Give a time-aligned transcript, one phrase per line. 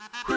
[0.00, 0.33] Hey everyone, and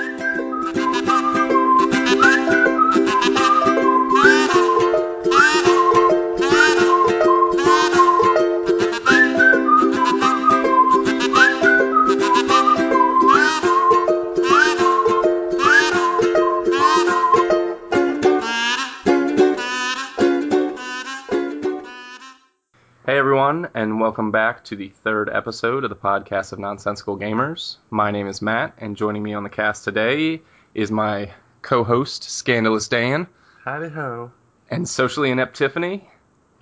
[24.08, 27.76] welcome back to the third episode of the podcast of Nonsensical Gamers.
[27.90, 30.42] My name is Matt, and joining me on the cast today
[30.74, 33.28] is my co-host, Scandalous Dan,
[33.66, 34.32] Howdy ho.
[34.72, 36.10] and Socially Inept Tiffany.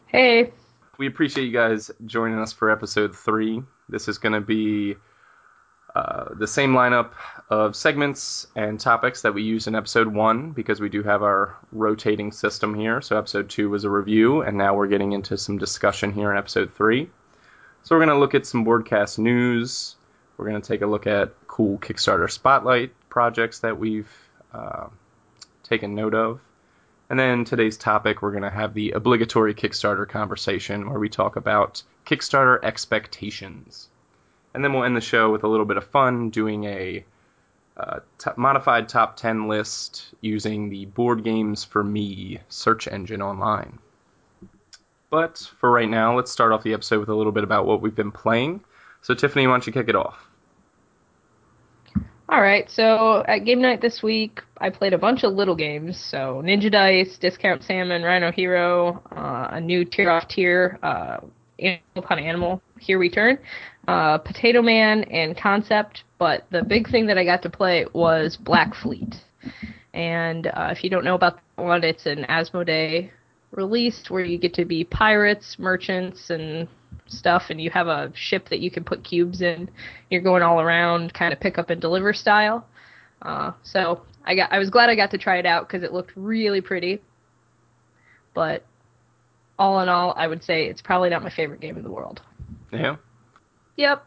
[0.07, 0.53] Hey.
[0.97, 3.61] We appreciate you guys joining us for episode three.
[3.87, 4.95] This is going to be
[5.93, 7.11] uh, the same lineup
[7.51, 11.55] of segments and topics that we used in episode one because we do have our
[11.71, 13.01] rotating system here.
[13.01, 16.39] So, episode two was a review, and now we're getting into some discussion here in
[16.39, 17.07] episode three.
[17.85, 19.95] So, we're going to look at some Boardcast news.
[20.37, 24.09] We're going to take a look at cool Kickstarter spotlight projects that we've
[24.51, 24.87] uh,
[25.61, 26.39] taken note of.
[27.11, 31.35] And then today's topic, we're going to have the obligatory Kickstarter conversation where we talk
[31.35, 33.87] about Kickstarter expectations.
[34.55, 37.05] And then we'll end the show with a little bit of fun doing a
[37.77, 43.77] uh, t- modified top 10 list using the Board Games for Me search engine online.
[45.15, 47.79] But for right now, let's start off the episode with a little bit about what
[47.79, 48.59] we've been playing.
[49.01, 50.17] So, Tiffany, why don't you kick it off?
[52.27, 52.69] All right.
[52.69, 55.97] So at game night this week, I played a bunch of little games.
[55.97, 61.19] So Ninja Dice, Discount Salmon, Rhino Hero, uh, a new Tier auf Tier, uh,
[61.59, 63.37] Animal Upon Animal, Here We Turn,
[63.87, 66.03] uh, Potato Man, and Concept.
[66.17, 69.15] But the big thing that I got to play was Black Fleet.
[69.93, 73.11] And uh, if you don't know about that one, it's an Asmodee
[73.55, 76.67] release where you get to be pirates, merchants, and
[77.07, 79.69] stuff, and you have a ship that you can put cubes in.
[80.09, 82.67] You're going all around, kind of pick up and deliver style.
[83.21, 85.93] Uh, so I got, I was glad I got to try it out because it
[85.93, 87.01] looked really pretty.
[88.33, 88.65] But
[89.57, 92.21] all in all, I would say it's probably not my favorite game in the world.
[92.71, 92.97] Yeah.
[93.77, 94.05] Yep.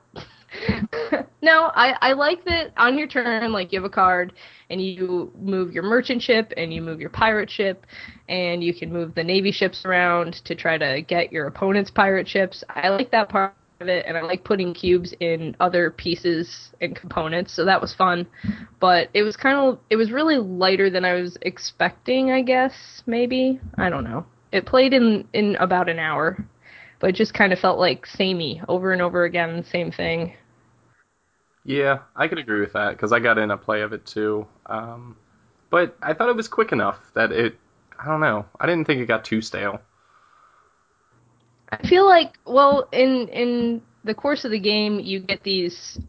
[1.42, 4.32] No, I, I like that on your turn, like you have a card
[4.70, 7.86] and you move your merchant ship and you move your pirate ship
[8.28, 12.28] and you can move the navy ships around to try to get your opponent's pirate
[12.28, 12.64] ships.
[12.68, 16.96] I like that part of it and I like putting cubes in other pieces and
[16.96, 18.26] components, so that was fun.
[18.80, 23.02] But it was kind of it was really lighter than I was expecting, I guess,
[23.06, 23.60] maybe.
[23.76, 24.26] I don't know.
[24.50, 26.44] It played in in about an hour
[27.00, 30.34] but it just kind of felt like samey over and over again, same thing.
[31.64, 34.46] Yeah, I could agree with that because I got in a play of it too.
[34.66, 35.16] Um,
[35.70, 37.58] but I thought it was quick enough that it,
[37.98, 39.80] I don't know, I didn't think it got too stale.
[41.70, 46.00] I feel like, well, in in the course of the game, you get these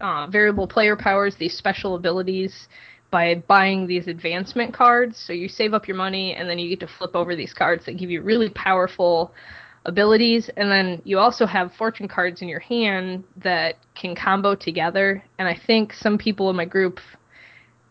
[0.00, 2.68] uh, variable player powers, these special abilities
[3.10, 5.18] by buying these advancement cards.
[5.18, 7.84] So you save up your money, and then you get to flip over these cards
[7.84, 9.34] that give you really powerful
[9.86, 15.22] abilities and then you also have fortune cards in your hand that can combo together
[15.38, 17.00] and i think some people in my group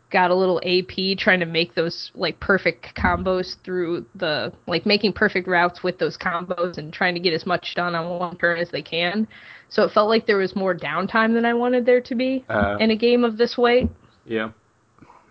[0.10, 5.14] got a little ap trying to make those like perfect combos through the like making
[5.14, 8.58] perfect routes with those combos and trying to get as much done on one turn
[8.58, 9.28] as they can
[9.70, 12.78] so it felt like there was more downtime than i wanted there to be Uh,
[12.80, 13.90] in a game of this weight
[14.26, 14.50] Yeah.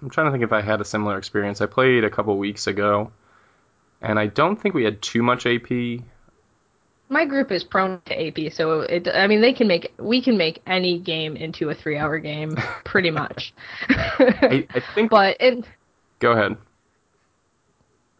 [0.00, 1.60] I'm trying to think if I had a similar experience.
[1.60, 3.12] I played a couple weeks ago,
[4.00, 6.02] and I don't think we had too much AP.
[7.12, 9.06] My group is prone to AP, so it.
[9.06, 13.10] I mean, they can make we can make any game into a three-hour game, pretty
[13.22, 13.52] much.
[13.88, 15.10] I, I think.
[15.10, 15.64] but it,
[16.18, 16.56] go ahead.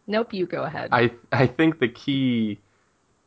[0.07, 0.89] nope, you go ahead.
[0.91, 2.59] I I think the key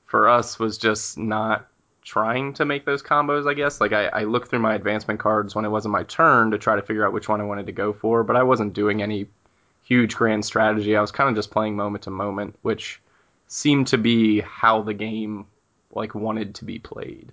[0.06, 1.66] for us was just not
[2.04, 3.50] trying to make those combos.
[3.50, 6.52] I guess like I, I looked through my advancement cards when it wasn't my turn
[6.52, 8.72] to try to figure out which one I wanted to go for, but I wasn't
[8.72, 9.26] doing any
[9.82, 10.96] huge grand strategy.
[10.96, 13.00] I was kind of just playing moment to moment, which
[13.48, 15.46] seemed to be how the game
[15.96, 17.32] like wanted to be played.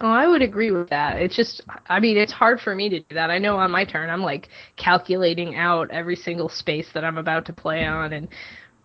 [0.00, 1.20] oh, I would agree with that.
[1.20, 3.30] It's just, I mean, it's hard for me to do that.
[3.30, 7.46] I know on my turn, I'm like calculating out every single space that I'm about
[7.46, 8.28] to play on, and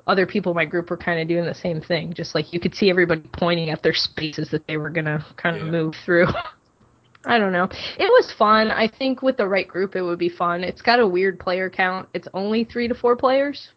[0.08, 2.14] other people in my group were kind of doing the same thing.
[2.14, 5.56] Just like you could see everybody pointing at their spaces that they were gonna kind
[5.58, 5.72] of Yeah.
[5.72, 6.28] move through.
[7.26, 7.70] I don't know.
[7.98, 8.70] It was fun.
[8.70, 10.62] I think with the right group, it would be fun.
[10.64, 12.10] It's got a weird player count.
[12.14, 13.70] It's only three to four players,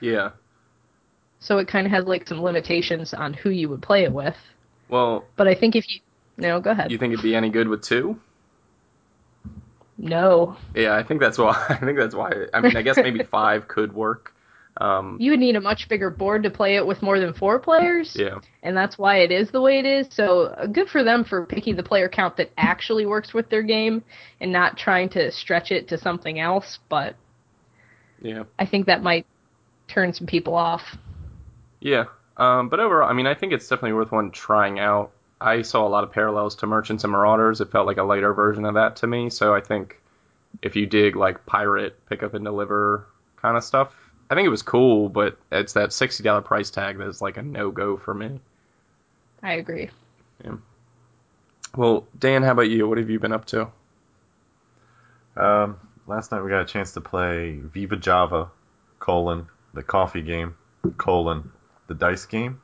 [0.00, 0.30] Yeah.
[1.42, 4.36] So it kind of has like some limitations on who you would play it with.
[4.88, 6.00] Well, But I think if you,
[6.36, 6.90] no, go ahead.
[6.92, 8.16] you think it'd be any good with two?
[9.98, 10.56] no.
[10.74, 11.52] Yeah, I think that's why.
[11.68, 12.30] I think that's why.
[12.54, 14.32] I mean, I guess maybe five could work,
[14.78, 17.58] Um, You would need a much bigger board to play it with more than four
[17.58, 18.16] players.
[18.18, 20.06] yeah, and that's why it is the way it is.
[20.10, 23.62] So uh, good for them for picking the player count that actually works with their
[23.62, 24.02] game
[24.40, 26.78] and not trying to stretch it to something else.
[26.88, 27.16] But
[28.20, 29.26] yeah, I think that might
[29.88, 30.82] turn some people off.
[31.82, 32.04] Yeah.
[32.36, 35.12] Um, but overall, I mean, I think it's definitely worth one trying out.
[35.40, 37.60] I saw a lot of parallels to Merchants and Marauders.
[37.60, 39.28] It felt like a lighter version of that to me.
[39.28, 40.00] So I think
[40.62, 43.06] if you dig like pirate, pick up and deliver
[43.36, 43.94] kind of stuff,
[44.30, 45.08] I think it was cool.
[45.08, 48.40] But it's that sixty dollar price tag that is like a no go for me.
[49.42, 49.90] I agree.
[50.44, 50.56] Yeah.
[51.76, 52.88] Well, Dan, how about you?
[52.88, 53.68] What have you been up to?
[55.36, 58.50] Um, last night we got a chance to play Viva Java,
[58.98, 60.54] colon, the coffee game,
[60.98, 61.50] colon,
[61.86, 62.60] the dice game,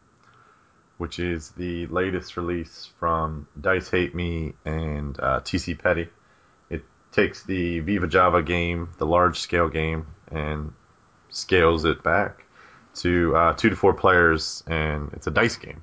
[0.99, 6.09] which is the latest release from Dice Hate Me and uh, TC Petty.
[6.70, 10.73] It takes the Viva Java game, the large scale game, and
[11.31, 12.44] scales it back
[12.97, 15.82] to uh, two to four players, and it's a dice game.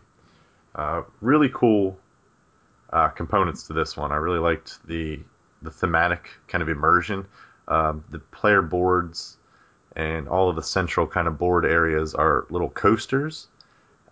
[0.74, 1.98] Uh, really cool
[2.92, 4.12] uh, components to this one.
[4.12, 5.20] I really liked the
[5.62, 7.26] the thematic kind of immersion.
[7.68, 9.38] Um, the player boards
[9.96, 13.48] and all of the central kind of board areas are little coasters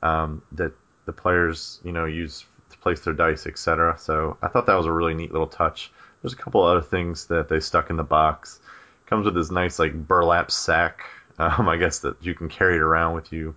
[0.02, 0.74] um, that
[1.06, 3.98] the players, you know, use to place their dice, etc.
[4.00, 5.92] So I thought that was a really neat little touch.
[6.22, 8.60] There's a couple other things that they stuck in the box.
[9.08, 11.02] Comes with this nice like burlap sack,
[11.38, 13.56] um, I guess that you can carry it around with you.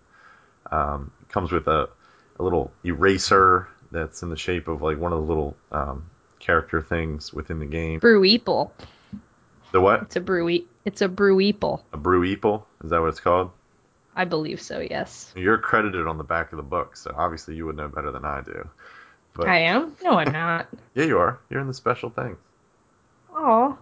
[0.71, 1.89] Um, comes with a,
[2.39, 6.83] a little eraser that's in the shape of like one of the little um, character
[6.83, 8.01] things within the game.
[8.01, 8.71] Breweeple.
[9.73, 10.03] The what?
[10.03, 10.65] It's a brewe.
[10.87, 11.83] It's a breweeple.
[11.93, 12.63] A brew eeple?
[12.85, 13.51] Is that what it's called?
[14.15, 14.79] I believe so.
[14.79, 15.33] Yes.
[15.37, 18.25] You're credited on the back of the book, so obviously you would know better than
[18.25, 18.69] I do.
[19.35, 19.97] But I am.
[20.03, 20.69] No, I'm not.
[20.95, 21.41] yeah, you are.
[21.51, 22.39] You're in the special things.
[23.35, 23.77] Oh,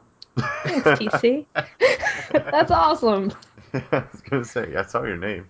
[0.65, 1.45] thanks, TC.
[2.33, 3.33] That's awesome.
[3.75, 5.47] I was gonna say, I saw your name.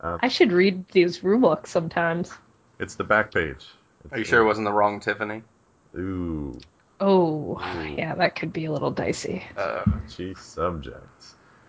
[0.00, 2.32] Uh, I should read these rulebooks sometimes.
[2.80, 3.66] It's the back page.
[4.04, 5.42] It's Are you sure it wasn't the wrong Tiffany?
[5.96, 6.58] Ooh,
[7.00, 7.58] Oh,
[7.96, 9.44] yeah, that could be a little dicey.
[9.56, 9.82] Uh,
[10.14, 11.04] G subject.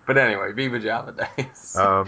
[0.05, 1.75] but anyway, Viva Java Dice.
[1.77, 2.07] Um,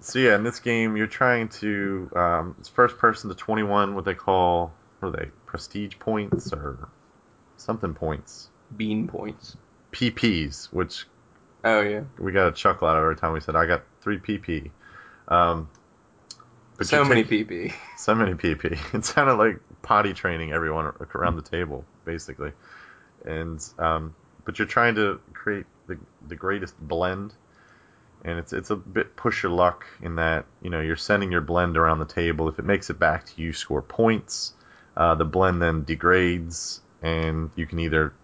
[0.00, 2.10] so yeah, in this game, you're trying to.
[2.14, 3.94] Um, it's first person to 21.
[3.94, 5.30] What they call, what are they?
[5.46, 6.88] Prestige points or
[7.56, 8.50] something points.
[8.76, 9.56] Bean points.
[9.92, 11.06] PPs, which
[11.64, 12.02] Oh yeah.
[12.18, 14.70] we got a chuckle out of every time we said I got three PP.
[15.28, 15.68] Um,
[16.76, 17.72] but so many take- PP.
[17.96, 18.78] so many PP.
[18.94, 22.52] It sounded like potty training everyone around the table, basically.
[23.26, 24.14] And um,
[24.46, 27.34] but you're trying to create the the greatest blend,
[28.24, 31.42] and it's it's a bit push your luck in that you know you're sending your
[31.42, 32.48] blend around the table.
[32.48, 34.54] If it makes it back to you, score points.
[34.96, 38.14] Uh, the blend then degrades, and you can either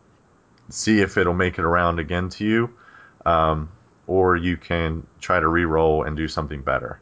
[0.70, 2.70] see if it'll make it around again to you,
[3.26, 3.69] um,
[4.06, 6.99] or you can try to re-roll and do something better.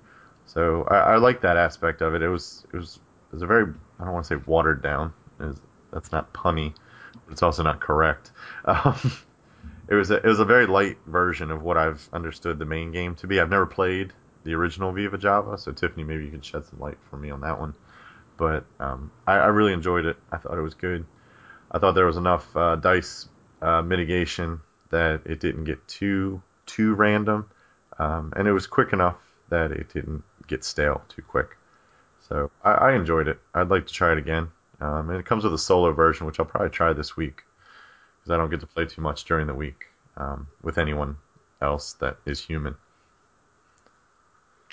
[0.47, 2.23] So I, I like that aspect of it.
[2.23, 5.13] It was it was it was a very I don't want to say watered down.
[5.39, 5.61] Was,
[5.93, 6.75] that's not punny,
[7.31, 8.31] it's also not correct.
[8.65, 8.95] Um,
[9.89, 12.93] it was a, it was a very light version of what I've understood the main
[12.93, 13.41] game to be.
[13.41, 14.13] I've never played
[14.45, 17.41] the original Viva Java, so Tiffany, maybe you can shed some light for me on
[17.43, 17.75] that one.
[18.37, 20.17] But um, I, I really enjoyed it.
[20.33, 21.05] I thought it was good.
[21.71, 23.29] I thought there was enough uh, dice
[23.61, 24.61] uh, mitigation
[24.91, 27.49] that it didn't get too too random,
[27.99, 29.17] um, and it was quick enough
[29.49, 31.57] that it didn't get stale too quick.
[32.29, 33.41] So I, I enjoyed it.
[33.55, 34.51] I'd like to try it again.
[34.81, 37.43] Um, and it comes with a solo version, which I'll probably try this week
[38.19, 39.87] because I don't get to play too much during the week
[40.17, 41.17] um, with anyone
[41.61, 42.77] else that is human.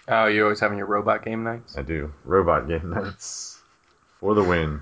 [0.08, 1.77] Oh, you're always having your robot game nights?
[1.77, 3.60] I do robot game nights
[4.22, 4.81] for the wind.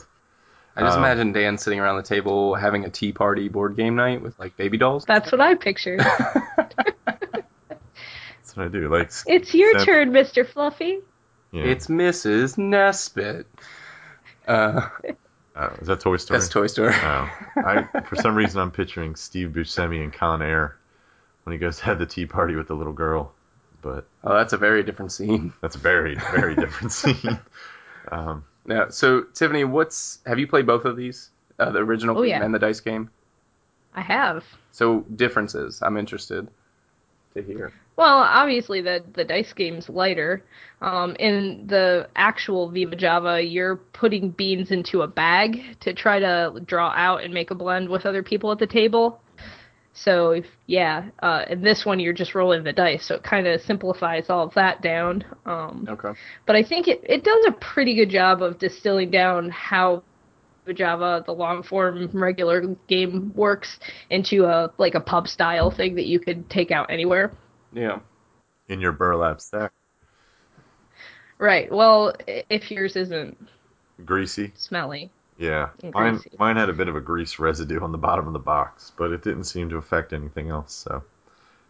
[0.76, 3.96] I just Um, imagine Dan sitting around the table having a tea party board game
[3.96, 5.06] night with like baby dolls.
[5.06, 6.00] That's what I pictured.
[7.08, 8.90] That's what I do.
[8.90, 10.46] Like It's your Sam- turn, Mr.
[10.48, 11.00] Fluffy.
[11.52, 11.64] yeah.
[11.64, 12.58] It's Mrs.
[12.58, 13.48] Nesbit.
[14.48, 14.90] Uh,
[15.56, 16.40] Uh, is that Toy Story?
[16.40, 16.94] that's Toy Story.
[16.94, 20.76] Oh, I for some reason I'm picturing Steve Buscemi and Con Air
[21.44, 23.34] when he goes to have the tea party with the little girl,
[23.82, 25.54] but Oh, that's a very different scene.
[25.62, 27.40] that's a very very different scene.
[28.12, 28.90] Um, Yeah.
[28.90, 31.30] So Tiffany, what's have you played both of these?
[31.58, 32.44] Uh, the original Oh, game yeah.
[32.44, 33.10] and the dice game.
[33.94, 34.44] I have.
[34.74, 35.82] So differences.
[35.82, 36.50] I'm interested
[37.36, 37.72] to hear.
[37.98, 40.44] Well, obviously the the dice game's lighter.
[40.82, 46.60] Um, in the actual Viva Java, you're putting beans into a bag to try to
[46.66, 49.22] draw out and make a blend with other people at the table.
[49.98, 53.48] So if, yeah, uh, in this one you're just rolling the dice, so it kind
[53.48, 55.24] of simplifies all of that down.
[55.46, 56.12] Um, Okay.
[56.46, 60.04] but I think it, it does a pretty good job of distilling down how
[60.74, 63.80] Java, the long form regular game works
[64.10, 67.32] into a like a pub style thing that you could take out anywhere.
[67.74, 68.00] Yeah.
[68.70, 69.72] in your burlap sack.
[71.38, 71.72] Right.
[71.72, 73.38] Well, if yours isn't
[74.06, 74.52] Greasy.
[74.56, 75.12] smelly.
[75.38, 76.32] Yeah, mine greasy.
[76.40, 79.12] mine had a bit of a grease residue on the bottom of the box, but
[79.12, 80.74] it didn't seem to affect anything else.
[80.74, 81.04] So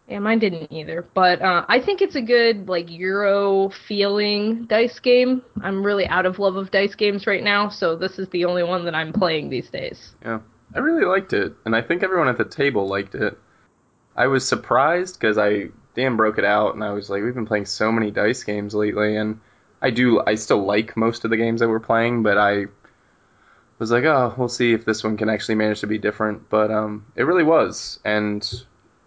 [0.08, 1.06] Yeah, mine didn't either.
[1.14, 5.42] But uh, I think it's a good like Euro feeling dice game.
[5.62, 8.62] I'm really out of love of dice games right now, so this is the only
[8.62, 10.14] one that I'm playing these days.
[10.24, 10.40] Yeah,
[10.74, 13.36] I really liked it, and I think everyone at the table liked it.
[14.14, 17.46] I was surprised because I Dan broke it out, and I was like, we've been
[17.46, 19.40] playing so many dice games lately, and
[19.82, 22.66] I do I still like most of the games that we're playing, but I
[23.80, 26.48] was like, oh, we'll see if this one can actually manage to be different.
[26.48, 28.48] But um, it really was, and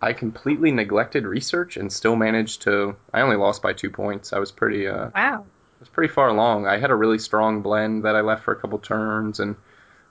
[0.02, 2.96] I completely neglected research and still managed to.
[3.14, 4.32] I only lost by two points.
[4.34, 5.46] I was pretty uh, Wow.
[5.80, 6.68] was pretty far along.
[6.68, 9.56] I had a really strong blend that I left for a couple turns and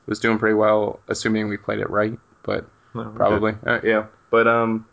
[0.07, 2.18] was doing pretty well, assuming we played it right.
[2.42, 4.07] But no, probably, uh, yeah.
[4.30, 4.87] But um,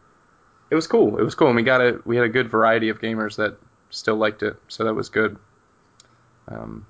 [0.70, 1.18] it was cool.
[1.18, 3.58] It was cool, and we got a we had a good variety of gamers that
[3.90, 5.38] still liked it, so that was good.
[6.48, 6.86] Um,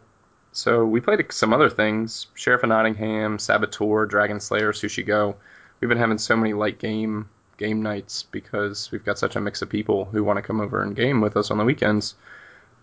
[0.51, 5.35] so we played some other things: Sheriff of Nottingham, Saboteur, Dragon Slayer, Sushi Go.
[5.79, 9.61] We've been having so many light game game nights because we've got such a mix
[9.61, 12.15] of people who want to come over and game with us on the weekends.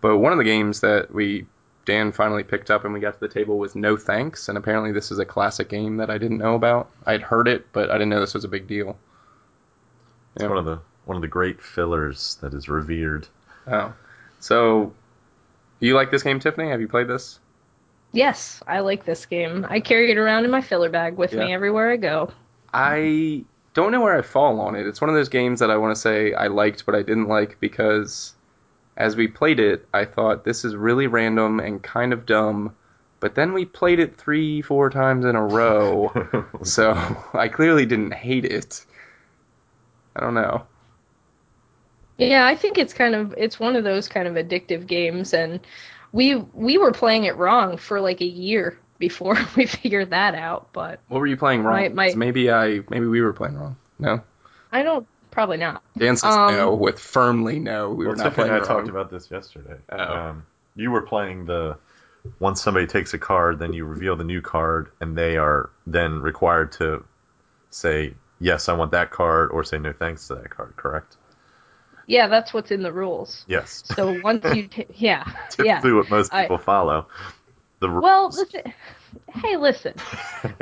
[0.01, 1.45] But one of the games that we
[1.85, 4.91] Dan finally picked up and we got to the table was No Thanks, and apparently
[4.91, 6.89] this is a classic game that I didn't know about.
[7.05, 8.97] I'd heard it, but I didn't know this was a big deal.
[10.35, 13.27] It's one of the one of the great fillers that is revered.
[13.67, 13.93] Oh,
[14.39, 14.93] so
[15.79, 16.69] you like this game, Tiffany?
[16.69, 17.39] Have you played this?
[18.13, 19.65] Yes, I like this game.
[19.69, 22.31] I carry it around in my filler bag with me everywhere I go.
[22.71, 24.85] I don't know where I fall on it.
[24.85, 27.27] It's one of those games that I want to say I liked, but I didn't
[27.27, 28.33] like because
[28.95, 32.75] as we played it, I thought this is really random and kind of dumb.
[33.19, 36.11] But then we played it three, four times in a row,
[36.63, 36.93] so
[37.33, 38.85] I clearly didn't hate it.
[40.15, 40.65] I don't know.
[42.17, 45.59] Yeah, I think it's kind of it's one of those kind of addictive games and
[46.11, 50.69] we we were playing it wrong for like a year before we figured that out,
[50.73, 51.73] but What were you playing wrong?
[51.75, 53.75] My- my- maybe I, maybe we were playing wrong.
[53.99, 54.21] No,
[54.71, 55.81] I don't probably not.
[55.97, 57.89] Dan says Um, no with firmly no.
[57.91, 58.67] We well, were not playing and I wrong.
[58.79, 59.75] talked about this yesterday.
[59.91, 59.97] Oh.
[59.97, 60.45] Um,
[60.75, 61.77] you were playing the
[62.39, 66.21] once somebody takes a card, then you reveal the new card, and they are then
[66.21, 67.03] required to
[67.69, 70.75] say yes, I want that card, or say no thanks to that card.
[70.75, 71.17] Correct?
[72.05, 73.45] Yeah, that's what's in the rules.
[73.47, 73.83] Yes.
[73.95, 75.47] So once you t- yeah, yeah.
[75.49, 77.07] Typically, what most I- people follow.
[77.83, 77.89] The.
[77.89, 78.73] Well, listen,
[79.35, 79.93] hey, listen.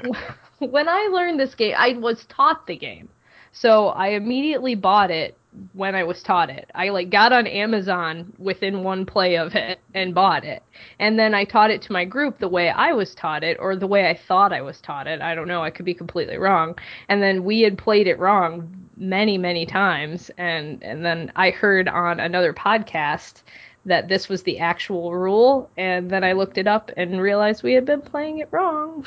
[0.59, 3.09] when I learned this game, I was taught the game.
[3.51, 5.37] So I immediately bought it
[5.73, 6.71] when I was taught it.
[6.73, 10.63] I like got on Amazon within one play of it and bought it.
[10.97, 13.75] And then I taught it to my group the way I was taught it or
[13.75, 15.21] the way I thought I was taught it.
[15.21, 16.75] I don't know, I could be completely wrong.
[17.07, 21.87] And then we had played it wrong many, many times and and then I heard
[21.87, 23.43] on another podcast
[23.85, 27.73] that this was the actual rule and then I looked it up and realized we
[27.73, 29.05] had been playing it wrong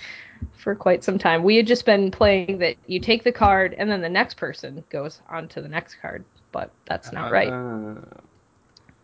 [0.52, 1.44] for quite some time.
[1.44, 4.82] We had just been playing that you take the card and then the next person
[4.90, 7.48] goes on to the next card, but that's not right.
[7.48, 8.00] Uh,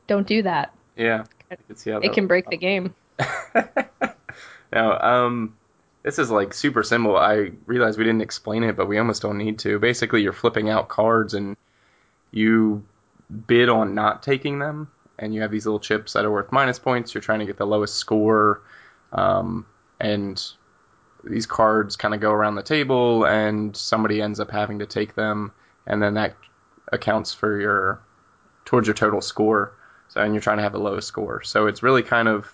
[0.08, 0.74] Don't do that.
[0.96, 2.94] yeah, can It can break the game.
[4.72, 5.56] now, um,
[6.02, 7.16] this is like super simple.
[7.16, 9.78] I realize we didn't explain it, but we almost don't need to.
[9.78, 11.56] Basically, you're flipping out cards and
[12.30, 12.84] you
[13.46, 14.90] bid on not taking them,
[15.22, 17.14] and you have these little chips that are worth minus points.
[17.14, 18.60] You're trying to get the lowest score,
[19.12, 19.64] um,
[20.00, 20.42] and
[21.24, 25.14] these cards kind of go around the table, and somebody ends up having to take
[25.14, 25.52] them,
[25.86, 26.34] and then that
[26.92, 28.00] accounts for your
[28.64, 29.72] towards your total score.
[30.08, 31.42] So, and you're trying to have the lowest score.
[31.42, 32.52] So it's really kind of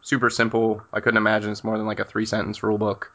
[0.00, 0.82] super simple.
[0.94, 3.12] I couldn't imagine it's more than like a three sentence rule book.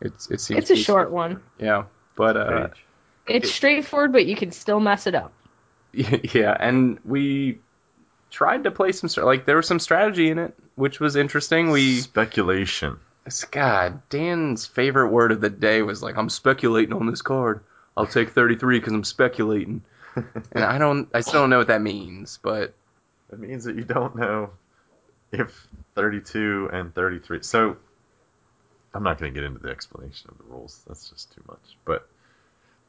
[0.00, 1.40] It's it seems It's a to be- short one.
[1.58, 1.84] yeah,
[2.16, 2.84] but uh, Page.
[3.26, 5.32] It's straightforward, but you can still mess it up.
[5.92, 7.60] yeah, and we
[8.34, 11.70] tried to play some like there was some strategy in it, which was interesting.
[11.70, 12.98] We speculation.
[13.52, 17.60] God, Dan's favorite word of the day was like I'm speculating on this card.
[17.96, 19.82] I'll take 33 because I'm speculating,
[20.16, 22.74] and I don't, I still don't know what that means, but
[23.32, 24.50] It means that you don't know
[25.30, 27.42] if 32 and 33.
[27.42, 27.76] So
[28.92, 30.82] I'm not going to get into the explanation of the rules.
[30.88, 31.76] That's just too much.
[31.84, 32.08] But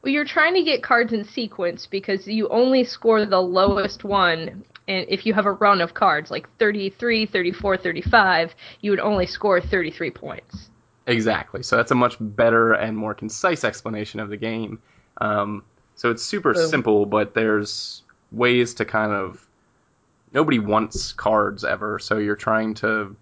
[0.06, 4.64] Well, you're trying to get cards in sequence because you only score the lowest one.
[4.86, 9.26] And if you have a run of cards like 33, 34, 35, you would only
[9.26, 10.70] score 33 points.
[11.08, 11.64] Exactly.
[11.64, 14.80] So that's a much better and more concise explanation of the game.
[15.20, 15.64] Um,
[15.96, 16.68] so it's super Boom.
[16.68, 19.44] simple, but there's ways to kind of.
[20.32, 23.16] Nobody wants cards ever, so you're trying to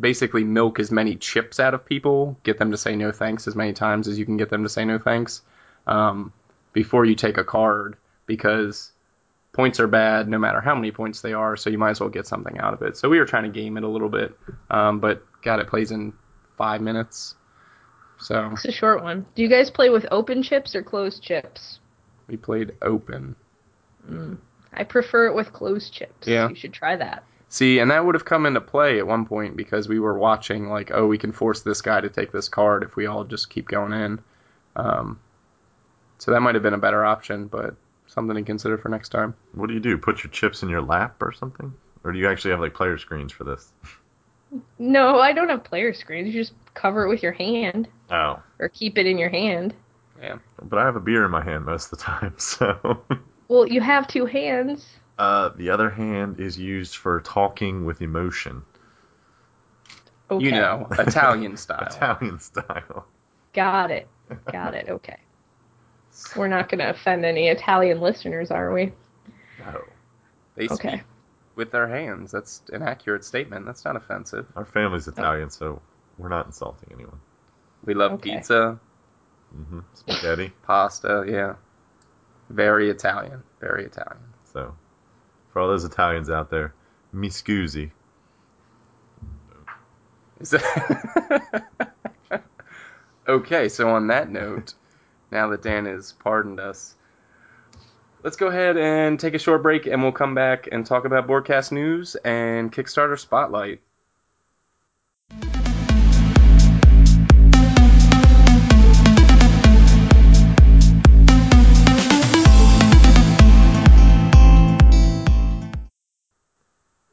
[0.00, 3.54] basically milk as many chips out of people, get them to say no thanks as
[3.54, 5.40] many times as you can get them to say no thanks
[5.86, 6.32] um,
[6.72, 8.90] before you take a card, because
[9.52, 12.08] points are bad no matter how many points they are, so you might as well
[12.08, 12.96] get something out of it.
[12.96, 14.36] So we were trying to game it a little bit,
[14.70, 16.12] um, but God, it plays in
[16.56, 17.36] five minutes.
[18.18, 19.26] So It's a short one.
[19.34, 21.78] Do you guys play with open chips or closed chips?
[22.26, 23.36] we played open.
[24.08, 24.38] Mm.
[24.72, 26.26] I prefer it with closed chips.
[26.26, 26.48] Yeah.
[26.48, 27.24] You should try that.
[27.48, 30.68] See, and that would have come into play at one point because we were watching,
[30.68, 33.50] like, oh, we can force this guy to take this card if we all just
[33.50, 34.20] keep going in.
[34.74, 35.20] Um,
[36.24, 37.74] so that might have been a better option, but
[38.06, 39.34] something to consider for next time.
[39.52, 39.98] What do you do?
[39.98, 41.74] Put your chips in your lap or something?
[42.02, 43.70] Or do you actually have like player screens for this?
[44.78, 46.32] No, I don't have player screens.
[46.34, 48.40] You just cover it with your hand Oh.
[48.58, 49.74] or keep it in your hand.
[50.18, 50.38] Yeah.
[50.62, 53.02] But I have a beer in my hand most of the time, so.
[53.48, 54.86] Well, you have two hands.
[55.18, 58.62] Uh, the other hand is used for talking with emotion,
[60.30, 60.42] Okay.
[60.46, 61.86] You know, Italian style.
[61.90, 63.04] Italian style.
[63.52, 64.08] Got it.
[64.50, 64.88] Got it.
[64.88, 65.18] Okay.
[66.36, 68.92] We're not going to offend any Italian listeners, are we?
[69.58, 69.82] No.
[70.56, 71.02] They speak Okay.
[71.56, 72.30] with their hands.
[72.30, 73.66] That's an accurate statement.
[73.66, 74.46] That's not offensive.
[74.54, 75.80] Our family's Italian, so
[76.18, 77.20] we're not insulting anyone.
[77.84, 78.36] We love Okay.
[78.36, 78.78] pizza,
[79.52, 80.52] hmm Spaghetti.
[80.62, 81.54] pasta, yeah.
[82.48, 83.42] Very Italian.
[83.60, 84.22] Very Italian.
[84.52, 84.74] So,
[85.52, 86.72] for all those Italians out there,
[87.12, 87.90] mi scusi.
[90.40, 92.42] Is that-
[93.28, 94.74] okay, so on that note,
[95.34, 96.94] now that Dan has pardoned us,
[98.22, 101.26] let's go ahead and take a short break and we'll come back and talk about
[101.26, 103.80] broadcast news and Kickstarter Spotlight.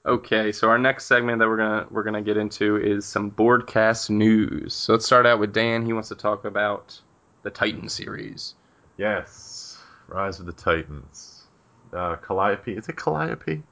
[0.03, 4.09] Okay, so our next segment that we're gonna we're gonna get into is some broadcast
[4.09, 4.73] news.
[4.73, 5.85] So let's start out with Dan.
[5.85, 6.99] He wants to talk about
[7.43, 8.55] the Titan series.
[8.97, 9.77] Yes.
[10.07, 11.43] Rise of the Titans.
[11.93, 12.73] Uh, Calliope.
[12.73, 13.63] Is it Calliope?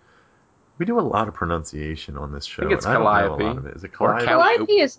[0.77, 2.63] We do a lot of pronunciation on this show.
[2.63, 3.43] think it's and I don't know a Calliope.
[3.43, 3.75] lot of it.
[3.75, 4.25] Is it Calliope?
[4.25, 4.97] Calliope is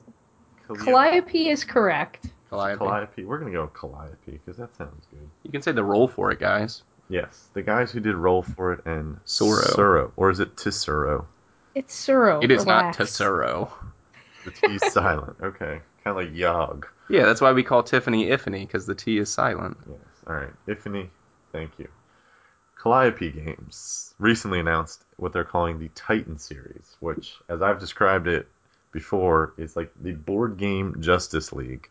[0.66, 0.84] Calliope.
[0.84, 2.26] Calliope is correct.
[2.50, 2.78] Calliope.
[2.78, 3.24] Calliope.
[3.24, 5.28] We're gonna go with Calliope because that sounds good.
[5.44, 6.82] You can say the roll for it, guys.
[7.08, 9.64] Yes, the guys who did Roll for It and Soro.
[9.74, 11.26] Soro, or is it Tesoro?
[11.74, 12.42] It's Suro.
[12.42, 12.96] It is not relax.
[12.98, 13.72] Tesoro.
[14.44, 15.36] The T is silent.
[15.42, 16.86] Okay, kind of like Yog.
[17.08, 19.76] Yeah, that's why we call Tiffany Iffany because the T is silent.
[19.88, 19.98] Yes.
[20.26, 21.08] All right, Ifany.
[21.52, 21.88] Thank you.
[22.80, 28.48] Calliope Games recently announced what they're calling the Titan series, which, as I've described it
[28.92, 31.88] before, is like the board game Justice League.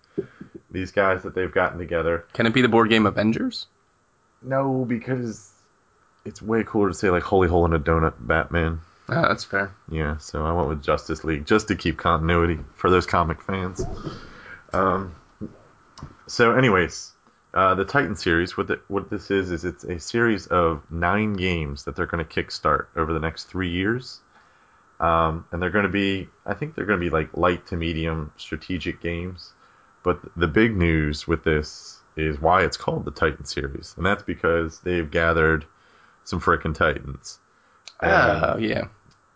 [0.71, 2.25] These guys that they've gotten together.
[2.33, 3.67] Can it be the board game Avengers?
[4.41, 5.51] No, because
[6.25, 8.81] it's way cooler to say like Holy Hole in a Donut Batman.
[9.11, 9.73] Ah, that's fair.
[9.89, 13.83] Yeah, so I went with Justice League just to keep continuity for those comic fans.
[14.71, 15.15] Um,
[16.27, 17.11] so, anyways,
[17.53, 21.33] uh, the Titan series, what the, what this is, is it's a series of nine
[21.33, 24.19] games that they're going to kickstart over the next three years.
[24.99, 27.77] Um, and they're going to be, I think they're going to be like light to
[27.77, 29.53] medium strategic games.
[30.03, 34.23] But the big news with this is why it's called the Titan series, and that's
[34.23, 35.65] because they've gathered
[36.25, 37.39] some frickin' Titans.
[38.01, 38.87] Oh, yeah.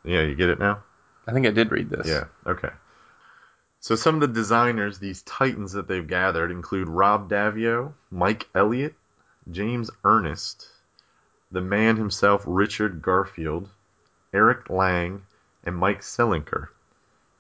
[0.04, 0.84] Yeah, you get it now?
[1.28, 2.08] I think I did read this.
[2.08, 2.70] Yeah, okay.
[3.80, 8.96] So some of the designers, these titans that they've gathered, include Rob Daviau, Mike Elliott,
[9.52, 10.68] James Ernest,
[11.52, 13.70] the man himself, Richard Garfield,
[14.34, 15.24] Eric Lang,
[15.64, 16.70] and Mike Selinker,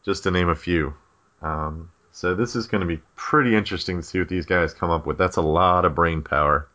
[0.03, 0.93] just to name a few.
[1.41, 4.91] Um, so this is going to be pretty interesting to see what these guys come
[4.91, 5.17] up with.
[5.17, 6.67] That's a lot of brain power.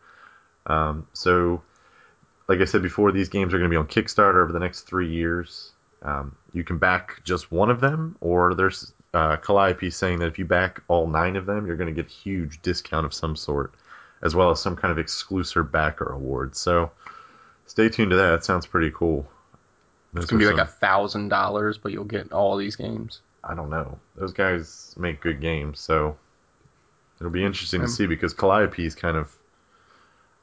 [0.66, 1.62] Um, so,
[2.48, 4.83] like I said before, these games are going to be on Kickstarter over the next
[4.83, 5.72] three years.
[6.03, 10.39] Um, you can back just one of them, or there's uh, Calliope saying that if
[10.39, 13.37] you back all nine of them, you're going to get a huge discount of some
[13.37, 13.75] sort,
[14.23, 16.57] as well as some kind of exclusive backer award.
[16.57, 16.91] So
[17.67, 18.31] stay tuned to that.
[18.31, 19.29] That sounds pretty cool.
[20.15, 23.21] It's gonna be are like a thousand dollars, but you'll get all these games.
[23.45, 23.99] I don't know.
[24.17, 26.17] Those guys make good games, so
[27.21, 29.37] it'll be interesting Um, to see because Calliope's kind of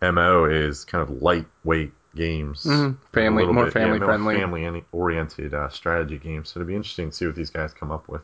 [0.01, 2.95] mo is kind of lightweight games, Mhm.
[3.13, 4.35] Family- more bit- family more friendly.
[4.37, 6.49] family oriented uh, strategy games.
[6.49, 8.21] So it'd be interesting to see what these guys come up with.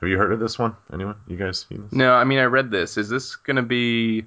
[0.00, 0.76] Have you heard of this one?
[0.92, 1.16] Anyone?
[1.26, 1.92] You guys seen this?
[1.92, 2.96] No, I mean I read this.
[2.96, 4.26] Is this gonna be?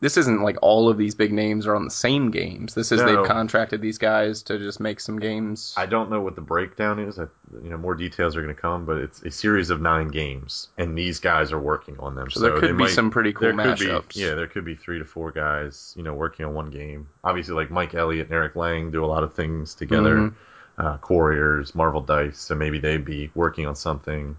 [0.00, 2.74] This isn't like all of these big names are on the same games.
[2.74, 3.06] This is No.
[3.06, 5.74] they've contracted these guys to just make some games.
[5.76, 7.18] I don't know what the breakdown is.
[7.18, 7.24] I,
[7.62, 10.68] you know, more details are going to come, but it's a series of nine games,
[10.78, 12.30] and these guys are working on them.
[12.30, 14.14] so So, there could be might- some pretty cool mashups.
[14.14, 17.08] be, yeah, there could be three to four guys, you know, working on one game.
[17.22, 20.16] Obviously, like Mike Elliott and Eric Lang do a lot of things together.
[20.16, 20.32] Mhm.
[20.78, 24.34] Uh, Quarriors, Marvel Dice, so maybe they'd be working on something.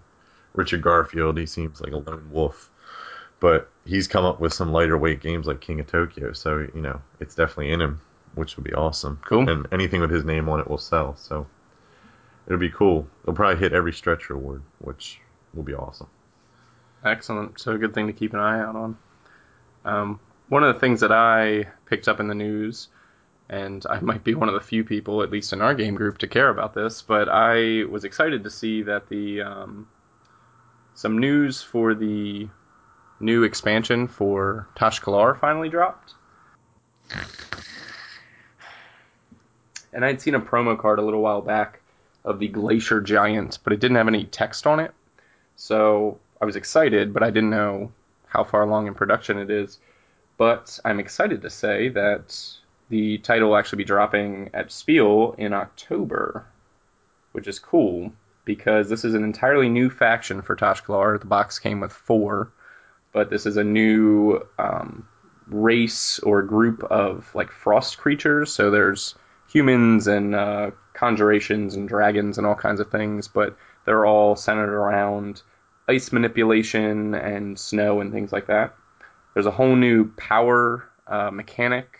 [0.54, 2.68] Richard Garfield, he seems like a lone wolf,
[3.42, 6.32] but he's come up with some lighter weight games like King of Tokyo.
[6.32, 8.00] So you know, it's definitely in him.
[8.36, 9.20] which would be awesome.
[9.26, 9.50] Cool.
[9.50, 11.16] And anything with his name on it will sell.
[11.16, 11.48] So
[12.46, 13.08] it'll be cool.
[13.22, 15.20] It'll probably hit every stretch reward, which
[15.54, 16.06] will be awesome.
[17.04, 17.58] Excellent.
[17.58, 18.96] So a good thing to keep an eye out on.
[19.84, 22.90] Um, one of the things that I picked up in the news,
[23.50, 26.18] and I might be one of the few people, at least in our game group,
[26.18, 29.88] to care about this, but I was excited to see that the um,
[30.94, 32.48] some news for the
[33.22, 36.14] new expansion for Tash-Kalar finally dropped.
[39.92, 41.80] And I'd seen a promo card a little while back
[42.24, 44.92] of the Glacier Giant, but it didn't have any text on it.
[45.56, 47.92] So I was excited, but I didn't know
[48.26, 49.78] how far along in production it is.
[50.38, 52.36] But I'm excited to say that
[52.88, 56.46] the title will actually be dropping at Spiel in October,
[57.32, 58.12] which is cool
[58.44, 61.20] because this is an entirely new faction for Tash-Kalar.
[61.20, 62.50] The box came with four,
[63.12, 65.06] but this is a new um,
[65.46, 68.52] race or group of like frost creatures.
[68.52, 69.14] So there's
[69.48, 74.72] humans and uh, conjurations and dragons and all kinds of things, but they're all centered
[74.72, 75.42] around
[75.88, 78.74] ice manipulation and snow and things like that.
[79.34, 81.98] There's a whole new power uh, mechanic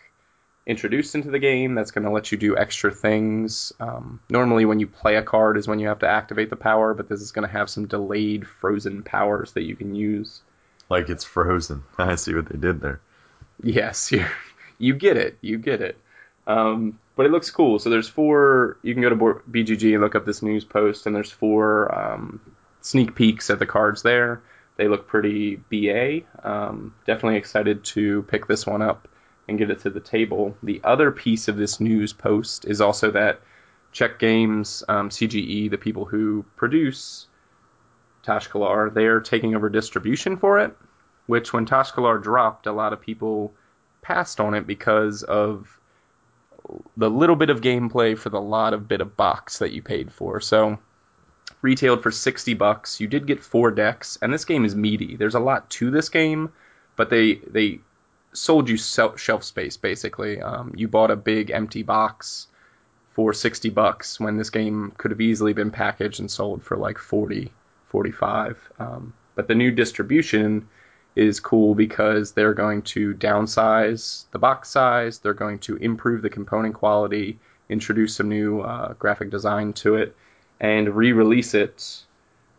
[0.65, 3.73] introduced into the game that's going to let you do extra things.
[3.81, 6.95] Um, normally, when you play a card, is when you have to activate the power,
[6.95, 10.41] but this is going to have some delayed frozen powers that you can use.
[10.93, 11.85] Like it's frozen.
[11.99, 13.01] I see what they did there.
[13.63, 14.27] Yes, you
[14.79, 15.97] you get it, you get it.
[16.47, 17.79] Um, but it looks cool.
[17.79, 18.77] So there's four.
[18.83, 22.41] You can go to BGG and look up this news post, and there's four um,
[22.83, 24.43] sneak peeks at the cards there.
[24.77, 26.23] They look pretty BA.
[26.43, 29.09] Um, definitely excited to pick this one up
[29.49, 30.57] and get it to the table.
[30.63, 33.41] The other piece of this news post is also that
[33.93, 37.29] Czech Games, um, CGE, the people who produce
[38.23, 40.77] Tash-Kalar, they are taking over distribution for it.
[41.27, 43.55] Which, when Tash-Kalar dropped, a lot of people
[44.03, 45.79] passed on it because of
[46.97, 50.13] the little bit of gameplay for the lot of bit of box that you paid
[50.13, 50.41] for.
[50.41, 50.79] So
[51.61, 53.01] retailed for 60 bucks.
[53.01, 55.17] You did get four decks, and this game is meaty.
[55.17, 56.53] There's a lot to this game,
[56.97, 57.81] but they they
[58.33, 60.41] sold you shelf space basically.
[60.41, 62.49] Um, you bought a big empty box
[63.13, 66.97] for 60 bucks when this game could have easily been packaged and sold for like
[66.97, 67.53] 40,
[67.93, 68.71] 45.
[68.81, 70.69] Um, but the new distribution
[71.15, 76.31] is cool because they're going to downsize the box size, they're going to improve the
[76.31, 80.17] component quality, introduce some new uh, graphic design to it,
[80.59, 82.03] and re-release it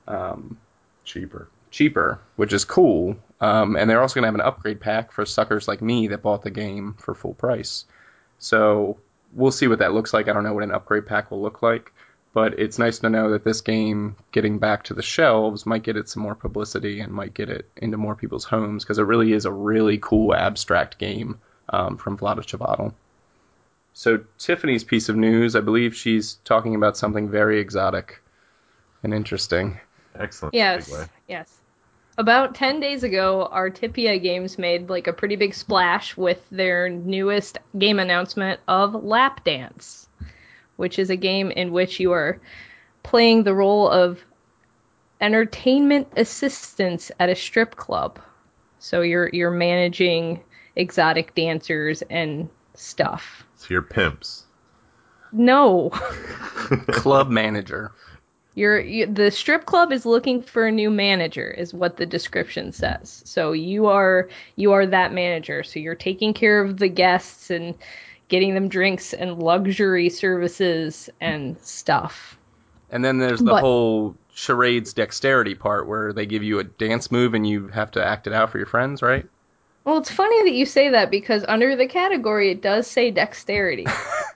[0.08, 0.58] um,
[1.04, 1.50] cheaper.
[1.72, 3.16] Cheaper, which is cool.
[3.42, 6.22] Um, and they're also going to have an upgrade pack for suckers like me that
[6.22, 7.86] bought the game for full price.
[8.38, 9.00] So
[9.34, 10.28] we'll see what that looks like.
[10.28, 11.92] I don't know what an upgrade pack will look like,
[12.34, 15.98] but it's nice to know that this game getting back to the shelves might get
[15.98, 19.32] it some more publicity and might get it into more people's homes because it really
[19.32, 22.94] is a really cool abstract game um, from Vlaada Chvátil.
[23.94, 28.22] So Tiffany's piece of news, I believe she's talking about something very exotic
[29.04, 29.80] and interesting.
[30.16, 30.56] Excellent.
[30.56, 30.92] Yes.
[31.28, 31.60] Yes.
[32.18, 37.60] About 10 days ago, Artipia Games made like a pretty big splash with their newest
[37.78, 40.08] game announcement of Lap Dance,
[40.84, 42.42] which is a game in which you are
[43.04, 44.20] playing the role of
[45.22, 48.20] entertainment assistants at a strip club.
[48.80, 50.44] So you're you're managing
[50.76, 53.46] exotic dancers and stuff.
[53.56, 54.44] So you're pimps.
[55.32, 55.90] No.
[56.90, 57.94] Club manager.
[58.56, 62.74] You're you, the strip club is looking for a new manager is what the description
[62.74, 63.24] says.
[63.26, 65.64] So you are you are that manager.
[65.64, 67.74] So you're taking care of the guests and
[68.28, 72.38] getting them drinks and luxury services and stuff.
[72.90, 77.12] And then there's the but, whole charades dexterity part where they give you a dance
[77.12, 79.26] move and you have to act it out for your friends, right?
[79.84, 83.86] Well, it's funny that you say that because under the category it does say dexterity.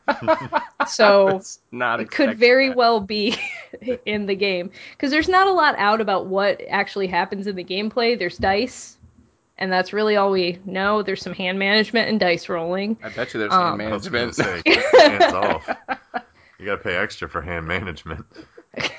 [0.87, 2.77] so it could very that.
[2.77, 3.37] well be
[4.05, 7.63] in the game because there's not a lot out about what actually happens in the
[7.63, 8.19] gameplay.
[8.19, 8.96] There's dice,
[9.57, 11.01] and that's really all we know.
[11.01, 12.97] There's some hand management and dice rolling.
[13.03, 14.35] I bet you there's um, hand management.
[14.35, 15.69] Say, hands off.
[16.59, 18.25] You gotta pay extra for hand management.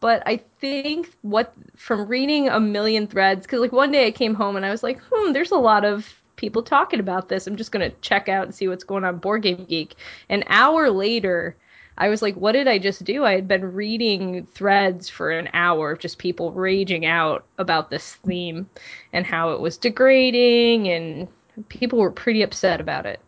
[0.00, 4.34] but I think what from reading a million threads, because like one day I came
[4.34, 7.46] home and I was like, hmm, there's a lot of people talking about this.
[7.46, 9.94] I'm just gonna check out and see what's going on Board Game Geek.
[10.28, 11.56] An hour later,
[11.96, 13.24] I was like, what did I just do?
[13.24, 18.14] I had been reading threads for an hour of just people raging out about this
[18.26, 18.68] theme
[19.12, 21.28] and how it was degrading, and
[21.68, 23.20] people were pretty upset about it.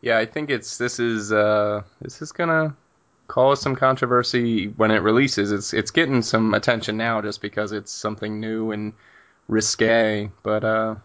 [0.00, 2.76] Yeah, I think it's this is uh, this is gonna
[3.26, 5.50] cause some controversy when it releases.
[5.52, 8.92] It's it's getting some attention now just because it's something new and
[9.48, 10.30] risque.
[10.42, 10.96] But uh,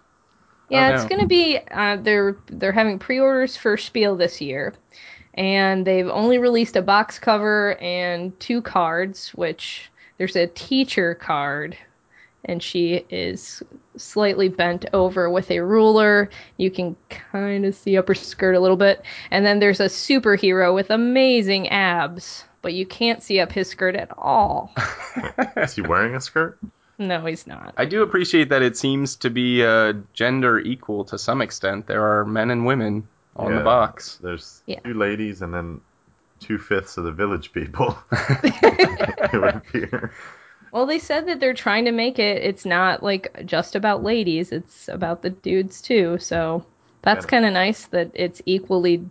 [0.70, 1.58] Yeah, it's gonna be.
[1.72, 4.74] Uh, they're they're having pre-orders for Spiel this year,
[5.40, 9.30] and they've only released a box cover and two cards.
[9.30, 11.78] Which there's a teacher card,
[12.44, 13.64] and she is
[13.96, 16.30] slightly bent over with a ruler.
[16.58, 19.86] You can kind of see up her skirt a little bit, and then there's a
[19.86, 24.74] superhero with amazing abs, but you can't see up his skirt at all.
[25.56, 26.60] Is he wearing a skirt?
[26.98, 27.74] No, he's not.
[27.78, 31.88] I do appreciate that it seems to be uh, gender equal to some extent.
[31.88, 33.08] There are men and women
[33.40, 34.20] on the box.
[34.22, 34.80] There's Yeah.
[34.82, 35.82] two ladies and then
[36.40, 37.92] two fifths of the village people
[39.32, 40.12] who would appear.
[40.72, 42.44] Well, they said that they're trying to make it.
[42.44, 44.52] It's not like just about ladies.
[44.52, 46.18] It's about the dudes too.
[46.20, 46.64] So
[47.02, 49.10] that's kind of nice that it's equally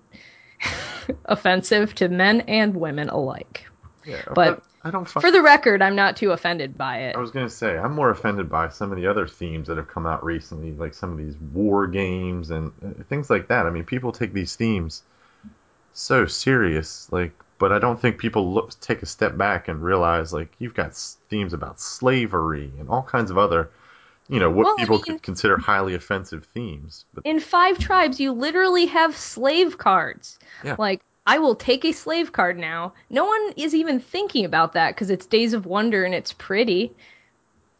[1.24, 3.67] offensive to men and women alike.
[4.08, 5.06] Yeah, But I don't.
[5.08, 7.16] Find, For the record, I'm not too offended by it.
[7.16, 9.88] I was gonna say I'm more offended by some of the other themes that have
[9.88, 13.66] come out recently, like some of these war games and uh, things like that.
[13.66, 15.02] I mean, people take these themes
[15.92, 20.32] so serious, like, but I don't think people look take a step back and realize
[20.32, 23.70] like you've got s- themes about slavery and all kinds of other,
[24.28, 27.04] you know, what Well, I people mean- could consider highly offensive themes.
[27.12, 30.38] But In Five Tribes, you literally have slave cards.
[30.62, 30.76] Yeah.
[30.78, 32.94] Like, I will take a slave card now.
[33.10, 36.90] No one is even thinking about that because it's Days of Wonder and it's pretty.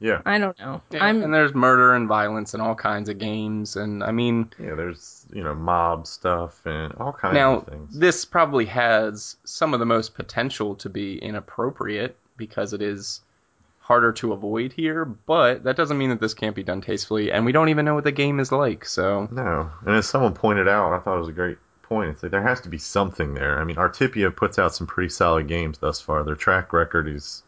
[0.01, 0.83] yeah, I don't know.
[0.91, 4.53] Yeah, I'm and there's murder and violence and all kinds of games, and I mean,
[4.59, 7.99] yeah, there's you know mob stuff and all kinds now of things.
[7.99, 13.23] this probably has some of the most potential to be inappropriate because it is
[13.79, 17.47] harder to avoid here, but that doesn't mean that this can't be done tastefully, and
[17.47, 20.69] we don't even know what the game is like, so No, and as someone pointed
[20.69, 21.57] out, I thought it was a great
[21.89, 22.11] point.
[22.11, 23.61] It's like there has to be something there.
[23.61, 26.25] I mean, Artipia puts out some pretty solid games thus far.
[26.25, 27.43] Their track record is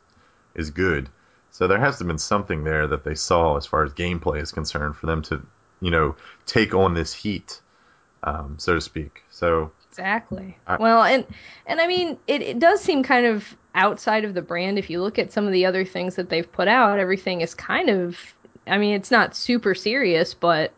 [0.55, 1.09] is good,
[1.51, 4.41] so there has to have been something there that they saw as far as gameplay
[4.43, 5.47] is concerned for them to,
[5.81, 7.61] you know, take on this heat,
[8.23, 9.23] um, so to speak.
[9.31, 10.57] So Exactly.
[10.67, 11.27] I- well, and
[11.67, 14.79] and I mean, it, it does seem kind of outside of the brand.
[14.79, 17.55] If you look at some of the other things that they've put out, everything is
[17.55, 18.19] kind of.
[18.67, 20.73] I mean, it's not super serious, but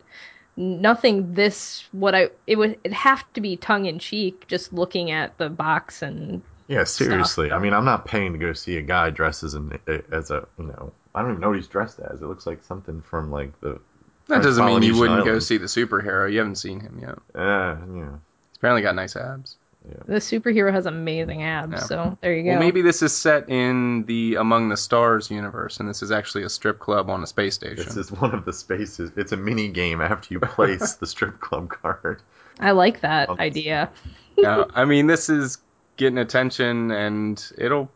[0.55, 4.47] nothing this what I it would it have to be tongue in cheek.
[4.47, 8.53] Just looking at the box and yeah, seriously, I mean, I'm not paying to go
[8.53, 9.79] see a guy dressed as an
[10.11, 12.21] as a you know, I don't even know what he's dressed as.
[12.21, 13.79] It looks like something from like the.
[14.27, 16.31] that doesn't mean you wouldn't go see the superhero.
[16.31, 17.17] You haven't seen him yet.
[17.35, 18.11] Uh, yeah.
[18.49, 19.57] He's apparently got nice abs.
[20.05, 21.73] The superhero has amazing abs.
[21.73, 21.79] Yeah.
[21.79, 22.49] So there you go.
[22.51, 26.43] Well, maybe this is set in the Among the Stars universe, and this is actually
[26.43, 27.83] a strip club on a space station.
[27.85, 29.11] This is one of the spaces.
[29.17, 32.21] It's a mini game after you place the strip club card.
[32.59, 33.89] I like that Um, idea.
[34.37, 35.57] now, I mean, this is
[35.97, 37.89] getting attention, and it'll.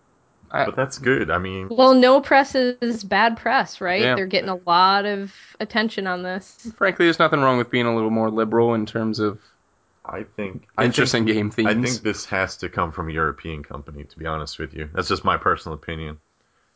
[0.50, 1.30] I, But that's good.
[1.30, 4.02] I mean, Well, no press is bad press, right?
[4.02, 4.16] Yeah.
[4.16, 6.72] They're getting a lot of attention on this.
[6.78, 9.40] frankly, there's nothing wrong with being a little more liberal in terms of
[10.10, 11.68] I think I interesting think, game themes.
[11.70, 14.04] I think this has to come from a European company.
[14.06, 16.20] To be honest with you, that's just my personal opinion.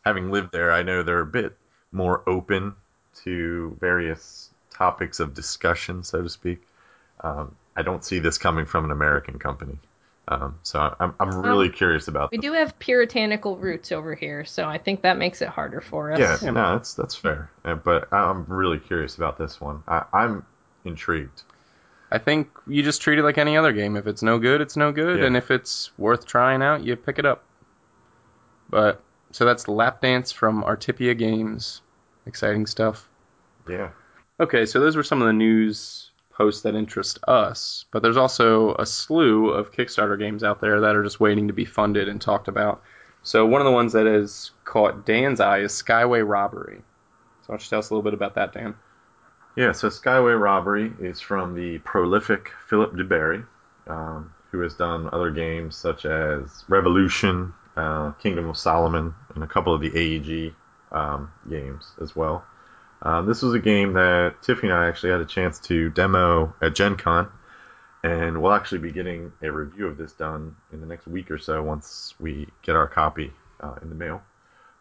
[0.04, 1.56] Having lived there, I know they're a bit
[1.91, 2.74] more open
[3.24, 6.62] to various topics of discussion, so to speak.
[7.22, 9.78] Um, I don't see this coming from an American company.
[10.28, 14.46] Um, so I'm, I'm really curious about We the- do have puritanical roots over here,
[14.46, 16.20] so I think that makes it harder for us.
[16.20, 17.50] Yeah, no, that's that's fair.
[17.65, 19.84] Uh, But I'm really curious about this one.
[19.88, 20.46] I, I'm
[20.86, 21.44] intrigued.
[22.12, 23.95] I think you just treat it like any other game.
[23.95, 25.26] If it's no good, it's no good, Yeah.
[25.28, 27.43] and if it's worth trying out, you pick it up.
[28.69, 31.82] But so that's Lap Dance from Artipia Games.
[32.26, 33.08] Exciting stuff.
[33.69, 33.89] Yeah.
[34.39, 38.74] Okay, so those were some of the news posts that interest us, but there's also
[38.76, 42.19] a slew of Kickstarter games out there that are just waiting to be funded and
[42.19, 42.82] talked about.
[43.24, 46.78] So one of the ones that has caught Dan's eye is Skyway Robbery.
[47.41, 48.76] So why don't you tell us a little bit about that, Dan?
[49.56, 53.46] Yeah, so Skyway Robbery is from the prolific Philip duBarry,
[53.86, 59.48] um, who has done other games such as Revolution, uh, Kingdom of Solomon, and a
[59.48, 60.54] couple of the AEG
[60.94, 62.46] um, games as well.
[63.02, 66.54] Um, this was a game that Tiffany and I actually had a chance to demo
[66.62, 67.30] at Gen Con,
[68.04, 71.38] and we'll actually be getting a review of this done in the next week or
[71.38, 74.22] so once we get our copy uh, in the mail.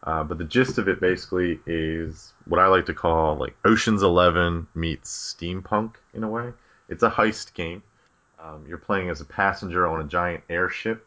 [0.02, 4.02] Uh, but the gist of it basically is what I like to call like Ocean's
[4.02, 6.52] Eleven meets steampunk in a way.
[6.88, 7.82] It's a heist game.
[8.42, 11.06] Um, you're playing as a passenger on a giant airship,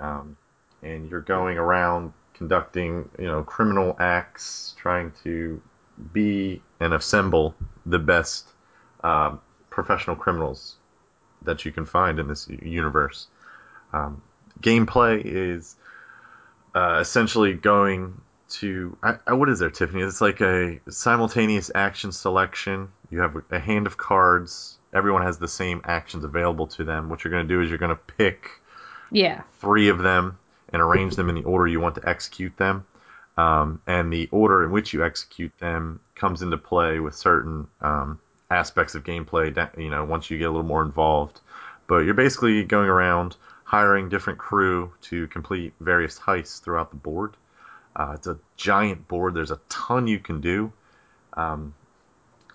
[0.00, 0.36] um,
[0.82, 5.62] and you're going around conducting you know criminal acts, trying to
[6.12, 7.54] be and assemble
[7.86, 8.48] the best
[9.04, 10.76] um, professional criminals
[11.42, 13.28] that you can find in this universe.
[13.92, 14.22] Um,
[14.60, 15.76] gameplay is
[16.74, 20.02] uh, essentially going to I, I, what is there, Tiffany?
[20.02, 24.78] It's like a simultaneous action selection you have a hand of cards.
[24.94, 27.08] Everyone has the same actions available to them.
[27.08, 28.50] What you're going to do is you're going to pick
[29.10, 29.42] Yeah.
[29.60, 30.38] three of them
[30.72, 32.86] and arrange them in the order you want to execute them.
[33.36, 38.20] Um, and the order in which you execute them comes into play with certain um,
[38.50, 39.54] aspects of gameplay.
[39.76, 41.40] You know, once you get a little more involved,
[41.86, 43.36] but you're basically going around
[43.70, 47.36] hiring different crew to complete various heists throughout the board.
[47.94, 49.32] Uh, it's a giant board.
[49.32, 50.72] There's a ton you can do.
[51.34, 51.72] Um,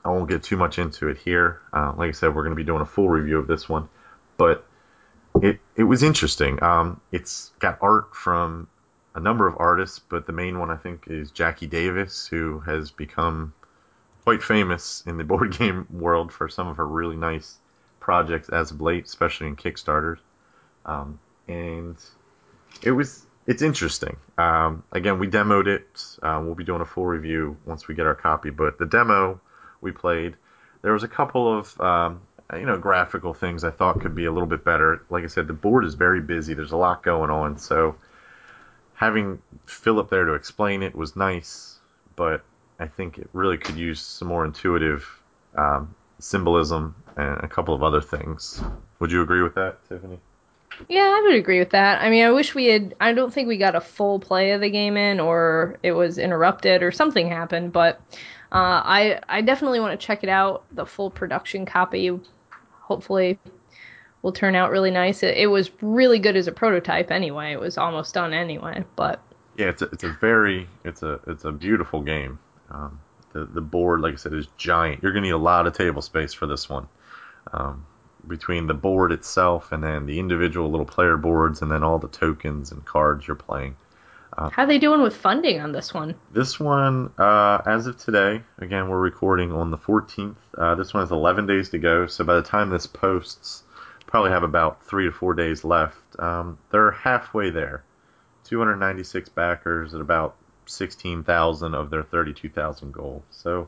[0.04, 1.62] I won't get too much into it here.
[1.72, 3.88] Uh, like I said, we're going to be doing a full review of this one,
[4.36, 4.66] but
[5.42, 6.62] it it was interesting.
[6.62, 8.68] Um, it's got art from
[9.16, 12.92] a number of artists, but the main one I think is Jacqui Davis, who has
[12.92, 13.54] become
[14.26, 17.56] quite famous in the board game world for some of her really nice
[18.02, 20.18] projects as of late, especially in Kickstarters.
[20.86, 21.96] Um, and
[22.82, 24.18] it was it's interesting.
[24.38, 26.18] Um, again, we demoed it.
[26.22, 28.50] Uh, we'll be doing a full review once we get our copy.
[28.50, 29.40] But the demo
[29.82, 30.36] we played,
[30.82, 32.22] there was a couple of um,
[32.54, 35.04] you know graphical things I thought could be a little bit better.
[35.10, 36.54] Like I said, the board is very busy.
[36.54, 37.96] There's a lot going on, so
[38.94, 41.80] having Philip there to explain it was nice.
[42.16, 42.44] But
[42.80, 45.08] I think it really could use some more intuitive
[45.56, 48.64] um, symbolism and a couple of other things.
[49.00, 50.20] Would you agree with that, Tiffany?
[50.90, 52.02] Yeah, I would agree with that.
[52.02, 52.96] I mean, I wish we had.
[53.00, 56.18] I don't think we got a full play of the game in, or it was
[56.18, 57.72] interrupted, or something happened.
[57.72, 58.02] But
[58.52, 60.64] uh, I I definitely want to check it out.
[60.72, 62.20] The full production copy,
[62.82, 63.40] hopefully,
[64.22, 65.24] will turn out really nice.
[65.24, 67.54] It, it was really good as a prototype, anyway.
[67.54, 68.84] It was almost done anyway.
[68.96, 69.22] But
[69.58, 72.40] Yeah, it's a, it's a very it's a it's a beautiful game.
[72.70, 73.00] Um,
[73.34, 75.04] the the board, like I said, is giant.
[75.04, 76.88] You're gonna need a lot of table space for this one.
[77.54, 77.86] Um,
[78.28, 82.08] between the board itself and then the individual little player boards and then all the
[82.08, 83.76] tokens and cards you're playing.
[84.36, 86.16] how are they doing with funding on this one?
[86.32, 90.36] This one, uh, as of today, again, we're recording on the 14th.
[90.58, 93.64] Uh, this one has 11 days to go, so by the time this posts,
[94.08, 95.98] probably have about three to four days left.
[96.20, 97.84] Um, they're halfway there.
[98.46, 100.36] 296 backers at about
[100.68, 103.24] 16,000 of their 32,000 goal.
[103.32, 103.68] So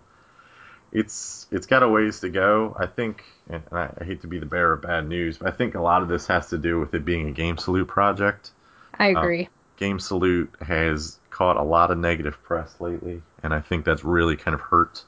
[0.91, 2.75] it's it's got a ways to go.
[2.77, 5.51] I think, and I, I hate to be the bearer of bad news, but I
[5.51, 8.51] think a lot of this has to do with it being a Game Salute project.
[8.97, 9.49] I um, agree.
[9.77, 14.35] Game Salute has caught a lot of negative press lately, and I think that's really
[14.35, 15.03] kind of hurt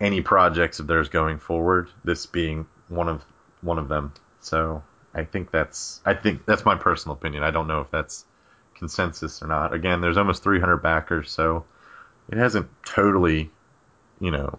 [0.00, 1.90] any projects of theirs going forward.
[2.04, 3.24] This being one of
[3.60, 4.12] one of them.
[4.40, 4.82] So
[5.14, 7.42] I think that's I think that's my personal opinion.
[7.42, 8.24] I don't know if that's
[8.74, 9.74] consensus or not.
[9.74, 11.64] Again, there's almost 300 backers, so
[12.28, 13.50] it hasn't totally,
[14.20, 14.58] you know,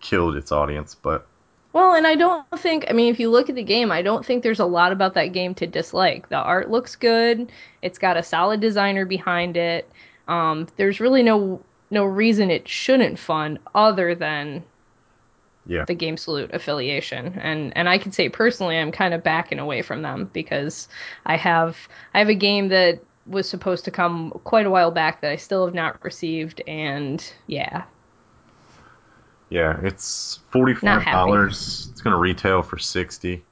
[0.00, 1.26] killed its audience, but
[1.72, 4.24] Well, and I don't think, I mean, if you look at the game, I don't
[4.24, 6.28] think there's a lot about that game to dislike.
[6.28, 7.50] The art looks good.
[7.82, 9.90] It's got a solid designer behind it.
[10.26, 14.62] Um, there's really no no reason it shouldn't fund other than
[15.66, 15.84] yeah.
[15.84, 17.38] the Game Salute affiliation.
[17.40, 20.88] And and I can say personally, I'm kind of backing away from them because
[21.26, 21.76] I have
[22.14, 25.36] I have a game that was supposed to come quite a while back that I
[25.36, 27.84] still have not received, and yeah,
[29.50, 31.88] Yeah, it's forty five dollars.
[31.90, 33.44] It's gonna retail for sixty,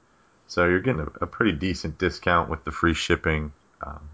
[0.47, 3.51] so you're getting a, a pretty decent discount with the free shipping.
[3.81, 4.09] Um,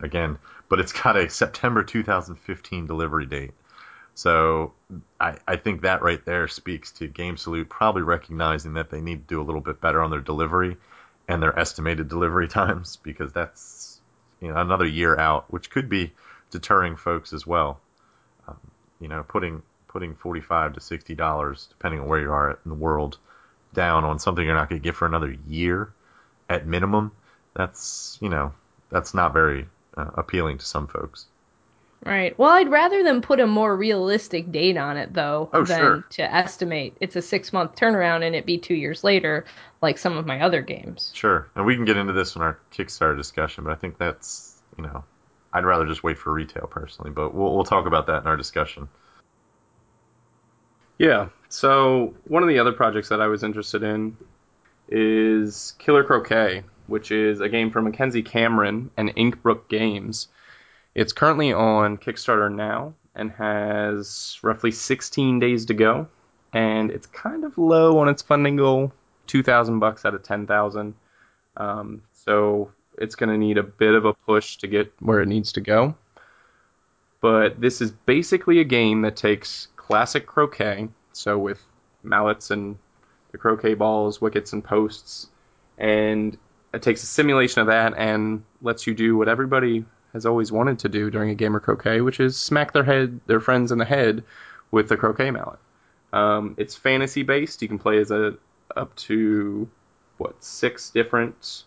[0.00, 3.52] again, but it's got a September 2015 delivery date.
[4.14, 4.72] So
[5.20, 9.26] I, I think that right there speaks to Game Salute probably recognizing that they need
[9.28, 10.76] to do a little bit better on their delivery
[11.28, 14.00] and their estimated delivery times because that's
[14.40, 16.12] you know another year out, which could be
[16.50, 17.80] deterring folks as well.
[18.48, 18.58] Um,
[19.00, 22.68] you know, putting putting forty five to sixty dollars, depending on where you are in
[22.70, 23.18] the world,
[23.74, 25.92] down on something you're not going to get for another year
[26.48, 27.12] at minimum.
[27.54, 28.52] That's you know
[28.90, 31.26] that's not very uh, appealing to some folks.
[32.04, 32.38] Right.
[32.38, 36.04] Well, I'd rather them put a more realistic date on it, though, Oh, than sure.
[36.12, 39.44] to estimate it's a six month turnaround and it be two years later,
[39.82, 41.10] like some of my other games.
[41.14, 44.56] Sure, and we can get into this in our Kickstarter discussion, but I think that's
[44.78, 45.04] you know
[45.52, 48.36] I'd rather just wait for retail personally, but we'll we'll talk about that in our
[48.36, 48.88] discussion.
[51.00, 51.30] Yeah.
[51.48, 54.18] So one of the other projects that I was interested in
[54.86, 60.28] is Killer Croquet, which is a game from Mackenzie Cameron and Inkbrook Games.
[60.94, 66.06] It's currently on Kickstarter now and has roughly 16 days to go,
[66.52, 68.92] and it's kind of low on its funding goal,
[69.26, 70.92] 2,000 bucks out of 10,000.
[71.56, 75.28] Um, so it's going to need a bit of a push to get where it
[75.28, 75.94] needs to go.
[77.22, 81.60] But this is basically a game that takes classic croquet, so with
[82.04, 82.78] mallets and
[83.32, 85.28] the croquet balls, wickets, and posts,
[85.78, 86.38] and
[86.72, 90.78] it takes a simulation of that and lets you do what everybody has always wanted
[90.78, 93.78] to do during a game of croquet, which is smack their head, their friends in
[93.78, 94.22] the head
[94.70, 95.58] with the croquet mallet.
[96.12, 97.60] Um, it's fantasy based.
[97.60, 98.34] You can play as a
[98.76, 99.68] up to
[100.18, 101.64] what six different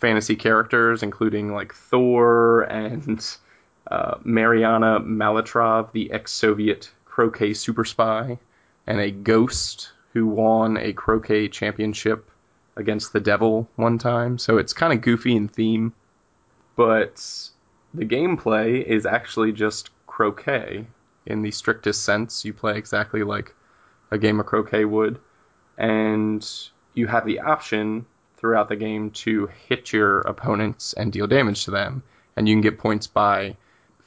[0.00, 3.22] fantasy characters, including like Thor and
[3.90, 8.38] uh, Mariana Malatrov, the ex-Soviet croquet super spy,
[8.86, 12.30] and a ghost who won a croquet championship
[12.76, 14.38] against the devil one time.
[14.38, 15.92] So it's kind of goofy in theme,
[16.76, 17.16] but
[17.92, 20.86] the gameplay is actually just croquet
[21.26, 22.44] in the strictest sense.
[22.44, 23.52] You play exactly like
[24.12, 25.18] a game of croquet would,
[25.76, 26.48] and
[26.94, 28.06] you have the option
[28.36, 32.04] throughout the game to hit your opponents and deal damage to them.
[32.36, 33.56] And you can get points by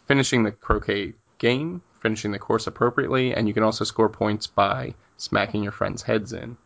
[0.07, 4.93] finishing the croquet game, finishing the course appropriately, and you can also score points by
[5.17, 6.57] smacking your friends' heads in.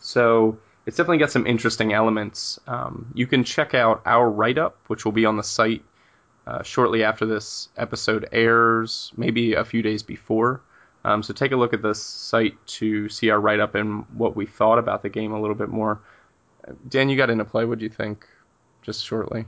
[0.00, 2.58] So it's definitely got some interesting elements.
[2.66, 5.84] Um, you can check out our write up, which will be on the site
[6.46, 10.62] uh, shortly after this episode airs, maybe a few days before.
[11.04, 14.34] Um, so take a look at this site to see our write up and what
[14.34, 16.00] we thought about the game a little bit more.
[16.88, 17.64] Dan, you got into play.
[17.64, 18.26] What do you think?
[18.82, 19.46] Just shortly.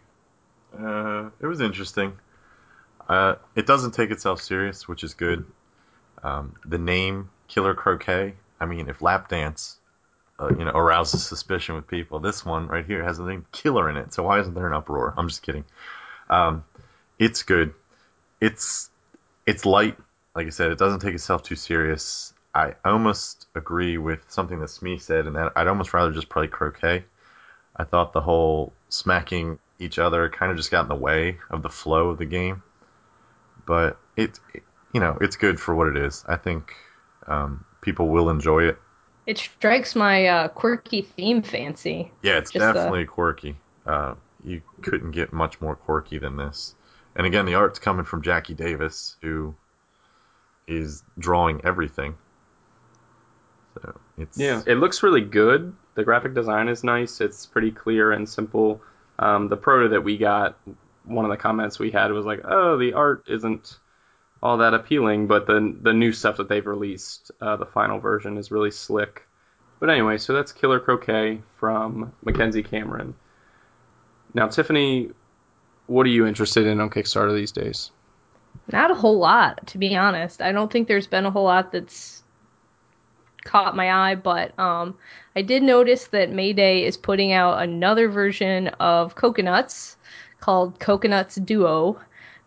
[0.79, 2.17] Uh, it was interesting.
[3.09, 5.47] Uh, it doesn't take itself serious, which is good.
[6.23, 8.35] Um, the name Killer Croquet.
[8.61, 9.77] I mean, if lap dance,
[10.39, 13.89] uh, you know, arouses suspicion with people, this one right here has the name Killer
[13.89, 14.13] in it.
[14.13, 15.15] So why isn't there an uproar?
[15.17, 15.65] I'm just kidding.
[16.29, 16.65] Um,
[17.19, 17.73] it's good.
[18.41, 18.91] It's
[19.47, 19.97] it's light.
[20.35, 22.33] Like I said, it doesn't take itself too serious.
[22.55, 26.47] I almost agree with something that Smee said, and that I'd almost rather just play
[26.47, 27.05] croquet.
[27.75, 31.63] I thought the whole smacking each other kind of just got in the way of
[31.63, 32.63] the flow of the game.
[33.69, 34.63] But it, it
[34.95, 36.25] you know, it's good for what it is.
[36.27, 36.73] I think
[37.27, 38.79] um, people will enjoy it.
[39.27, 42.11] It strikes my uh, quirky theme fancy.
[42.23, 43.11] Yeah, it's just definitely the...
[43.11, 43.57] quirky.
[43.87, 46.75] Uh, you couldn't get much more quirky than this.
[47.15, 49.55] And again, the art's coming from Jacqui Davis, who
[50.67, 52.17] is drawing everything.
[53.75, 55.75] So it's yeah, it looks really good.
[55.95, 57.21] The graphic design is nice.
[57.21, 58.81] It's pretty clear and simple.
[59.19, 60.57] Um, the proto that we got,
[61.09, 63.79] one of the comments we had was like, "Oh, the art isn't
[64.43, 68.39] all that appealing," but the the new stuff that they've released, uh, the final version,
[68.39, 69.27] is really slick.
[69.81, 73.15] But anyway, so that's Killer Croquet from Mackenzie Cameron.
[74.35, 75.11] Now, Tiffany,
[75.87, 77.91] what are you interested in on Kickstarter these days?
[78.71, 80.43] Not a whole lot, to be honest.
[80.43, 82.23] I don't think there's been a whole lot that's
[83.45, 84.97] caught my eye, but um,
[85.35, 89.97] I did notice that Mayday is putting out another version of Coconuts
[90.41, 91.99] called Coconuts Duo,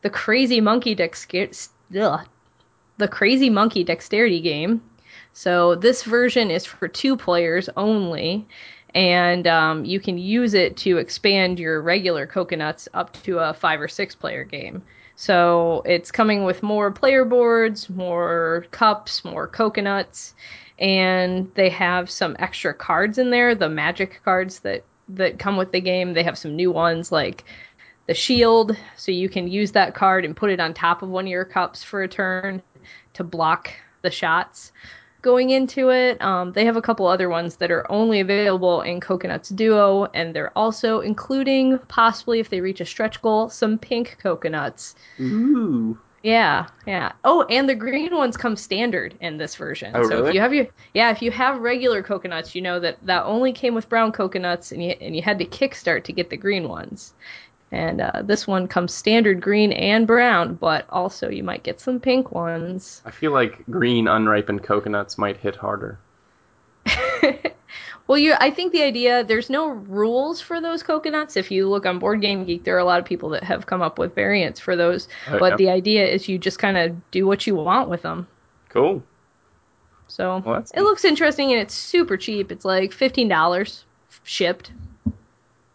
[0.01, 4.81] the Crazy Monkey the Crazy Monkey Dexterity game.
[5.33, 8.47] So this version is for two players only,
[8.93, 13.79] and um, you can use it to expand your regular Coconuts up to a five
[13.79, 14.83] or six player game.
[15.15, 20.33] So it's coming with more player boards, more cups, more coconuts,
[20.79, 25.71] and they have some extra cards in there, the magic cards that that come with
[25.71, 26.13] the game.
[26.13, 27.43] They have some new ones like
[28.07, 31.25] the shield, so you can use that card and put it on top of one
[31.25, 32.61] of your cups for a turn
[33.13, 33.71] to block
[34.01, 34.71] the shots
[35.21, 36.21] going into it.
[36.21, 40.35] Um, they have a couple other ones that are only available in Coconuts Duo, and
[40.35, 44.95] they're also including, possibly if they reach a stretch goal, some pink coconuts.
[45.19, 45.99] Ooh.
[46.23, 47.13] Yeah, yeah.
[47.23, 49.91] Oh, and the green ones come standard in this version.
[49.95, 50.29] Oh, so really?
[50.29, 53.53] if you have your yeah, if you have regular coconuts, you know that that only
[53.53, 56.69] came with brown coconuts, and you and you had to kickstart to get the green
[56.69, 57.15] ones.
[57.71, 61.99] And uh, this one comes standard green and brown, but also you might get some
[61.99, 63.01] pink ones.
[63.05, 65.97] I feel like green unripened coconuts might hit harder.
[68.11, 71.37] Well, you I think the idea there's no rules for those coconuts.
[71.37, 73.67] If you look on Board Game Geek, there are a lot of people that have
[73.67, 75.07] come up with variants for those.
[75.29, 75.55] Oh, but yeah.
[75.55, 78.27] the idea is you just kind of do what you want with them.
[78.67, 79.01] Cool.
[80.09, 82.51] So Well, it looks interesting and it's super cheap.
[82.51, 83.85] It's like fifteen dollars
[84.23, 84.71] shipped.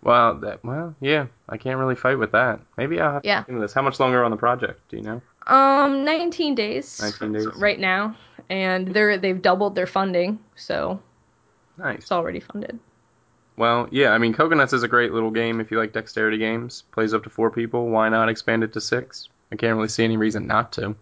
[0.06, 1.26] Well, that well, yeah.
[1.48, 2.60] I can't really fight with that.
[2.78, 3.38] Maybe I'll have to Yeah.
[3.40, 3.72] look into this.
[3.72, 4.80] How much longer on the project?
[4.88, 5.20] Do you know?
[5.48, 7.00] Um, 19 days.
[7.02, 7.46] 19 days.
[7.56, 8.16] right now,
[8.48, 11.00] and they're they've doubled their funding, so
[11.76, 11.98] Nice.
[11.98, 12.78] it's already funded.
[13.56, 14.10] Well, yeah.
[14.10, 16.82] I mean, Coconuts is a great little game if you like dexterity games.
[16.92, 17.88] Plays up to four people.
[17.88, 19.28] Why not expand it to six?
[19.50, 20.94] I can't really see any reason not to.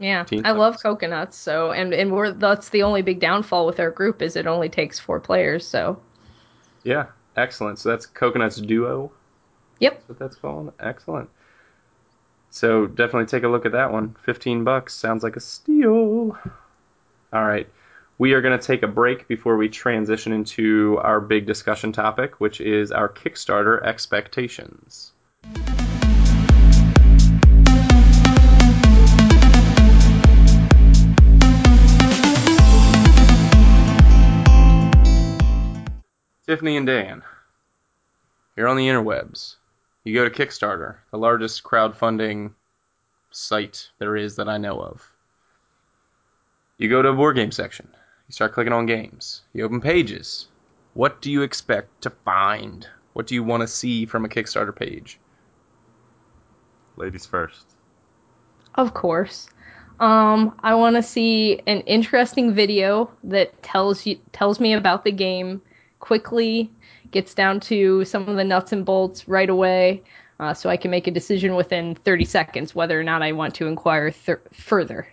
[0.00, 1.36] Yeah, I love coconuts.
[1.38, 4.68] So, and and we're that's the only big downfall with our group is it only
[4.68, 5.66] takes four players.
[5.66, 6.00] So,
[6.82, 7.06] Yeah.
[7.36, 7.78] Excellent.
[7.78, 9.10] So that's Coconuts Duo.
[9.80, 9.94] yep.
[9.94, 10.72] That's what that's called.
[10.78, 11.28] Excellent.
[12.50, 14.14] So definitely take a look at that one.
[14.22, 16.38] Fifteen bucks sounds like a steal.
[17.32, 17.68] All right.
[18.16, 22.40] We are going to take a break before we transition into our big discussion topic,
[22.40, 25.10] which is our Kickstarter expectations.
[36.46, 37.22] Tiffany and Dan,
[38.54, 39.56] you're on the interwebs.
[40.04, 42.52] You go to Kickstarter, the largest crowdfunding
[43.30, 45.10] site there is that I know of.
[46.76, 47.88] You go to a board game section.
[48.28, 49.42] You start clicking on games.
[49.54, 50.48] You open pages.
[50.92, 52.86] What do you expect to find?
[53.14, 55.18] What do you want to see from a Kickstarter page?
[56.96, 57.64] Ladies first.
[58.74, 59.48] Of course.
[59.98, 65.12] Um, I want to see an interesting video that tells you tells me about the
[65.12, 65.62] game
[66.04, 66.70] quickly,
[67.12, 70.02] gets down to some of the nuts and bolts right away,
[70.38, 73.54] uh, so I can make a decision within 30 seconds whether or not I want
[73.54, 75.08] to inquire th- further.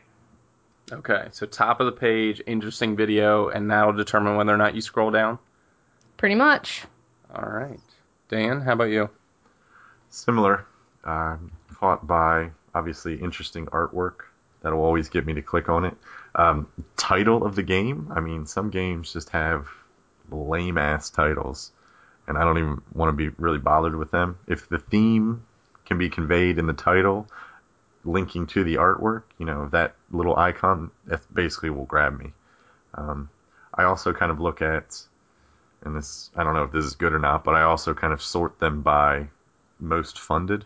[0.92, 4.82] Okay, so top of the page, interesting video, and that'll determine whether or not you
[4.82, 5.39] scroll down.
[6.18, 6.84] Pretty much.
[7.34, 7.80] All right,
[8.28, 9.10] Dan, how about you?
[10.10, 10.66] Similar.
[11.06, 11.38] Uh,
[11.76, 14.26] caught by obviously interesting artwork
[14.62, 15.96] that'll always get me to click on it.
[16.36, 16.68] Um,
[16.98, 18.12] title of the game.
[18.14, 19.70] I mean, some games just have
[20.32, 21.72] lame ass titles,
[22.28, 24.38] and I don't even want to be really bothered with them.
[24.48, 25.46] If the theme
[25.86, 27.28] can be conveyed in the title,
[28.04, 32.34] linking to the artwork, you know, that little icon, that basically will grab me.
[32.96, 33.30] Um,
[33.74, 35.02] I also kind of look at,
[35.84, 38.14] and this, I don't know if this is good or not, but I also kind
[38.14, 39.28] of sort them by
[39.80, 40.66] most funded.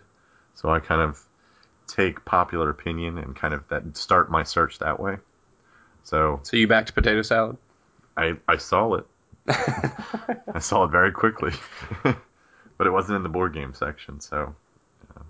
[0.56, 1.22] So I kind of
[1.88, 5.18] take popular opinion and kind of that start my search that way.
[6.04, 7.58] So So you back to potato salad?
[8.18, 9.06] I, I saw it.
[9.48, 11.52] I saw it very quickly,
[12.04, 14.20] but it wasn't in the board game section.
[14.20, 14.56] So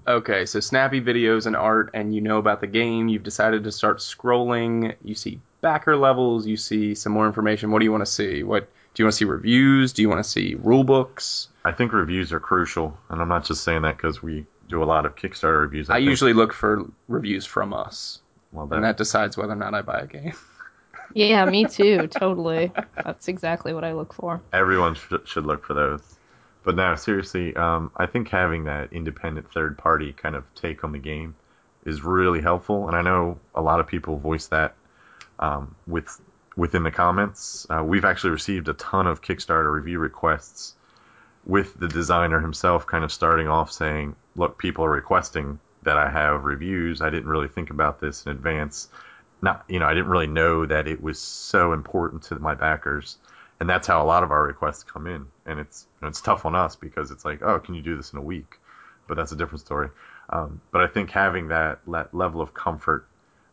[0.08, 3.08] Okay, so snappy videos and art, and you know about the game.
[3.08, 4.96] You've decided to start scrolling.
[5.04, 6.46] You see backer levels.
[6.46, 7.72] You see some more information.
[7.72, 8.44] What do you want to see?
[8.44, 9.26] What do you want to see?
[9.26, 9.94] Reviews?
[9.94, 11.48] Do you want to see rule books?
[11.64, 14.86] I think reviews are crucial, and I'm not just saying that because we do a
[14.86, 15.90] lot of Kickstarter reviews.
[15.90, 18.20] I, think- usually look for reviews from us,
[18.52, 20.34] well, and that, that decides whether or not I buy a game.
[21.16, 22.08] Yeah, me too.
[22.08, 22.72] totally.
[23.04, 24.42] That's exactly what I look for.
[24.54, 26.02] everyone should, should look for those.
[26.64, 30.92] But now, seriously, um, I think having that independent third party kind of take on
[30.92, 31.36] the game
[31.86, 34.76] is really helpful, and I know a lot of people voice that
[35.40, 36.20] um, with
[36.56, 37.68] within the comments.
[37.70, 40.74] Uh, we've actually received a ton of Kickstarter review requests
[41.46, 46.10] with the designer himself kind of starting off saying, "Look, people are requesting that I
[46.10, 47.02] have reviews.
[47.02, 48.88] I didn't really think about this in advance.
[49.42, 53.18] Not, you know, I didn't really know that it was so important to my backers."
[53.60, 55.26] and that's how a lot of our requests come in.
[55.46, 57.96] And it's you know, it's tough on us because it's like, oh, can you do
[57.96, 58.58] this in a week?
[59.08, 59.88] But that's a different story.
[60.30, 63.08] Um, but I think having that, that level of comfort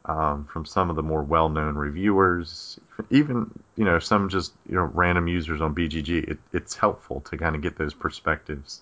[0.07, 2.81] um, from some of the more well-known reviewers,
[3.11, 7.37] even you know some just you know random users on BGG, it, it's helpful to
[7.37, 8.81] kind of get those perspectives.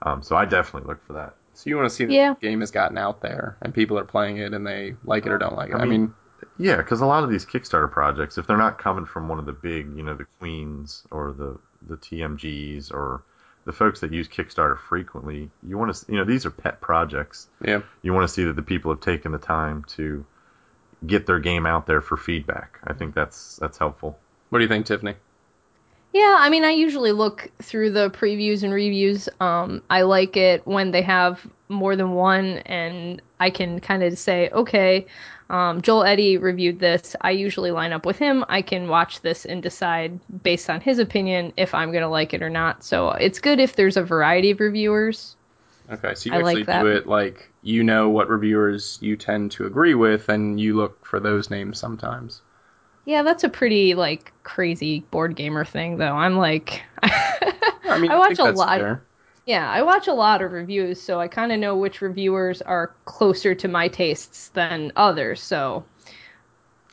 [0.00, 1.34] Um, so I definitely look for that.
[1.52, 2.32] So you want to see that Yeah.
[2.32, 5.32] the game has gotten out there and people are playing it and they like it
[5.32, 5.74] or don't like it.
[5.76, 6.14] I I mean, mean-
[6.62, 9.46] Yeah, because a lot of these Kickstarter projects, if they're not coming from one of
[9.46, 13.24] the big, you know, the Queens or the the TMGs or
[13.64, 17.48] the folks that use Kickstarter frequently, you want to, you know, these are pet projects.
[17.64, 17.82] yeah.
[18.02, 20.24] You want to see that the people have taken the time to
[21.04, 22.78] get their game out there for feedback.
[22.84, 24.18] I think that's that's helpful.
[24.50, 25.16] What do you think, Tiffany?
[26.12, 29.30] Yeah, I mean, I usually look through the previews and reviews.
[29.40, 34.18] Um, I like it when they have more than one, and I can kind of
[34.18, 35.06] say, okay,
[35.48, 37.16] um, Joel Eddy reviewed this.
[37.22, 38.44] I usually line up with him.
[38.48, 42.42] I can watch this and decide based on his opinion if I'm gonna like it
[42.42, 42.84] or not.
[42.84, 45.36] So it's good if there's a variety of reviewers.
[45.90, 49.50] Okay, so you I actually like do it like you know what reviewers you tend
[49.52, 52.42] to agree with, and you look for those names sometimes.
[53.04, 56.14] Yeah, that's a pretty like crazy board gamer thing, though.
[56.14, 58.78] I'm like, I mean, I watch a lot.
[58.80, 59.02] fair.
[59.44, 62.94] Yeah, I watch a lot of reviews, so I kind of know which reviewers are
[63.06, 65.42] closer to my tastes than others.
[65.42, 65.84] So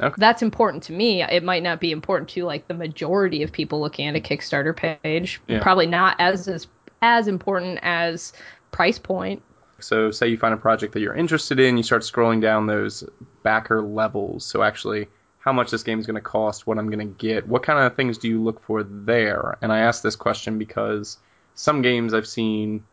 [0.01, 0.15] Okay.
[0.17, 1.21] that's important to me.
[1.21, 4.75] It might not be important to like the majority of people looking at a Kickstarter
[5.03, 5.41] page.
[5.47, 5.61] Yeah.
[5.61, 6.67] Probably not as as
[7.01, 8.33] as important as
[8.71, 9.43] price point.
[9.81, 13.03] So, say you find a project that you're interested in, you start scrolling down those
[13.43, 14.45] backer levels.
[14.45, 15.07] So, actually,
[15.39, 17.79] how much this game is going to cost, what I'm going to get, what kind
[17.79, 19.57] of things do you look for there?
[19.61, 21.17] And I ask this question because
[21.55, 22.83] some games I've seen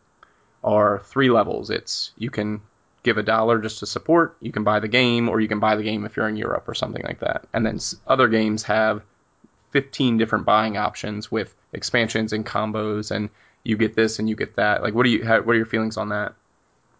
[0.63, 1.69] are three levels.
[1.69, 2.61] It's you can
[3.03, 5.75] give a dollar just to support, you can buy the game, or you can buy
[5.75, 7.45] the game if you're in Europe or something like that.
[7.53, 9.03] And then other games have
[9.71, 13.29] 15 different buying options with expansions and combos, and
[13.63, 14.81] you get this and you get that.
[14.81, 15.25] Like, what do you?
[15.25, 16.33] How, what are your feelings on that?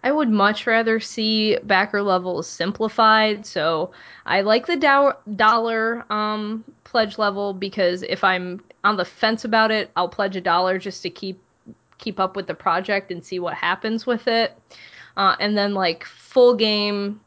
[0.03, 3.45] I would much rather see backer levels simplified.
[3.45, 3.91] So
[4.25, 9.71] I like the dow- dollar um, pledge level because if I'm on the fence about
[9.71, 11.41] it, I'll pledge a dollar just to keep
[11.97, 14.55] keep up with the project and see what happens with it.
[15.17, 17.19] Uh, and then like full game,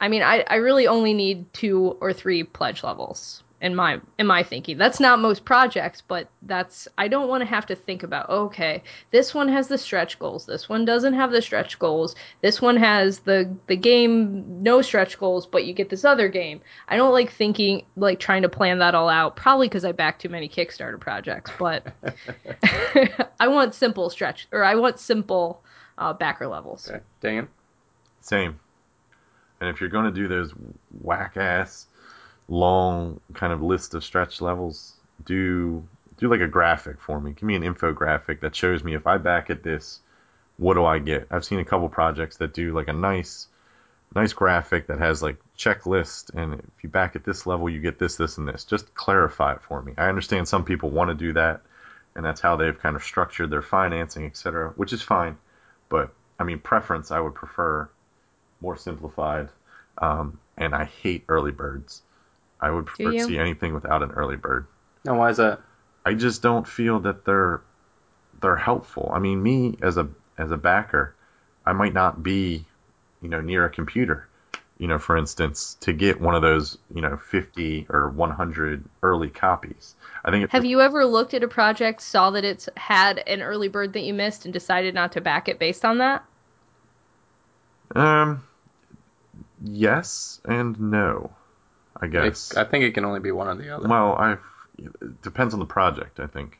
[0.00, 3.42] I mean, I, I really only need two or three pledge levels.
[3.60, 4.76] In my in my thinking.
[4.76, 8.82] That's not most projects, but that's I don't want to have to think about okay,
[9.10, 12.76] this one has the stretch goals, this one doesn't have the stretch goals, this one
[12.76, 16.60] has the the game no stretch goals, but you get this other game.
[16.88, 20.18] I don't like thinking like trying to plan that all out, probably because I back
[20.18, 21.86] too many Kickstarter projects, but
[23.40, 25.62] I want simple stretch or I want simple
[25.98, 26.90] uh, backer levels.
[26.90, 27.00] Okay.
[27.20, 27.48] Dan?
[28.20, 28.60] Same.
[29.60, 30.52] And if you're going to do those
[31.00, 31.86] whack ass
[32.48, 34.94] long kind of list of stretch levels,
[35.24, 35.86] do
[36.18, 37.32] do like a graphic for me.
[37.32, 40.00] Give me an infographic that shows me if I back at this,
[40.56, 41.26] what do I get?
[41.30, 43.48] I've seen a couple projects that do like a nice
[44.14, 47.98] nice graphic that has like checklist and if you back at this level you get
[47.98, 48.64] this this and this.
[48.64, 49.92] Just clarify it for me.
[49.98, 51.60] I understand some people want to do that
[52.14, 55.36] and that's how they've kind of structured their financing, etc., which is fine.
[55.90, 57.90] But I mean preference I would prefer
[58.60, 59.50] more simplified.
[59.98, 62.02] Um, and I hate early birds.
[62.60, 63.24] I would prefer to you?
[63.24, 64.66] see anything without an early bird.
[65.04, 65.60] Now, why is that?
[66.04, 67.62] I just don't feel that they're
[68.40, 69.10] they're helpful.
[69.12, 71.14] I mean, me as a as a backer,
[71.64, 72.64] I might not be,
[73.22, 74.28] you know, near a computer,
[74.78, 79.30] you know, for instance, to get one of those, you know, 50 or 100 early
[79.30, 79.94] copies.
[80.24, 83.68] I think Have you ever looked at a project, saw that it's had an early
[83.68, 86.24] bird that you missed, and decided not to back it based on that?
[87.94, 88.42] um
[89.62, 91.30] yes and no,
[92.00, 92.52] I guess.
[92.52, 93.88] It, I think it can only be one or the other.
[93.88, 94.36] Well, I
[94.78, 96.20] it depends on the project.
[96.20, 96.58] I think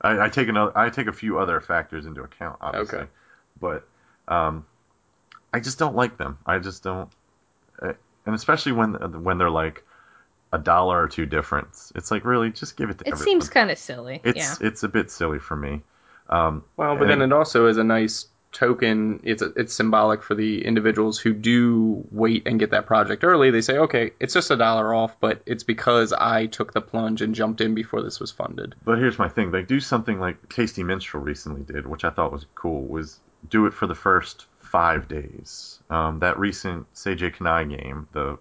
[0.00, 0.76] I, I take another.
[0.76, 3.08] I take a few other factors into account, obviously, Okay.
[3.60, 3.86] but
[4.28, 4.66] um,
[5.52, 6.38] I just don't like them.
[6.46, 7.08] I just don't,
[7.80, 7.92] uh,
[8.26, 9.84] and especially when when they're like
[10.52, 11.92] a dollar or two difference.
[11.94, 13.24] It's like really just give it to It everyone.
[13.24, 14.20] seems kind of silly.
[14.24, 14.66] it's yeah.
[14.68, 15.82] it's a bit silly for me.
[16.28, 19.20] Um, Well, but then and- it also is a nice token.
[19.24, 23.50] It's it's symbolic for the individuals who do wait and get that project early.
[23.50, 27.22] They say, okay, it's just a dollar off, but it's because I took the plunge
[27.22, 28.74] and jumped in before this was funded.
[28.84, 32.32] But here's my thing: they do something like Tasty Minstrel recently did, which I thought
[32.32, 32.84] was cool.
[32.84, 35.80] Was do it for the first five days.
[35.90, 38.38] Um, that recent Seiji Kanai game, the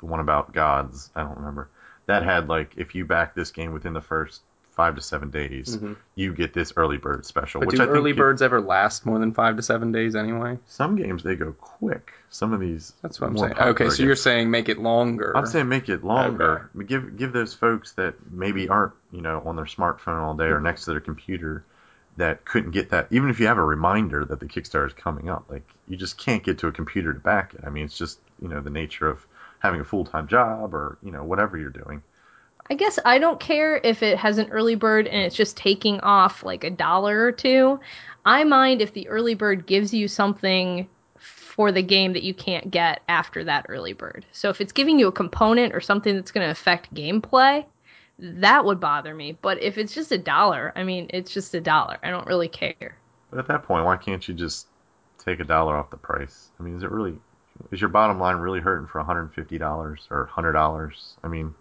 [0.00, 1.70] the one about gods, I don't remember.
[2.06, 4.42] That had like if you back this game within the first
[4.74, 5.96] five to seven days, Mhm.
[6.14, 7.60] you get this early bird special.
[7.60, 9.92] But which do I think early it- birds ever last more than five to seven
[9.92, 10.58] days anyway?
[10.66, 12.12] Some games they go quick.
[12.30, 12.92] Some of these.
[13.02, 13.54] That's what I'm saying.
[13.58, 15.36] Okay, so you're saying make it longer.
[15.36, 16.68] I'm saying make it longer.
[16.86, 20.60] Give give those folks that maybe aren't you know on their smartphone all day or
[20.60, 21.64] next to their computer
[22.16, 23.06] that couldn't get that.
[23.10, 26.16] Even if you have a reminder that the Kickstarter is coming up, like you just
[26.18, 27.60] can't get to a computer to back it.
[27.66, 29.24] I mean, it's just you know the nature of
[29.60, 32.02] having a full time job or you know whatever you're doing.
[32.70, 36.00] I guess I don't care if it has an early bird and it's just taking
[36.00, 37.78] off like a dollar or two.
[38.24, 40.88] I mind if the early bird gives you something
[41.18, 44.24] for the game that you can't get after that early bird.
[44.32, 47.66] So if it's giving you a component or something that's going to affect gameplay,
[48.18, 49.36] that would bother me.
[49.40, 51.98] But if it's just a dollar, I mean, it's just a dollar.
[52.02, 52.96] I don't really care.
[53.30, 54.66] But at that point, why can't you just
[55.18, 56.50] take a dollar off the price?
[56.58, 57.18] I mean, is it really
[57.70, 61.12] is your bottom line really hurting for $150 or $100?
[61.22, 61.54] I mean,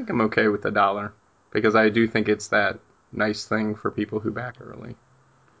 [0.00, 1.12] think I'm okay with the dollar
[1.50, 2.78] because I do think it's that
[3.12, 4.96] nice thing for people who back early,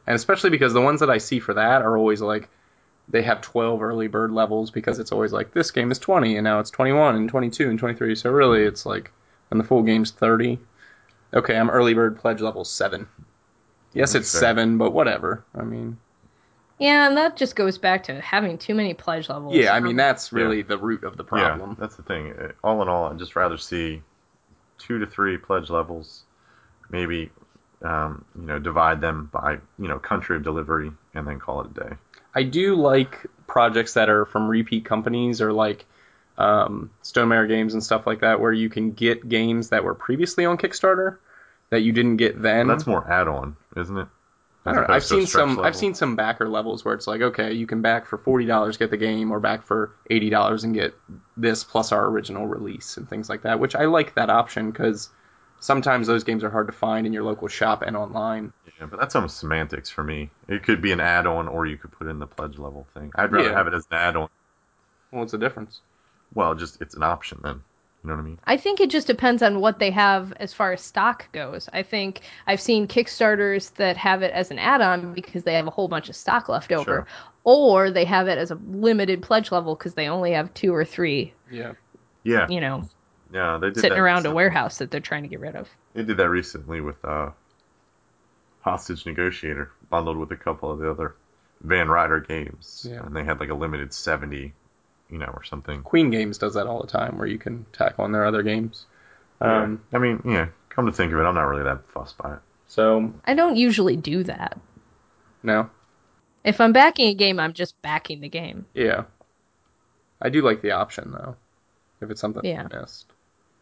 [0.06, 2.48] and especially because the ones that I see for that are always like
[3.08, 6.44] they have 12 early bird levels because it's always like this game is 20 and
[6.44, 8.14] now it's 21 and 22 and 23.
[8.14, 9.10] So really, it's like
[9.48, 10.58] when the full game's 30.
[11.34, 13.08] Okay, I'm early bird pledge level seven.
[13.92, 14.40] Yes, it's fair.
[14.40, 15.44] seven, but whatever.
[15.54, 15.98] I mean,
[16.78, 19.54] Yeah, and that just goes back to having too many pledge levels.
[19.54, 21.70] yeah, I mean Um, that's really the root of the problem.
[21.70, 22.32] Yeah, that's the thing.
[22.32, 24.02] Uh, All in all, I'd just rather see
[24.80, 26.22] two to three pledge levels,
[26.90, 27.30] maybe
[27.82, 31.70] um, you know divide them by you know country of delivery, and then call it
[31.70, 31.96] a day.
[32.34, 35.84] I do like projects that are from repeat companies or like
[36.38, 40.44] um, Stonemaier games and stuff like that, where you can get games that were previously
[40.44, 41.18] on Kickstarter
[41.70, 42.66] that you didn't get then.
[42.66, 44.08] That's more add-on, isn't it?
[44.66, 44.94] I don't know.
[44.94, 45.48] I've opposed to a seen some.
[45.50, 45.64] level?
[45.64, 48.76] I've seen some backer levels where it's like, okay, you can back for forty dollars,
[48.76, 50.94] get the game, or back for eighty dollars and get
[51.36, 53.58] this plus our original release and things like that.
[53.58, 55.08] Which I like that option because
[55.60, 58.52] sometimes those games are hard to find in your local shop and online.
[58.78, 60.30] Yeah, but that's almost semantics for me.
[60.48, 63.12] It could be an add-on, or you could put in the pledge level thing.
[63.14, 63.54] I'd rather Yeah.
[63.56, 64.28] have it as an add-on.
[65.10, 65.80] Well, what's the difference?
[66.34, 67.62] Well, just it's an option then.
[68.02, 68.38] You know what I mean?
[68.44, 71.68] I think it just depends on what they have as far as stock goes.
[71.72, 75.70] I think I've seen Kickstarters that have it as an add-on because they have a
[75.70, 77.06] whole bunch of stock left over, Sure.
[77.44, 80.84] or they have it as a limited pledge level because they only have two or
[80.84, 81.72] three, Yeah.
[82.22, 82.88] Yeah, you know,
[83.32, 83.58] yeah.
[83.60, 85.68] They did sitting that around a warehouse that they're trying to get rid of.
[85.94, 87.30] They did that recently with uh,
[88.60, 91.14] Hostage Negotiator, bundled with a couple of the other
[91.62, 93.02] Van Ryder games, Yeah.
[93.04, 94.52] and they had like a limited seventy,
[95.10, 95.82] you know, or something.
[95.82, 98.86] Queen Games does that all the time, where you can tack on their other games.
[99.40, 100.48] Um, I mean, yeah.
[100.68, 102.38] Come to think of it, I'm not really that fussed by it.
[102.68, 104.58] So I don't usually do that.
[105.42, 105.68] no,
[106.44, 108.66] If I'm backing a game, I'm just backing the game.
[108.74, 109.04] yeah,
[110.22, 111.36] I do like the option though.
[112.00, 112.66] If it's something Yeah.
[112.72, 113.06] I missed.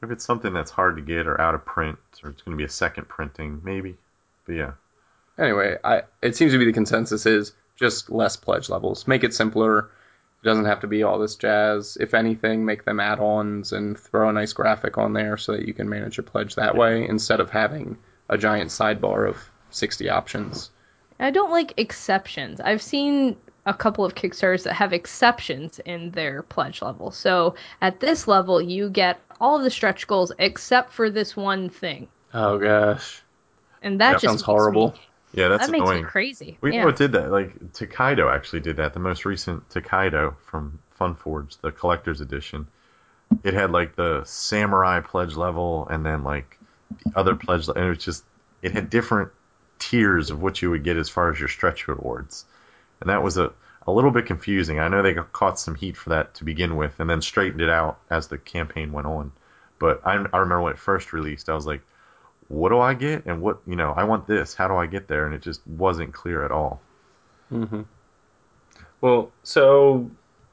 [0.03, 2.59] If it's something that's hard to get or out of print, or it's going to
[2.61, 3.97] be a second printing, maybe.
[4.47, 4.73] But yeah,
[5.39, 9.07] Anyway, I it seems to be the consensus is just less pledge levels.
[9.09, 9.91] Make it simpler.
[10.43, 11.97] It doesn't have to be all this jazz.
[12.01, 15.75] If anything, make them add-ons and throw a nice graphic on there so that you
[15.75, 19.37] can manage your pledge that way instead of having a giant sidebar of
[19.71, 20.71] 60 options.
[21.19, 22.61] I don't like exceptions.
[22.61, 23.37] I've seen
[23.67, 27.11] a couple of Kickstarters that have exceptions in their pledge level.
[27.11, 31.69] So at this level, you get all of the stretch goals except for this one
[31.69, 33.23] thing, Oh gosh,
[33.83, 34.95] and that Yeah, just sounds makes horrible.
[35.33, 36.05] Yeah, that's that makes annoying.
[36.05, 36.59] me crazy.
[36.61, 36.91] We yeah.
[36.91, 37.31] did that.
[37.31, 38.95] Like Tokaido actually did that.
[38.95, 42.67] The most recent Tokaido from FunForge, the collector's edition.
[43.45, 46.59] It had like the samurai pledge level and then like
[47.05, 48.25] the other pledge, le- and it was just
[48.63, 49.31] it had different
[49.79, 52.47] tiers of what you would get as far as your stretch rewards,
[53.01, 53.53] and that was a
[53.87, 54.79] a little bit confusing.
[54.79, 57.63] I know they got caught some heat for that to begin with, and then straightened
[57.63, 59.33] it out as the campaign went on.
[59.79, 61.81] But I, I remember when it first released, I was like,
[62.49, 63.25] "What do I get?
[63.27, 63.93] And what you know?
[63.97, 64.55] I want this.
[64.55, 66.83] How do I get there?" And it just wasn't clear at all.
[67.51, 67.83] hmm
[69.01, 70.11] Well, so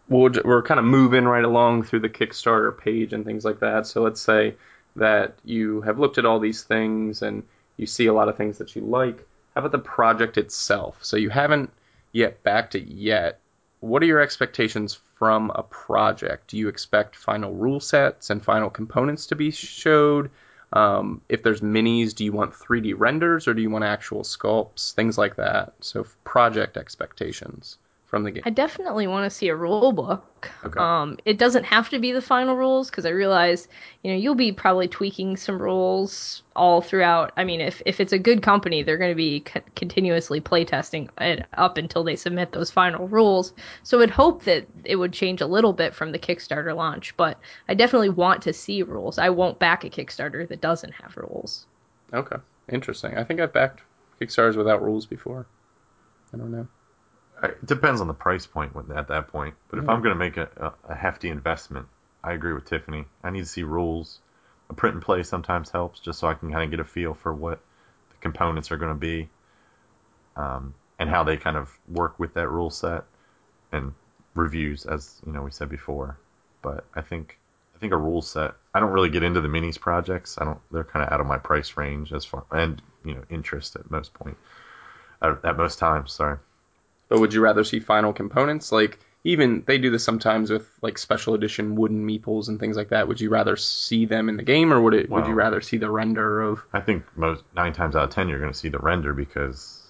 [0.07, 3.87] we'll, we're kind of moving right along through the Kickstarter page and things like that.
[3.87, 4.55] So let's say
[4.95, 7.43] that you have looked at all these things and
[7.77, 9.17] you see a lot of things that you like.
[9.53, 10.97] How about the project itself?
[11.03, 11.71] So you haven't
[12.11, 13.39] yet backed it yet.
[13.79, 16.47] What are your expectations from a project?
[16.49, 20.31] Do you expect final rule sets and final components to be showed?
[20.75, 24.93] Um, if there's minis, do you want 3D renders or do you want actual sculpts?
[24.93, 25.73] Things like that.
[25.79, 27.77] So project expectations
[28.15, 28.43] from the game.
[28.45, 30.49] I definitely want to see a rule book.
[30.63, 30.79] Okay.
[30.79, 33.67] Um, it doesn't have to be the final rules because I realize,
[34.03, 37.33] you know, you'll be probably tweaking some rules all throughout.
[37.35, 41.09] I mean, if if it's a good company, they're going to be co- continuously playtesting
[41.19, 43.51] it up until they submit those final rules.
[43.83, 47.37] So I'd hope that it would change a little bit from the Kickstarter launch, but
[47.67, 49.17] I definitely want to see rules.
[49.17, 51.65] I won't back a Kickstarter that doesn't have rules.
[52.13, 52.37] Okay,
[52.71, 53.17] interesting.
[53.17, 53.81] I think I've backed
[54.21, 55.47] Kickstarters without rules before.
[56.33, 56.69] I don't know.
[57.43, 59.55] It depends on the price point at that point.
[59.69, 59.89] But if.
[59.89, 61.87] I'm going to make a, a, a hefty investment,
[62.23, 63.05] I agree with Tiffany.
[63.23, 64.19] I need to see rules.
[64.69, 67.13] A print and play sometimes helps, just so I can kind of get a feel
[67.13, 67.59] for what
[68.09, 69.29] the components are going to be,
[70.35, 73.03] um, and how they kind of work with that rule set,
[73.71, 73.93] and
[74.33, 76.17] reviews, as you know we said before.
[76.63, 77.37] But I think
[77.75, 78.55] I think a rule set.
[78.73, 80.37] I don't really get into the minis projects.
[80.39, 80.59] I don't.
[80.71, 83.91] They're kind of out of my price range as far and you know interest at
[83.91, 84.37] most point.
[85.21, 86.37] At, at most times, sorry.
[87.09, 88.71] But would you rather see final components?
[88.71, 92.89] Like even they do this sometimes with like special edition wooden meeples and things like
[92.89, 93.07] that.
[93.07, 95.09] Would you rather see them in the game, or would it?
[95.09, 98.29] would you rather see the render of I think most nine times out of ten
[98.29, 99.81] you're going to see the render because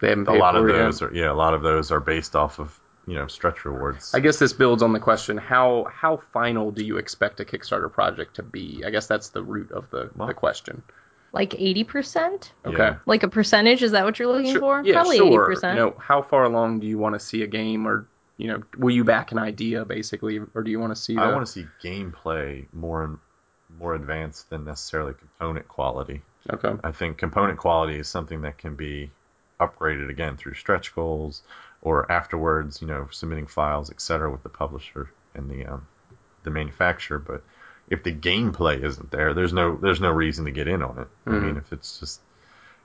[0.00, 0.76] they haven't a lot of yet?
[0.76, 4.14] those are yeah a lot of those are based off of you know stretch rewards.
[4.14, 7.92] I guess this builds on the question: how how final do you expect a Kickstarter
[7.92, 8.84] project to be?
[8.86, 10.82] I guess that's the root of the, Well- the question.
[11.32, 12.50] Like 80%?
[12.66, 12.90] Okay.
[13.06, 13.82] Like a percentage?
[13.82, 14.82] Is that what you're looking Sure- for?
[14.84, 15.48] yeah, Probably sure.
[15.54, 15.74] 80%.
[15.74, 18.06] You know, how far along do you want to see a game, or
[18.36, 21.14] you know, will you back an idea basically, or do you want to see?
[21.14, 23.18] The, I want to see gameplay more
[23.78, 26.20] more advanced than necessarily component quality.
[26.52, 26.72] Okay.
[26.84, 29.10] I think component quality is something that can be
[29.60, 31.42] upgraded again through stretch goals
[31.80, 35.86] or afterwards, you know, submitting files, etc., with the publisher and the um,
[36.42, 37.18] the manufacturer.
[37.18, 37.42] But
[37.92, 41.08] if the gameplay isn't there, there's no there's no reason to get in on it.
[41.26, 41.42] I Mhm.
[41.42, 42.20] mean, if it's just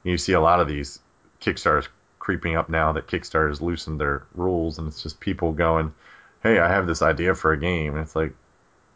[0.04, 1.00] you see a lot of these
[1.42, 1.88] Kickstarters
[2.20, 5.94] creeping up now that Kickstarter's loosened their rules, and it's just people going,
[6.44, 8.34] "Hey, I have this idea for a game," and it's like,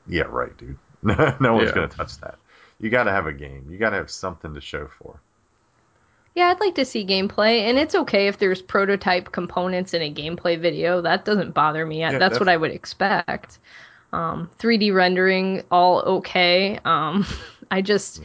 [0.06, 0.78] "Yeah, right, dude.
[1.04, 1.76] no one's Yeah.
[1.76, 2.38] gonna touch that.
[2.80, 3.68] You got to have a game.
[3.70, 5.20] You got to have something to show for."
[6.36, 10.14] Yeah, I'd like to see gameplay, and it's okay if there's prototype components in a
[10.14, 11.02] gameplay video.
[11.02, 12.00] That doesn't bother me.
[12.00, 13.60] Yeah, That's what I would expect.
[14.14, 16.80] Um, 3D rendering, all okay.
[16.84, 17.26] Um,
[17.72, 18.22] I just,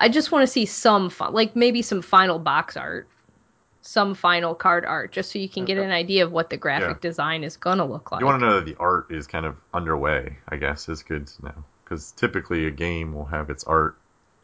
[0.00, 3.08] I just want to see some fun, like maybe some final box art,
[3.82, 6.88] some final card art, just so you can get an idea of what the graphic
[6.88, 7.08] Yeah.
[7.08, 8.20] design is gonna look like.
[8.20, 11.26] You want to know that the art is kind of underway, I guess, is good
[11.28, 11.64] to know.
[11.84, 13.96] Because typically a game will have its art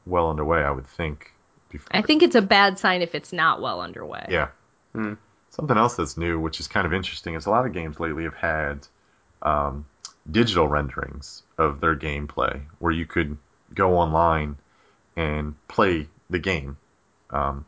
[0.07, 1.33] well underway, I would think.
[1.69, 1.89] Before.
[1.91, 4.27] I think it's a bad sign if it's not well underway.
[4.31, 4.49] Yeah.
[4.93, 5.15] Hmm.
[5.51, 8.25] Something else that's new, which is kind of interesting, is a lot of games lately
[8.25, 8.87] have had
[9.43, 9.85] um,
[10.31, 13.37] digital renderings of their gameplay, where you could
[13.75, 14.57] go online
[15.17, 16.77] and play the game.
[17.31, 17.65] Um,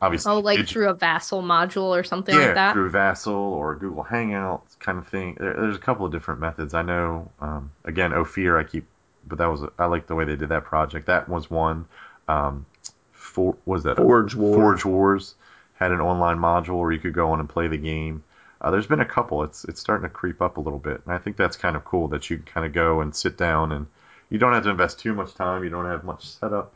[0.00, 2.72] obviously, Oh, like digi- through a Vassal module or something yeah, like that.
[2.74, 5.36] through Vassal or Google Hangouts kind of thing.
[5.38, 6.74] There, there's a couple of different methods.
[6.74, 8.86] I know, um, again, Ophir, I keep
[9.26, 11.06] but that was I like the way they did that project.
[11.06, 11.86] That was one.
[12.28, 12.64] Um,
[13.12, 14.56] for was that Forge Wars?
[14.56, 15.34] Forge Wars
[15.74, 18.22] had an online module where you could go on and play the game.
[18.60, 19.44] Uh, there's been a couple.
[19.44, 21.84] It's it's starting to creep up a little bit, and I think that's kind of
[21.84, 23.86] cool that you can kind of go and sit down and
[24.30, 25.62] you don't have to invest too much time.
[25.64, 26.74] You don't have much setup,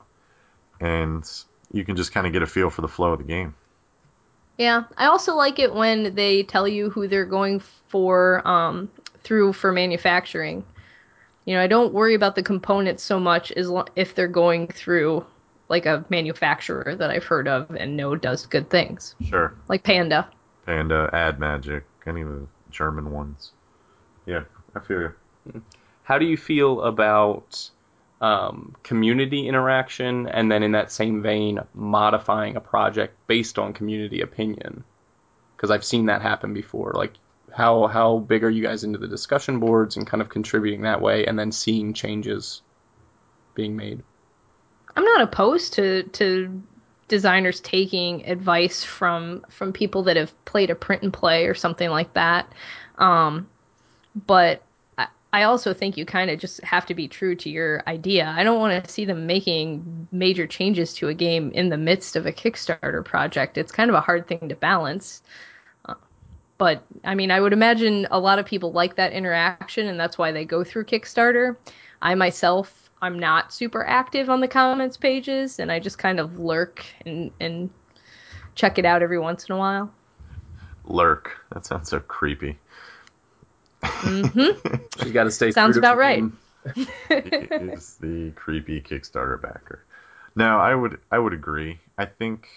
[0.81, 1.29] and
[1.73, 3.55] you can just kind of get a feel for the flow of the game.
[4.59, 8.91] Yeah, I also like it when they tell you who they're going for um,
[9.25, 10.65] through for manufacturing.
[11.47, 14.69] You know, I don't worry about the components so much as lo- if they're going
[14.69, 15.27] through
[15.69, 19.55] like a manufacturer that I've heard of and know does good things, Sure.
[19.69, 20.29] like Panda.
[20.67, 23.53] Panda, Ad Magic, any of the German ones.
[24.27, 24.45] Yeah,
[24.75, 25.63] I feel you.
[26.05, 27.71] How do you feel about
[28.21, 34.21] um, community interaction and then in that same vein modifying a project based on community
[34.21, 34.85] opinion?
[35.57, 36.93] Because I've seen that happen before.
[36.95, 37.15] Like,
[37.55, 41.01] how how big are you guys into the discussion boards and kind of contributing that
[41.01, 42.63] way, and then seeing changes
[43.55, 44.03] being made?
[44.97, 46.63] I'm not opposed to to
[47.13, 51.91] designers taking advice from from people that have played a print and play or something
[51.91, 52.51] like that.
[52.97, 53.47] Um,
[54.27, 54.63] but
[54.97, 58.33] I, I also think you kind of just have to be true to your idea.
[58.35, 62.17] I don't want to see them making major changes to a game in the midst
[62.17, 63.59] of a Kickstarter project.
[63.59, 65.23] It's kind of a hard thing to balance.
[65.85, 66.01] Uh,
[66.57, 70.17] But I mean, I would imagine a lot of people like that interaction, and that's
[70.17, 71.57] why they go through Kickstarter.
[72.01, 76.39] I myself, I'm not super active on the comments pages, and I just kind of
[76.39, 77.69] lurk and and
[78.55, 79.93] check it out every once in a while.
[80.85, 81.37] Lurk.
[81.53, 82.59] That sounds so creepy.
[83.83, 84.51] hmm
[85.05, 85.51] You got to stay.
[85.51, 86.21] Sounds about right.
[86.21, 86.39] game.
[87.11, 89.85] is the creepy Kickstarter backer.
[90.37, 91.81] No, I would I would agree.
[91.99, 92.49] I think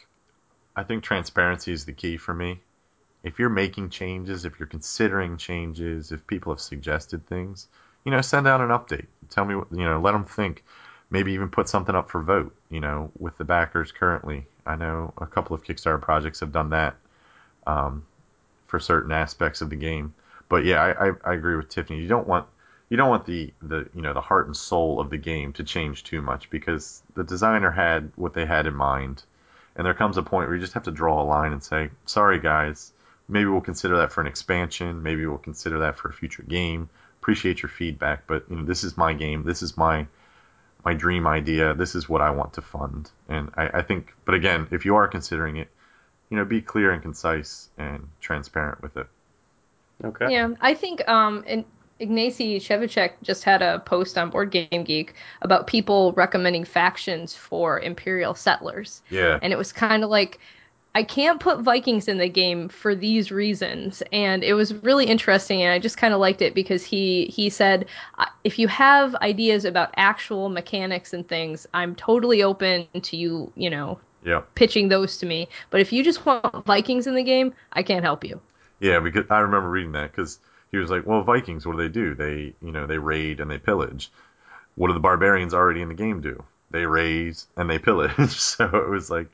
[0.75, 2.59] I think transparency is the key for me.
[3.23, 7.67] If you're making changes, if you're considering changes, if people have suggested things,
[8.05, 9.07] you know, send out an update.
[9.29, 10.63] Tell me, what, you know, let them think.
[11.09, 12.55] Maybe even put something up for vote.
[12.69, 14.45] You know, with the backers currently.
[14.65, 16.95] I know a couple of Kickstarter projects have done that
[17.67, 18.05] um,
[18.67, 20.13] for certain aspects of the game.
[20.49, 21.99] But yeah, I, I, I agree with Tiffany.
[21.99, 22.47] You don't want
[22.89, 25.63] you don't want the, the you know the heart and soul of the game to
[25.63, 29.23] change too much because the designer had what they had in mind,
[29.75, 31.89] and there comes a point where you just have to draw a line and say,
[32.05, 32.91] sorry guys,
[33.27, 36.89] maybe we'll consider that for an expansion, maybe we'll consider that for a future game.
[37.25, 40.05] Appreciate your feedback, but you know this is my game, this is my
[40.85, 44.13] my dream idea, this is what I want to fund, and I, I think.
[44.25, 45.67] But again, if you are considering it,
[46.29, 49.07] you know, be clear and concise and transparent with it.
[50.03, 50.31] Okay.
[50.31, 51.65] Yeah, I think um, and
[51.99, 57.79] Ignacy Trzewiczek just had a post on Board Game Geek about people recommending factions for
[57.79, 59.01] Imperial settlers.
[59.09, 59.39] Yeah.
[59.41, 60.39] and it was kind of like
[60.95, 65.61] I can't put Vikings in the game for these reasons, and it was really interesting,
[65.61, 67.85] and I just kind of liked it because he he said
[68.43, 73.69] if you have ideas about actual mechanics and things, I'm totally open to you, you
[73.69, 74.41] know, Yeah.
[74.55, 75.49] pitching those to me.
[75.69, 78.41] But if you just want Vikings in the game, I can't help you.
[78.79, 80.39] Yeah, because I remember reading that because
[80.71, 82.15] he was like, "Well, Vikings, what do they do?
[82.15, 84.11] They, you know, they raid and they pillage.
[84.75, 86.43] What do the barbarians already in the game do?
[86.71, 89.27] They raise and they pillage." so it was like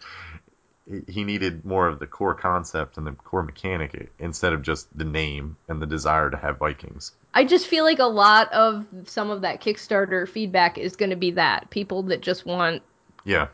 [0.91, 4.95] he- he needed more of the core concept and the core mechanic instead of just
[4.97, 7.13] the name and the desire to have Vikings.
[7.33, 11.15] I just feel like a lot of some of that Kickstarter feedback is going to
[11.15, 12.83] be that people that just want
[13.23, 13.47] Yeah,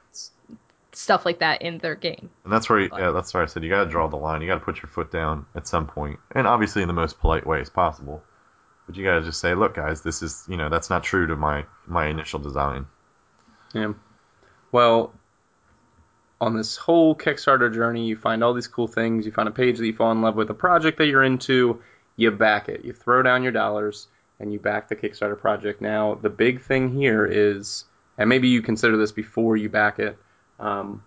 [0.94, 2.30] stuff like that in their game.
[2.44, 4.42] and that's where yeah, that's where I said you got to draw the line.
[4.42, 7.20] You got to put your foot down at some point, and obviously in the most
[7.20, 8.24] polite way as possible.
[8.88, 11.28] But you got to just say, "Look, guys, this is you know that's not true
[11.28, 12.88] to my my initial design."
[13.74, 13.94] Yeah.
[14.72, 15.14] Well,
[16.40, 19.26] on this whole Kickstarter journey, you find all these cool things.
[19.26, 21.82] You find a page that you fall in love with, a project that you're into.
[22.16, 22.86] You back it.
[22.86, 24.08] You throw down your dollars
[24.40, 25.82] and you back the Kickstarter project.
[25.82, 27.86] Now, the big thing here is,
[28.18, 30.18] and maybe you consider this before you back it.
[30.60, 31.04] Um,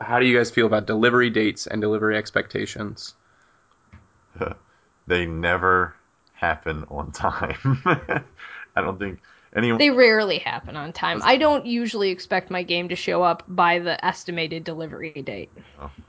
[0.00, 3.14] how do you guys feel about delivery dates and delivery expectations?
[5.06, 5.94] they never
[6.32, 7.82] happen on time.
[8.76, 9.20] I don't think
[9.54, 9.78] anyone.
[9.78, 11.20] They rarely happen on time.
[11.24, 15.50] I don't usually expect my game to show up by the estimated delivery date.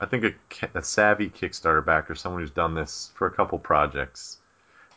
[0.00, 4.38] I think a, a savvy Kickstarter backer, someone who's done this for a couple projects,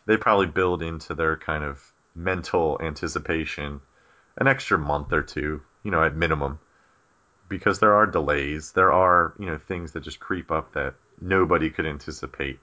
[0.06, 3.82] they probably build into their kind of mental anticipation
[4.40, 6.60] an extra month or two, you know, at minimum,
[7.48, 11.70] because there are delays, there are you know things that just creep up that nobody
[11.70, 12.60] could anticipate,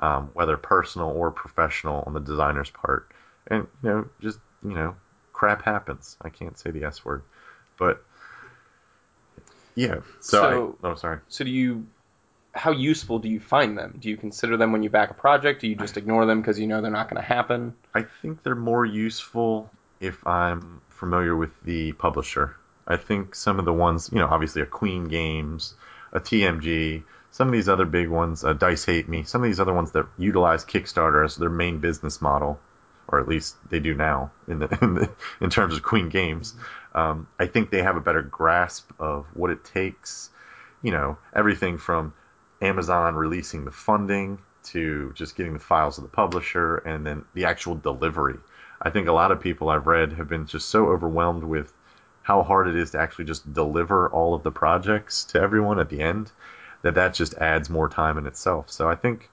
[0.00, 3.10] um, whether personal or professional on the designer's part,
[3.46, 4.96] and you know just you know
[5.42, 6.16] crap happens.
[6.22, 7.22] I can't say the S word,
[7.76, 8.04] but
[9.74, 9.96] yeah.
[10.20, 11.18] So, So- I, oh sorry.
[11.26, 11.88] So, do you?
[12.54, 13.96] How useful do you find them?
[13.98, 15.62] Do you consider them when you back a project?
[15.62, 17.74] Do you just ignore them because you know they're not going to happen?
[17.92, 19.68] I think they're more useful
[20.00, 22.54] if I'm familiar with the publisher.
[22.86, 25.74] I think some of the ones, you know, obviously a Queen Games,
[26.12, 29.58] a TMG, some of these other big ones, uh, Dice Hate Me, some of these
[29.58, 32.60] other ones that utilize Kickstarter as their main business model,
[33.12, 35.10] or at least they do now in the in, the,
[35.40, 36.54] in terms of Queen Games.
[36.94, 40.30] Um, I think they have a better grasp of what it takes.
[40.82, 42.14] You know, everything from
[42.60, 47.44] Amazon releasing the funding to just getting the files of the publisher and then the
[47.44, 48.38] actual delivery.
[48.80, 51.72] I think a lot of people I've read have been just so overwhelmed with
[52.22, 55.88] how hard it is to actually just deliver all of the projects to everyone at
[55.88, 56.30] the end
[56.82, 58.70] that that just adds more time in itself.
[58.70, 59.30] So I think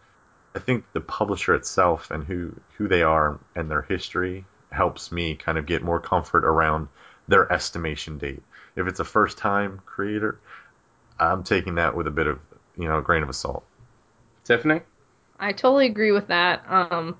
[0.55, 5.35] I think the publisher itself and who who they are and their history helps me
[5.35, 6.87] kind of get more comfort around
[7.27, 8.41] their estimation date.
[8.75, 10.39] If it's a first time creator,
[11.19, 12.39] I'm taking that with a bit of
[12.77, 13.63] you know a grain of salt.
[14.43, 14.81] Tiffany,
[15.39, 16.63] I totally agree with that.
[16.67, 17.17] Um,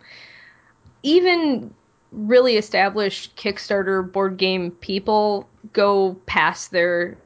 [1.03, 1.73] even
[2.11, 7.17] really established Kickstarter board game people go past their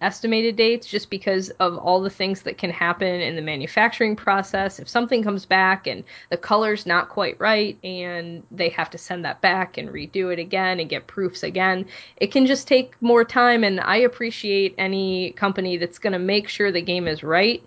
[0.00, 4.78] estimated dates just because of all the things that can happen in the manufacturing process.
[4.78, 9.24] If something comes back and the color's not quite right and they have to send
[9.24, 11.86] that back and redo it again and get proofs again,
[12.16, 13.62] it can just take more time.
[13.62, 17.62] And I appreciate any company that's going to make sure the game is right.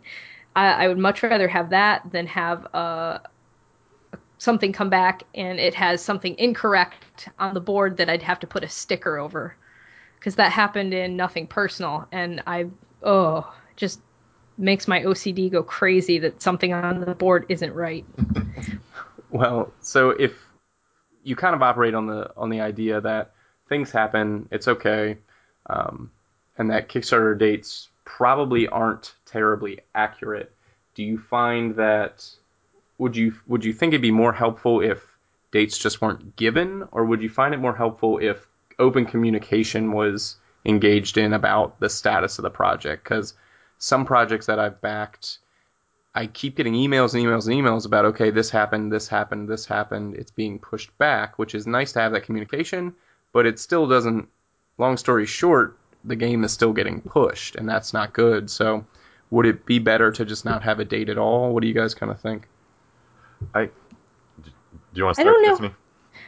[0.55, 3.21] I, I would much rather have that than have a,
[4.38, 8.47] something come back and it has something incorrect on the board that I'd have to
[8.47, 9.55] put a sticker over.
[10.24, 12.67] Because that happened in Nothing Personal, and I,
[13.01, 13.99] oh, just
[14.57, 18.05] makes my OCD go crazy that something on the board isn't right.
[19.32, 20.32] well, so if
[21.26, 23.34] you kind of operate on the on the idea that
[23.67, 25.17] things happen, it's okay,
[25.69, 26.09] um,
[26.57, 30.53] and that Kickstarter dates probably aren't terribly accurate.
[30.95, 32.26] Do you find that
[32.97, 35.05] would you would you think it'd be more helpful if
[35.51, 38.47] dates just weren't given, or would you find it more helpful if
[38.80, 43.03] open communication was engaged in about the status of the project?
[43.03, 43.34] Because
[43.78, 45.39] some projects that I've backed,
[46.15, 49.65] I keep getting emails and emails and emails about okay, this happened, this happened, this
[49.65, 50.15] happened.
[50.15, 52.93] It's being pushed back, which is nice to have that communication,
[53.32, 54.30] but it still doesn't.
[54.80, 58.49] Long story short, the game is still getting pushed, and that's not good.
[58.49, 58.86] So,
[59.30, 61.53] would it be better to just not have a date at all?
[61.53, 62.47] What do you guys kind of think?
[63.53, 63.69] I
[64.93, 65.76] do you want to start, Tiffany?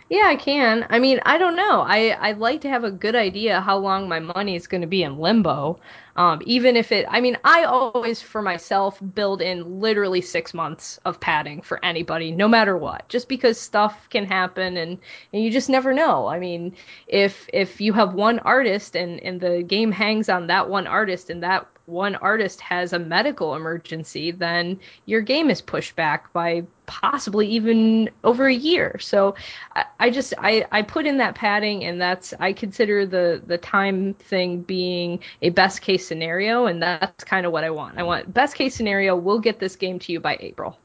[0.09, 0.86] Yeah, I can.
[0.89, 1.81] I mean, I don't know.
[1.81, 4.88] I I'd like to have a good idea how long my money is going to
[4.88, 5.79] be in limbo.
[6.15, 10.99] Um, even if it, I mean, I always for myself build in literally six months
[11.05, 14.97] of padding for anybody, no matter what, just because stuff can happen and
[15.33, 16.27] and you just never know.
[16.27, 16.75] I mean,
[17.07, 21.29] if if you have one artist and and the game hangs on that one artist
[21.29, 26.63] and that one artist has a medical emergency, then your game is pushed back by
[26.88, 28.97] possibly even over a year.
[28.99, 29.36] So
[29.75, 33.57] I, I, just I, I put in that padding and that's I consider the the
[33.57, 37.99] time thing being a best case scenario and that's kind of what I want.
[37.99, 40.79] I want best case scenario, we'll get this game to you by April.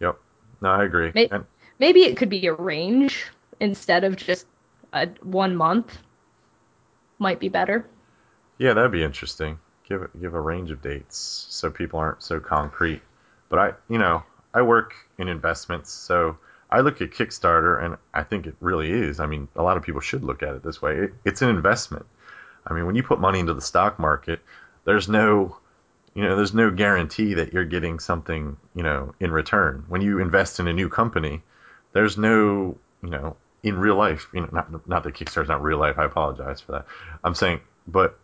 [0.00, 0.18] Yep.
[0.60, 1.10] No, I agree.
[1.14, 1.46] Maybe, and-
[1.80, 3.26] maybe it could be a range
[3.58, 4.46] instead of just
[4.92, 5.98] a one month.
[7.18, 7.86] Might be better.
[8.58, 9.58] Yeah, that'd be interesting
[9.92, 13.02] give give a range of dates so people aren't so concrete.
[13.48, 14.22] But I, you know,
[14.54, 16.38] I work in investments, so
[16.70, 19.20] I look at Kickstarter, and I think it really is.
[19.20, 20.96] I mean, a lot of people should look at it this way.
[20.96, 22.06] It, it's an investment.
[22.66, 24.40] I mean, when you put money into the stock market,
[24.84, 25.56] there's no,
[26.14, 29.84] you know, there's no guarantee that you're getting something, you know, in return.
[29.88, 31.42] When you invest in a new company,
[31.92, 35.78] there's no, you know, in real life, you know, not not that Kickstarter's not real
[35.78, 35.98] life.
[35.98, 36.86] I apologize for that.
[37.22, 38.18] I'm saying, but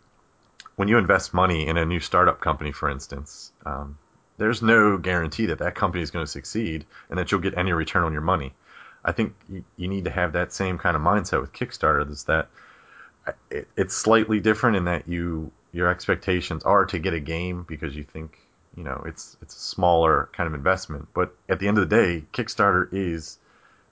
[0.78, 3.98] when you invest money in a new startup company, for instance, um,
[4.36, 7.72] there's no guarantee that that company is going to succeed and that you'll get any
[7.72, 8.52] return on your money.
[9.04, 12.08] I think you, you need to have that same kind of mindset with Kickstarter.
[12.08, 12.48] Is that
[13.50, 17.96] it, it's slightly different in that you your expectations are to get a game because
[17.96, 18.38] you think
[18.76, 21.08] you know it's it's a smaller kind of investment.
[21.12, 23.36] But at the end of the day, Kickstarter is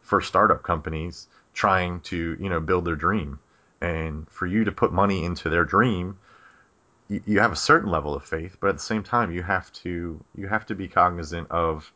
[0.03, 3.41] for startup companies trying to you know build their dream,
[3.81, 6.19] and for you to put money into their dream
[7.09, 9.73] you, you have a certain level of faith, but at the same time, you have
[9.75, 11.93] to you have to be cognizant of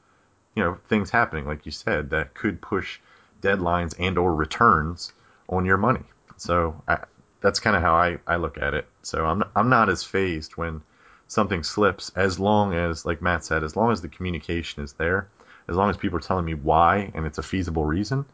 [0.55, 2.99] you know things happening, like you said, that could push
[3.43, 5.13] deadlines and or returns
[5.49, 6.05] on your money.
[6.37, 6.99] So I,
[7.41, 8.87] that's kind of how I, I look at it.
[9.03, 10.83] So I'm I'm not as fazed when
[11.29, 15.29] something slips as long as like Matt said, as long as the communication is there,
[15.69, 18.25] as long as people are telling me why and it's a feasible reason,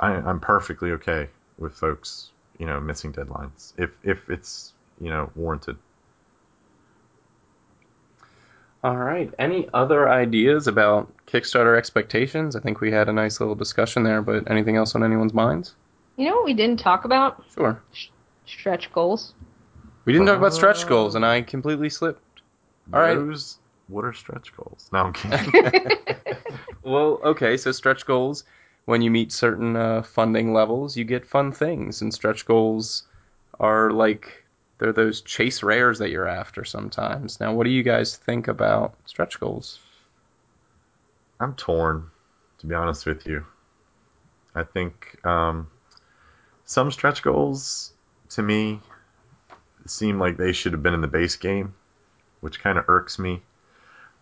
[0.00, 1.28] I, I'm perfectly okay
[1.58, 5.76] with folks you know missing deadlines if if it's you know warranted.
[8.86, 9.28] All right.
[9.40, 12.54] Any other ideas about Kickstarter expectations?
[12.54, 15.74] I think we had a nice little discussion there, but anything else on anyone's minds?
[16.16, 17.42] You know what we didn't talk about?
[17.52, 17.82] Sure.
[18.46, 19.34] Stretch goals.
[20.04, 20.88] We didn't talk about stretch Oh.
[20.88, 22.22] goals, and I completely slipped.
[22.94, 23.16] All right.
[23.16, 23.58] Those,
[23.88, 24.88] what are stretch goals?
[24.92, 25.52] No, I'm kidding.
[26.84, 28.44] Well, okay, so stretch goals,
[28.84, 33.02] when you meet certain uh, funding levels, you get fun things, and stretch goals
[33.58, 34.45] are like
[34.78, 37.40] they're those chase rares that you're after sometimes.
[37.40, 39.78] Now, what do you guys think about stretch goals?
[41.40, 42.10] I'm torn,
[42.58, 43.44] to be honest with you.
[44.54, 45.68] I think um,
[46.64, 47.92] some stretch goals,
[48.30, 48.80] to me,
[49.86, 51.74] seem like they should have been in the base game,
[52.40, 53.42] which kind of irks me.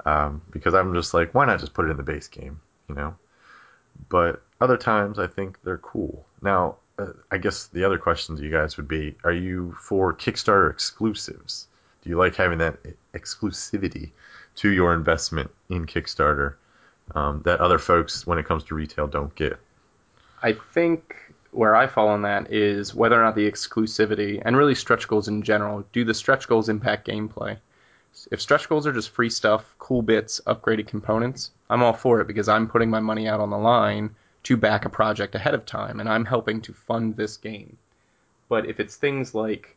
[0.04, 2.94] Um, because I'm just like, why not just put it in the base game, you
[2.94, 3.16] know?
[4.08, 6.26] But other times, I think they're cool.
[6.42, 10.14] Now, uh, I guess the other question to you guys would be: Are you for
[10.14, 11.66] Kickstarter exclusives?
[12.02, 12.78] Do you like having that
[13.14, 14.10] exclusivity
[14.56, 16.54] to your investment in Kickstarter?
[17.14, 19.58] um, that other folks, when it comes to retail, don't get.
[20.42, 21.14] I think
[21.50, 25.28] where I fall on that is whether or not the exclusivity and really stretch goals
[25.28, 27.58] in general do the stretch goals impact gameplay.
[28.30, 32.26] If stretch goals are just free stuff, cool bits, upgraded components, I'm all for it
[32.26, 34.14] because I'm putting my money out on the line
[34.44, 37.76] to back a project ahead of time and I'm helping to fund this game.
[38.48, 39.76] But if it's things like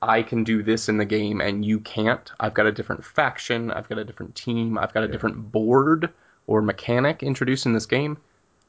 [0.00, 3.70] I can do this in the game and you can't, I've got a different faction,
[3.70, 6.10] I've got a different team, I've got a different board
[6.46, 8.18] or mechanic introduced in this game,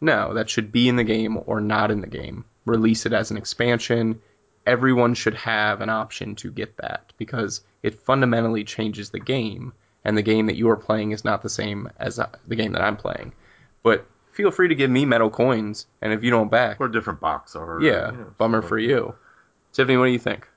[0.01, 2.45] no, that should be in the game or not in the game.
[2.65, 4.21] Release it as an expansion.
[4.65, 9.73] Everyone should have an option to get that because it fundamentally changes the game,
[10.03, 12.73] and the game that you are playing is not the same as uh, the game
[12.73, 13.33] that I'm playing.
[13.83, 14.05] But
[14.35, 17.19] feel free to give me metal coins, and if you don't back, Or a different
[17.21, 19.15] box, or yeah, you know, bummer for you.
[19.73, 20.47] Tiffany, what do you think?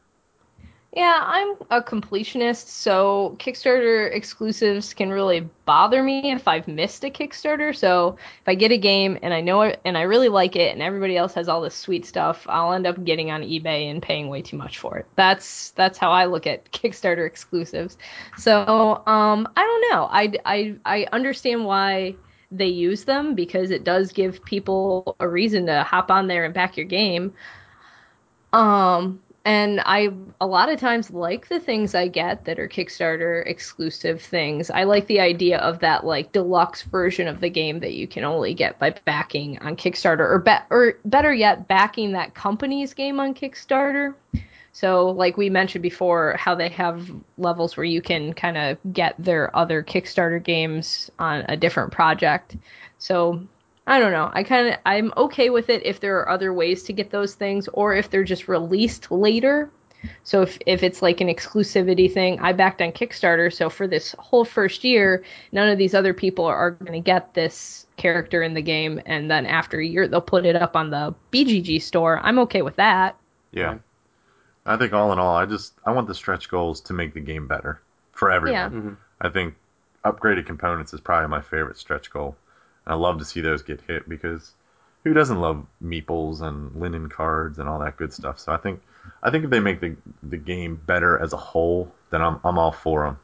[0.97, 7.11] Yeah, I'm a completionist, so Kickstarter exclusives can really bother me if I've missed a
[7.11, 7.77] Kickstarter.
[7.77, 10.73] So if I get a game and I know it and I really like it
[10.73, 14.03] and everybody else has all this sweet stuff, I'll end up getting on eBay and
[14.03, 15.07] paying way too much for it.
[15.15, 17.99] That's that's how I look at Kickstarter exclusives.
[18.39, 20.09] So um I don't know.
[20.11, 22.17] I I I understand why
[22.51, 26.55] they use them because it does give people a reason to hop on there and
[26.55, 27.33] back your game.
[28.53, 33.47] Um, and I a lot of times like the things I get that are Kickstarter
[33.47, 34.71] exclusive things.
[34.71, 38.25] I like the idea of that like deluxe version of the game that you can
[38.25, 43.21] only get by backing on Kickstarter or be- or better yet backing that company's game
[43.21, 44.15] on Kickstarter.
[44.73, 49.15] So like we mentioned before how they have levels where you can kind of get
[49.19, 52.57] their other Kickstarter games on a different project.
[52.99, 53.47] So
[53.87, 54.31] I don't know.
[54.33, 57.35] I kind of I'm okay with it if there are other ways to get those
[57.35, 59.71] things or if they're just released later.
[60.23, 64.15] So if if it's like an exclusivity thing, I backed on Kickstarter, so for this
[64.19, 68.55] whole first year, none of these other people are going to get this character in
[68.55, 72.21] the game and then after a year they'll put it up on the BGG store.
[72.23, 73.17] I'm okay with that.
[73.51, 73.79] Yeah.
[74.69, 77.21] I think all in all, I just I want the stretch goals to make the
[77.21, 77.81] game better
[78.13, 78.53] for everyone.
[78.59, 78.69] Yeah.
[78.69, 78.97] Mhm.
[79.21, 79.55] I think
[80.05, 82.37] upgraded components is probably my favorite stretch goal.
[82.87, 84.53] And I love to see those get hit because
[85.05, 88.39] who doesn't love meeples and linen cards and all that good stuff?
[88.39, 88.81] So I think
[89.23, 92.59] I think if they make the the game better as a whole, then I'm I'm
[92.59, 93.19] all for them.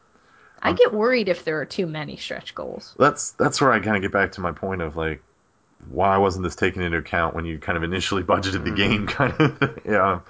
[0.63, 2.95] I get worried if there are too many stretch goals.
[2.99, 5.23] That's that's where I kind of get back to my point of like
[5.91, 9.35] why wasn't this taken into account when you kind of initially budgeted the game kind
[9.39, 9.81] of thing.
[9.85, 10.21] yeah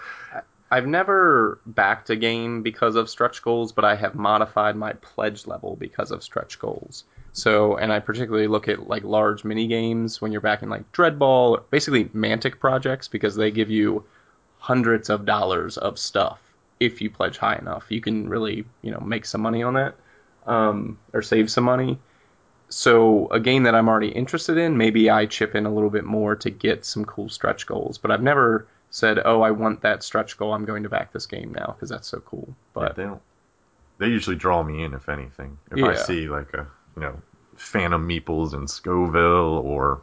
[0.75, 5.47] I've never backed a game because of stretch goals, but I have modified my pledge
[5.47, 7.05] level because of stretch goals.
[7.33, 11.51] So, and I particularly look at like large mini games when you're backing like Dreadball,
[11.51, 14.03] or basically Mantic projects, because they give you
[14.59, 16.41] hundreds of dollars of stuff
[16.81, 17.85] if you pledge high enough.
[17.89, 19.95] You can really, you know, make some money on that
[20.45, 22.01] um, or save some money.
[22.69, 26.05] So, a game that I'm already interested in, maybe I chip in a little bit
[26.05, 27.97] more to get some cool stretch goals.
[27.97, 30.55] But I've never said, "Oh, I want that stretch goal.
[30.55, 33.21] I'm going to back this game now because that's so cool." But they don't
[33.99, 36.67] they usually draw me in if anything if I see like a
[36.97, 37.23] you know
[37.57, 40.01] Phantom Meeples in Scoville or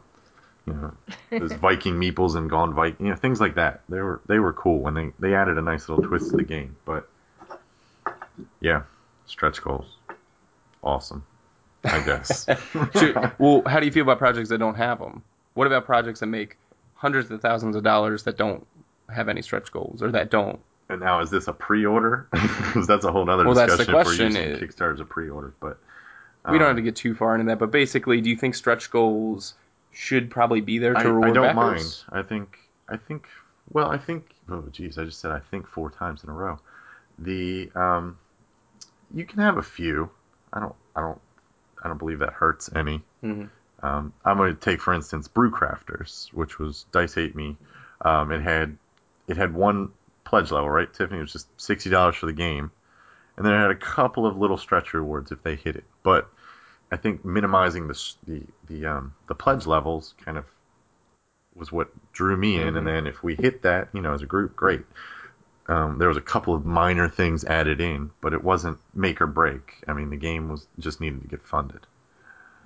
[0.66, 0.92] you know
[1.38, 4.52] those Viking Meeples and Gone Viking you know things like that they were they were
[4.52, 7.08] cool when they they added a nice little twist to the game but
[8.60, 8.82] yeah
[9.26, 9.96] stretch goals
[10.82, 11.24] awesome
[11.84, 12.46] I guess
[12.94, 15.24] Shoot, well, how do you feel about projects that don't have them?
[15.54, 16.56] What about projects that make
[16.94, 18.64] hundreds of thousands of dollars that don't
[19.12, 20.60] have any stretch goals or that don't?
[20.88, 22.28] And now, is this a pre-order?
[22.32, 24.02] Because that's a whole other Well, that's the discussion.
[24.30, 25.78] question, if we're Kickstarter as a pre-order, but
[26.50, 28.54] We don't um, have to get too far into that, but basically, do you think
[28.54, 29.54] stretch goals
[29.92, 32.04] should probably be there to I, reward I don't backers?
[32.10, 32.24] mind.
[32.24, 32.58] I think.
[32.88, 33.26] I think.
[33.70, 34.24] Well, I think.
[34.48, 36.58] Oh, geez, I just said I think four times in a row.
[37.18, 38.18] The um,
[39.14, 40.10] you can have a few.
[40.52, 40.74] I don't.
[40.96, 41.20] I don't.
[41.84, 43.02] I don't believe that hurts any.
[43.22, 43.48] Mhm.
[43.82, 47.56] Um, I'm going to take, for instance, Brewcrafters, which was Dice Hate Me
[48.00, 48.76] Um, it had
[49.28, 49.90] it had one
[50.24, 50.92] pledge level, right?
[50.92, 52.70] Tiffany it was just sixty dollars for the game,
[53.36, 55.84] and then it had a couple of little stretch rewards if they hit it.
[56.02, 56.28] But
[56.90, 60.44] I think minimizing the the the um, the pledge levels kind of
[61.54, 64.26] was what drew me in, and then if we hit that, you know, as a
[64.26, 64.82] group, great.
[65.68, 69.26] Um, there was a couple of minor things added in, but it wasn't make or
[69.26, 69.82] break.
[69.86, 71.86] I mean, the game was just needed to get funded.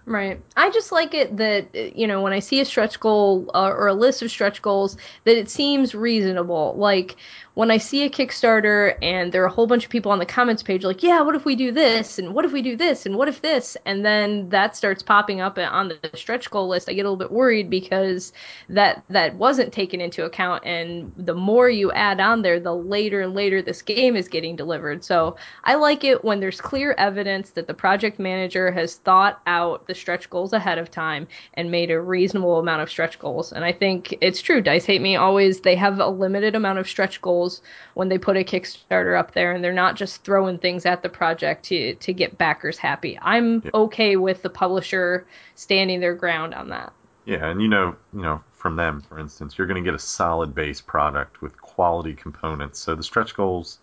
[0.08, 0.40] Right.
[0.56, 3.88] I just like it that, you know, when I see a stretch goal uh, or
[3.88, 6.74] a list of stretch goals, that it seems reasonable.
[6.78, 7.16] Like
[7.54, 10.26] when I see a Kickstarter and there are a whole bunch of people on the
[10.26, 12.20] comments page, like, yeah, what if we do this?
[12.20, 13.04] And what if we do this?
[13.04, 13.76] And what if this?
[13.84, 16.88] And then that starts popping up on the stretch goal list.
[16.88, 18.32] I get a little bit worried because
[18.68, 20.64] that that wasn't taken into account.
[20.64, 24.54] And the more you add on there, the later and later this game is getting
[24.54, 25.02] delivered.
[25.02, 25.34] So
[25.64, 29.95] I like it when there's clear evidence that the project manager has thought out the
[29.96, 33.52] stretch goals ahead of time and made a reasonable amount of stretch goals.
[33.52, 34.60] And I think it's true.
[34.60, 37.62] Dice Hate Me always they have a limited amount of stretch goals
[37.94, 41.08] when they put a Kickstarter up there and they're not just throwing things at the
[41.08, 43.18] project to to get backers happy.
[43.20, 43.70] I'm Yeah.
[43.74, 46.92] okay with the publisher standing their ground on that.
[47.24, 49.98] Yeah, and you know, you know, from them, for instance, you're going to get a
[49.98, 52.78] solid base product with quality components.
[52.78, 53.78] So the stretch goals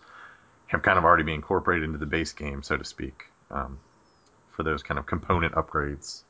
[0.66, 3.78] have kind of already been incorporated into the base game, so to speak, um,
[4.54, 6.22] for those kind of component upgrades.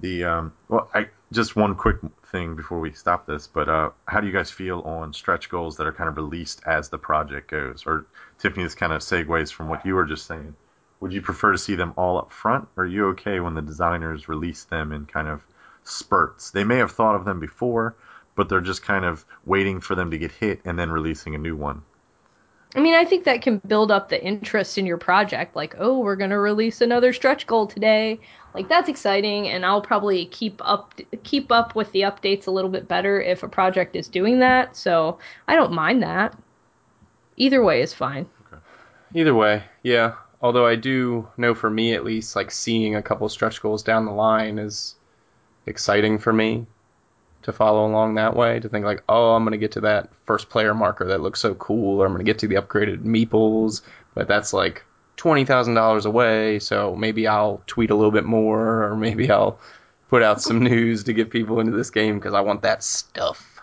[0.00, 1.96] The um, well, I just one quick
[2.26, 5.76] thing before we stop this, but uh, how do you guys feel on stretch goals
[5.76, 7.84] that are kind of released as the project goes?
[7.86, 8.06] Or
[8.38, 10.54] Tiffany, this kind of segues from what you were just saying.
[11.00, 13.62] Would you prefer to see them all up front, or are you okay when the
[13.62, 15.42] designers release them in kind of
[15.84, 16.50] spurts?
[16.50, 17.96] They may have thought of them before,
[18.34, 21.38] but they're just kind of waiting for them to get hit and then releasing a
[21.38, 21.82] new one.
[22.74, 25.54] I mean, I think that can build up the interest in your project.
[25.54, 28.18] Like, oh, we're going to release another stretch goal today.
[28.54, 32.70] Like that's exciting, and I'll probably keep up keep up with the updates a little
[32.70, 34.76] bit better if a project is doing that.
[34.76, 35.18] So
[35.48, 36.36] I don't mind that.
[37.36, 38.26] Either way is fine.
[39.14, 40.14] Either way, yeah.
[40.42, 44.04] Although I do know for me at least, like seeing a couple stretch goals down
[44.04, 44.96] the line is
[45.66, 46.66] exciting for me
[47.42, 48.60] to follow along that way.
[48.60, 51.54] To think like, oh, I'm gonna get to that first player marker that looks so
[51.54, 53.82] cool, or I'm gonna get to the upgraded meeples,
[54.14, 54.84] but that's like
[55.16, 56.58] twenty thousand dollars away.
[56.58, 59.58] So maybe I'll tweet a little bit more, or maybe I'll
[60.08, 63.60] put out some news to get people into this game because I want that stuff.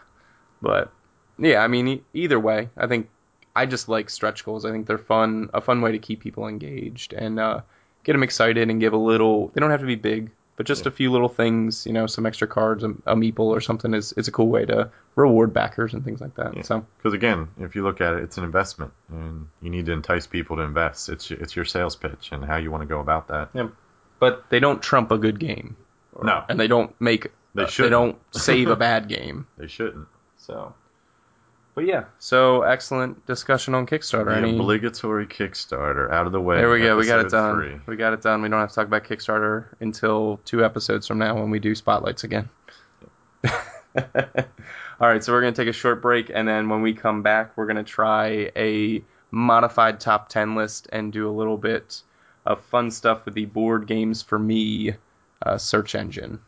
[0.61, 0.91] But
[1.37, 3.09] yeah, I mean, e- either way, I think
[3.55, 4.65] I just like stretch goals.
[4.65, 7.61] I think they're fun, a fun way to keep people engaged and uh,
[8.03, 9.49] get them excited and give a little.
[9.49, 10.89] They don't have to be big, but just Yeah.
[10.89, 11.85] a few little things.
[11.85, 14.65] You know, some extra cards, a, a meeple or something is is a cool way
[14.65, 16.53] to reward backers and things like that.
[16.55, 16.63] Yeah.
[16.63, 19.93] So Because again, if you look at it, it's an investment, and you need to
[19.93, 21.07] entice people to invest.
[21.07, 23.51] It's it's your sales pitch and how you want to go about that.
[24.19, 25.77] but they don't trump a good game.
[26.21, 26.43] No.
[26.49, 27.31] and they don't make.
[27.55, 27.91] They uh, shouldn't.
[27.91, 29.47] don't save a bad game.
[29.57, 30.07] They shouldn't.
[30.37, 30.73] So,
[31.79, 34.25] but yeah, so excellent discussion on Kickstarter.
[34.25, 36.57] The Any obligatory Kickstarter out of the way.
[36.57, 36.97] There we go.
[36.97, 37.55] We got it done.
[37.55, 37.79] three.
[37.85, 38.41] We got it done.
[38.41, 41.73] We don't have to talk about Kickstarter until two episodes from now when we do
[41.75, 42.49] spotlights again.
[43.45, 43.53] All
[44.99, 47.55] right, so we're going to take a short break, and then when we come back,
[47.55, 49.01] we're going to try a
[49.31, 52.01] modified top 10 list and do a little bit
[52.45, 54.95] of fun stuff with the board games for me
[55.45, 56.41] uh, search engine.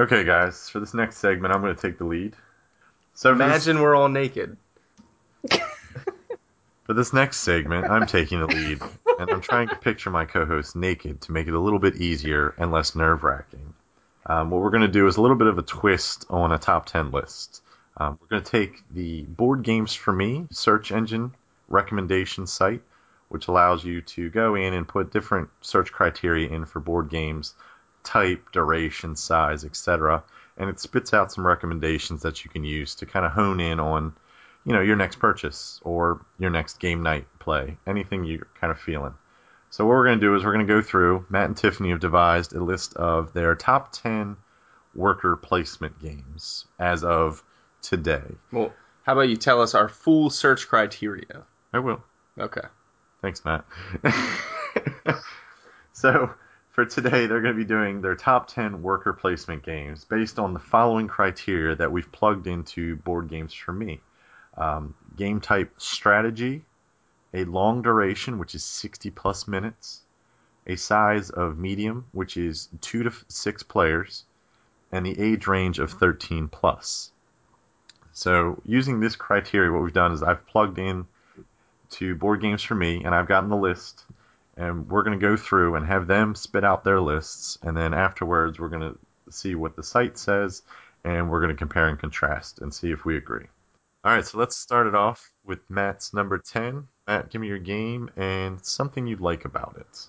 [0.00, 0.70] Okay, guys.
[0.70, 2.34] For this next segment, I'm going to take the lead.
[3.12, 4.56] So for this- Imagine we're all naked.
[6.84, 8.80] For this next segment, I'm taking the lead,
[9.20, 12.52] and I'm trying to picture my co-host naked to make it a little bit easier
[12.58, 13.74] and less nerve-wracking.
[14.26, 16.58] Um, what we're going to do is a little bit of a twist on a
[16.58, 17.62] top 10 list.
[17.96, 21.32] Um, we're going to take the Board Games for Me search engine
[21.68, 22.82] recommendation site,
[23.28, 27.54] which allows you to go in and put different search criteria in for board games,
[28.02, 30.22] type, duration, size, etc.
[30.56, 33.80] And it spits out some recommendations that you can use to kind of hone in
[33.80, 34.14] on
[34.64, 38.78] you know, your next purchase or your next game night play, anything you're kind of
[38.78, 39.14] feeling.
[39.70, 41.26] So what we're going to do is we're going to go through.
[41.30, 44.36] Matt and Tiffany have devised a list of their top 10
[44.94, 47.42] worker placement games as of
[47.80, 48.22] today.
[48.52, 48.72] Well,
[49.04, 51.44] how about you tell us our full search criteria?
[51.72, 52.02] I will.
[52.38, 52.66] Okay.
[53.22, 53.64] Thanks, Matt.
[55.92, 56.30] so
[56.70, 60.54] for today, they're going to be doing their top 10 worker placement games based on
[60.54, 64.00] the following criteria that we've plugged into Board Games for Me.
[64.56, 66.62] Um, game type strategy,
[67.34, 70.02] a long duration, which is 60 plus minutes,
[70.66, 74.24] a size of medium, which is 2 to 6 players,
[74.92, 77.10] and the age range of 13 plus.
[78.12, 81.06] So using this criteria, what we've done is I've plugged in
[81.90, 84.04] to Board Games for Me, and I've gotten the list,
[84.56, 87.94] and we're going to go through and have them spit out their lists, and then
[87.94, 88.98] afterwards we're going to
[89.32, 90.62] see what the site says,
[91.04, 93.46] and we're going to compare and contrast and see if we agree.
[94.02, 96.88] All right, so let's start it off with Matt's number 10.
[97.06, 100.06] Matt, give me your game and something you like about it.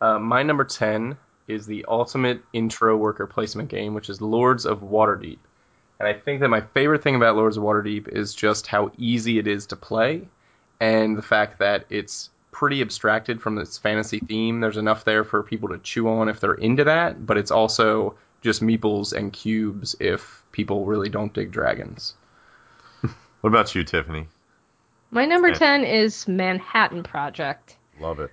[0.00, 1.16] Uh, my number 10
[1.48, 5.38] is the ultimate intro worker placement game, which is Lords of Waterdeep.
[5.98, 9.38] And I think that my favorite thing about Lords of Waterdeep is just how easy
[9.38, 10.28] it is to play
[10.80, 14.60] and the fact that it's pretty abstracted from its fantasy theme.
[14.60, 18.16] There's enough there for people to chew on if they're into that, but it's also
[18.40, 22.14] just meeples and cubes if people really don't dig dragons.
[23.40, 24.26] What about you, Tiffany?
[25.10, 25.54] My number Yeah.
[25.54, 27.76] 10 is Manhattan Project.
[28.00, 28.30] Love it.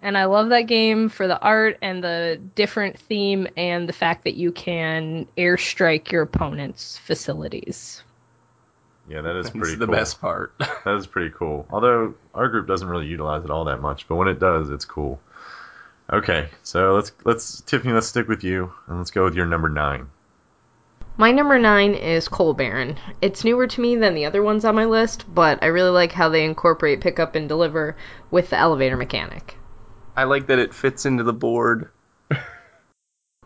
[0.00, 4.24] And I love that game for the art and the different theme and the fact
[4.24, 8.02] that you can airstrike your opponent's facilities.
[9.08, 9.94] Yeah, that is It's pretty the cool.
[9.94, 10.52] best part.
[10.84, 11.66] That is pretty cool.
[11.70, 14.84] Although our group doesn't really utilize it all that much, but when it does, it's
[14.84, 15.20] cool.
[16.10, 19.68] Okay, so let's let's Tiffany, let's stick with you and let's go with your number
[19.68, 20.08] nine.
[21.18, 22.96] My number nine is Coal Baron.
[23.20, 26.12] It's newer to me than the other ones on my list, but I really like
[26.12, 27.96] how they incorporate pick up and deliver
[28.30, 29.56] with the elevator mechanic.
[30.16, 31.90] I like that it fits into the board.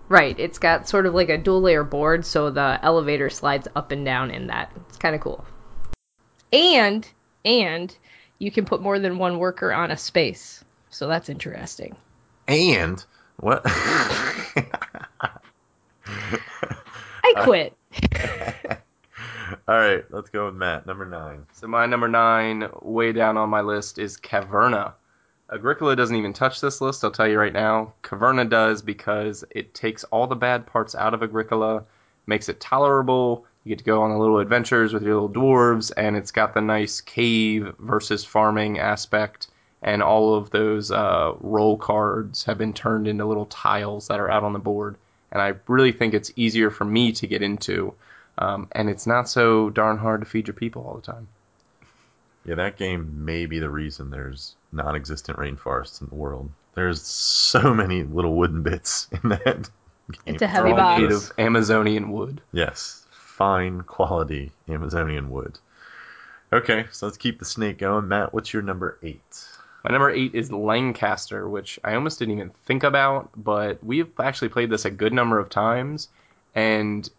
[0.08, 3.92] Right, it's got sort of like a dual layer board, so the elevator slides up
[3.92, 4.70] and down in that.
[4.88, 5.42] It's kind of cool.
[6.52, 7.08] And
[7.44, 7.96] and
[8.38, 11.96] you can put more than one worker on a space, so that's interesting.
[12.48, 13.04] And
[13.36, 13.62] what?
[17.24, 17.76] I quit.
[19.68, 21.46] all right, let's go with Matt, number nine.
[21.52, 24.94] So my number nine, way down on my list, is Caverna.
[25.52, 27.94] Agricola doesn't even touch this list, I'll tell you right now.
[28.02, 31.84] Caverna does because it takes all the bad parts out of Agricola,
[32.26, 33.44] makes it tolerable.
[33.64, 36.54] You get to go on the little adventures with your little dwarves, and it's got
[36.54, 39.48] the nice cave versus farming aspect.
[39.82, 44.30] And all of those uh, roll cards have been turned into little tiles that are
[44.30, 44.96] out on the board.
[45.30, 47.94] And I really think it's easier for me to get into.
[48.38, 51.28] Um, and it's not so darn hard to feed your people all the time.
[52.44, 56.50] Yeah, that game may be the reason there's non-existent rainforests in the world.
[56.74, 59.44] There's so many little wooden bits in that.
[59.44, 60.34] Game.
[60.34, 61.00] It's a heavy all box.
[61.00, 62.40] made of Amazonian wood.
[62.52, 63.01] Yes,
[63.42, 65.58] fine quality Amazonian wood.
[66.52, 68.06] Okay, so let's keep the snake going.
[68.06, 69.44] Matt, what's your number eight?
[69.82, 74.50] My number eight is Lancaster, which I almost didn't even think about, but we've actually
[74.50, 76.06] played this a good number of times,
[76.54, 77.10] and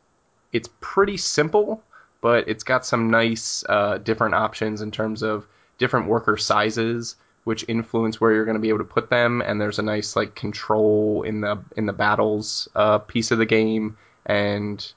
[0.53, 1.83] it's pretty simple,
[2.21, 5.45] but it's got some nice uh, different options in terms of
[5.77, 9.59] different worker sizes, which influence where you're going to be able to put them, and
[9.59, 13.97] there's a nice like control in the in the battles uh, piece of the game,
[14.25, 14.93] and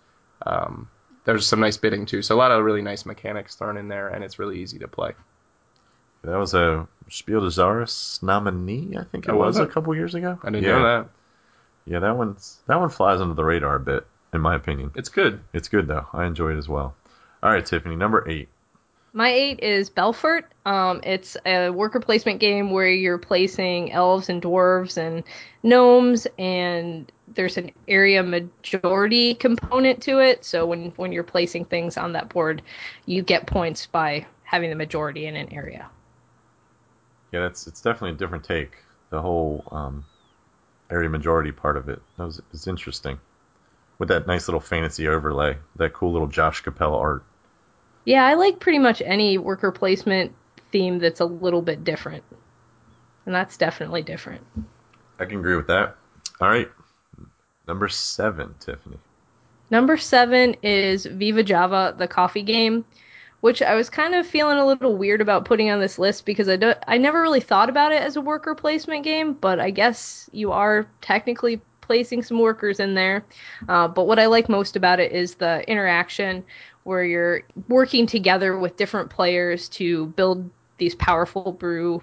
[0.46, 0.88] um,
[1.26, 2.22] there's some nice bidding too.
[2.22, 4.88] So a lot of really nice mechanics thrown in there, and it's really easy to
[4.88, 5.12] play.
[6.24, 9.64] That was a Spiel des Jahres nominee, I think it Oh, was was, it?
[9.64, 10.38] a couple years ago.
[10.42, 10.78] I didn't yeah.
[10.78, 11.08] know that.
[11.84, 14.90] Yeah, that one's that one flies under the radar a bit, in my opinion.
[14.96, 15.40] It's good.
[15.52, 16.06] It's good though.
[16.12, 16.94] I enjoy it as well.
[17.42, 18.48] All right, Tiffany, number eight.
[19.16, 20.44] My eight is Belfort.
[20.66, 25.24] Um, it's a worker placement game where you're placing elves and dwarves and
[25.62, 30.44] gnomes, and there's an area majority component to it.
[30.44, 32.60] So when when you're placing things on that board,
[33.06, 35.88] you get points by having the majority in an area.
[37.32, 38.72] Yeah, that's it's definitely a different take.
[39.08, 40.04] The whole um,
[40.90, 42.02] area majority part of it.
[42.18, 43.18] That was it's interesting.
[43.98, 47.24] With that nice little fantasy overlay, that cool little Josh Cappel art.
[48.06, 50.32] Yeah, I like pretty much any worker placement
[50.70, 52.22] theme that's a little bit different,
[53.26, 54.46] and that's definitely different.
[55.18, 55.96] I can agree with that.
[56.40, 56.70] All right,
[57.66, 58.98] number seven, Tiffany.
[59.70, 62.84] Number seven is Viva Java, the coffee game,
[63.40, 66.48] which I was kind of feeling a little weird about putting on this list because
[66.48, 70.30] I, don't—I never really thought about it as a worker placement game, but I guess
[70.32, 73.24] you are technically placing some workers in there.
[73.68, 76.44] Uh, but what I like most about it is the interaction
[76.86, 80.48] where you're working together with different players to build
[80.78, 82.02] these powerful brew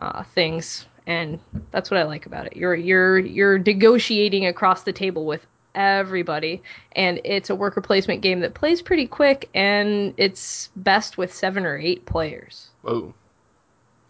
[0.00, 1.38] uh, things and
[1.70, 2.56] that's what I like about it.
[2.56, 6.62] You're you're you're negotiating across the table with everybody,
[6.96, 11.64] and it's a worker placement game that plays pretty quick, and it's best with seven
[11.64, 12.70] or eight players.
[12.82, 13.14] Whoa.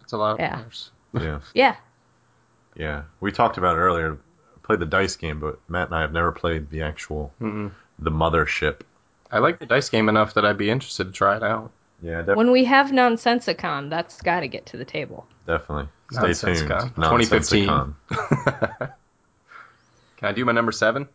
[0.00, 0.54] That's a lot of Yeah.
[0.56, 0.90] players.
[1.12, 1.76] Yeah, Yeah,
[2.76, 3.02] yeah.
[3.20, 4.14] We talked about it earlier.
[4.14, 7.72] I played the dice game, but Matt and I have never played the actual Mm-mm.
[7.98, 8.80] the mothership.
[9.30, 11.70] I like the dice game enough that I'd be interested to try it out.
[12.02, 15.26] Yeah, def- when we have Nonsensicon, that's got to get to the table.
[15.46, 15.88] definitely.
[16.12, 16.70] Stay tuned.
[16.70, 16.94] Nonsensicon.
[16.94, 17.94] Nonsensicon.
[18.08, 18.88] 2015.
[20.16, 21.08] Can I do my number seven?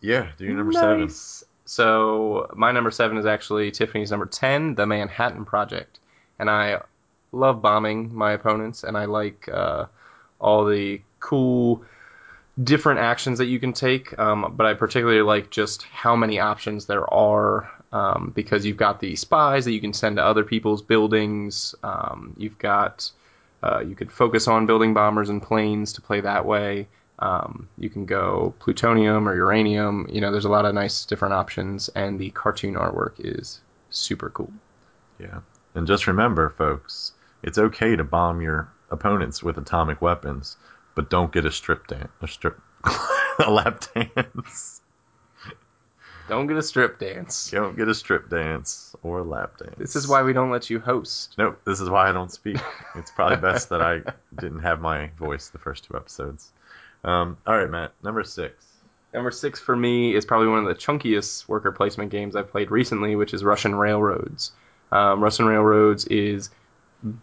[0.00, 1.00] Yeah, do your number seven.
[1.00, 1.44] Nice.
[1.64, 5.98] So my number seven is actually Tiffany's number ten, The Manhattan Project,
[6.38, 6.82] and I
[7.32, 9.86] love bombing my opponents, and I like uh,
[10.38, 11.82] all the cool
[12.62, 14.18] different actions that you can take.
[14.18, 19.00] Um, but I particularly like just how many options there are um, because you've got
[19.00, 21.74] the spies that you can send to other people's buildings.
[21.82, 23.10] Um, you've got
[23.62, 26.88] uh, you could focus on building bombers and planes to play that way.
[27.18, 30.06] Um, you can go plutonium or uranium.
[30.10, 33.60] You know, there's a lot of nice different options, and the cartoon artwork is
[33.90, 34.52] super cool.
[35.18, 35.40] Yeah.
[35.74, 37.12] And just remember, folks,
[37.42, 40.56] it's okay to bomb your opponents with atomic weapons,
[40.96, 42.58] but don't get a strip dance, a strip,
[43.46, 44.80] a lap dance.
[46.28, 47.50] Don't get a strip dance.
[47.52, 49.76] Don't get a strip dance or a lap dance.
[49.78, 51.34] This is why we don't let you host.
[51.38, 52.56] Nope, this is why I don't speak.
[52.96, 54.00] It's probably best that I
[54.40, 56.50] didn't have my voice the first two episodes.
[57.04, 58.64] Um, all right, Matt, number six.
[59.12, 62.70] Number six for me is probably one of the chunkiest worker placement games I've played
[62.70, 64.52] recently, which is Russian Railroads.
[64.90, 66.50] Um, Russian Railroads is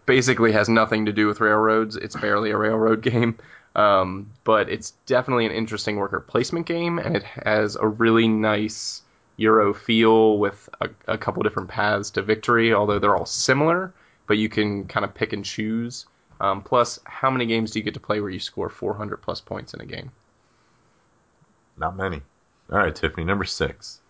[0.06, 1.96] basically has nothing to do with railroads.
[1.96, 3.38] It's barely a railroad game,
[3.74, 9.02] um, but it's definitely an interesting worker placement game, and it has a really nice
[9.36, 12.72] Euro feel with a, a couple different paths to victory.
[12.72, 13.92] Although they're all similar,
[14.26, 16.06] but you can kind of pick and choose.
[16.40, 19.40] Um, plus, how many games do you get to play where you score 400 plus
[19.40, 20.10] points in a game?
[21.76, 22.22] Not many.
[22.70, 24.00] All right, Tiffany, number six.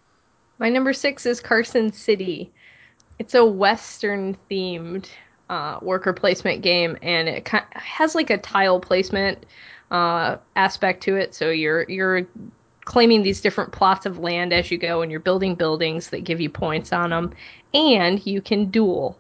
[0.58, 2.52] My number six is Carson City.
[3.18, 5.08] It's a Western themed
[5.48, 9.44] uh, worker placement game, and it kind has like a tile placement
[9.90, 11.34] uh, aspect to it.
[11.34, 12.26] So you're you're
[12.84, 16.40] claiming these different plots of land as you go, and you're building buildings that give
[16.40, 17.32] you points on them,
[17.72, 19.18] and you can duel.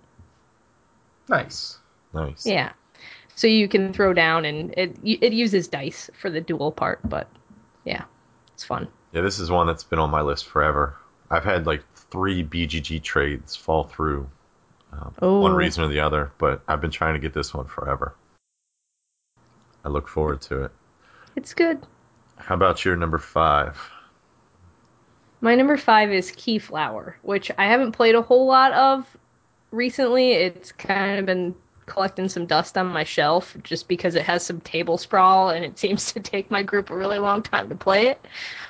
[1.28, 1.78] Nice.
[2.12, 2.46] Nice.
[2.46, 2.72] Yeah.
[3.34, 7.28] So you can throw down, and it it uses dice for the duel part, but
[7.84, 8.04] yeah,
[8.54, 8.88] it's fun.
[9.12, 10.96] Yeah, this is one that's been on my list forever.
[11.30, 14.28] I've had like three BGG trades fall through,
[15.00, 18.14] um, one reason or the other, but I've been trying to get this one forever.
[19.84, 20.72] I look forward to it.
[21.36, 21.84] It's good.
[22.36, 23.78] How about your number five?
[25.40, 29.06] My number five is Keyflower, which I haven't played a whole lot of
[29.70, 30.32] recently.
[30.32, 31.54] It's kind of been
[31.86, 35.78] collecting some dust on my shelf just because it has some table sprawl and it
[35.84, 38.24] seems to take my group a really long time to play it.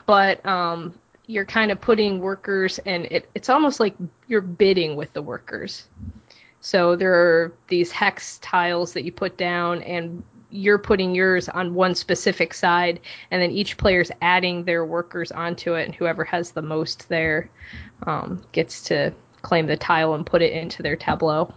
[0.07, 0.95] But um,
[1.27, 3.95] you're kind of putting workers, and it, it's almost like
[4.27, 5.87] you're bidding with the workers.
[6.61, 11.75] So there are these hex tiles that you put down, and you're putting yours on
[11.75, 16.53] one specific side, and then each player's adding their workers onto it, and whoever has
[16.53, 17.51] the most there
[18.07, 21.53] um, gets to claim the tile and put it into their tableau.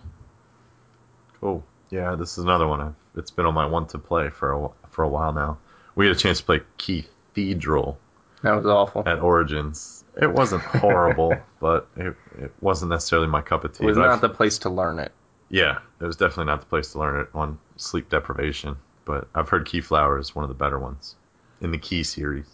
[1.40, 1.64] Cool.
[1.90, 2.82] Yeah, this is another one.
[2.82, 5.58] I've, it's been on my one to play for a, for a while now.
[5.96, 7.98] We had a chance to play Cathedral
[8.44, 9.04] That was awful.
[9.08, 10.04] at Origins.
[10.20, 13.84] It wasn't horrible, but it, it wasn't necessarily my cup of tea.
[13.84, 15.12] It was but I've- not the place to learn it.
[15.50, 19.48] Yeah, it was definitely not the place to learn it on sleep deprivation, but I've
[19.48, 21.16] heard Keyflower is one of the better ones
[21.62, 22.50] in the Key series.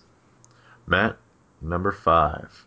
[0.85, 1.17] Matt,
[1.61, 2.65] number five.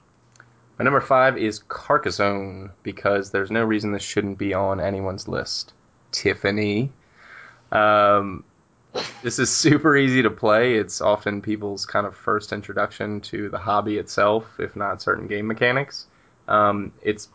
[0.78, 5.72] My number five is Carcassonne because there's no reason this shouldn't be on anyone's list.
[6.10, 6.90] Tiffany.
[7.70, 8.43] Um,
[9.23, 10.74] this is super easy to play.
[10.74, 15.47] It's often people's kind of first introduction to the hobby itself, if not certain game
[15.47, 16.06] mechanics.
[16.48, 17.28] Um, it's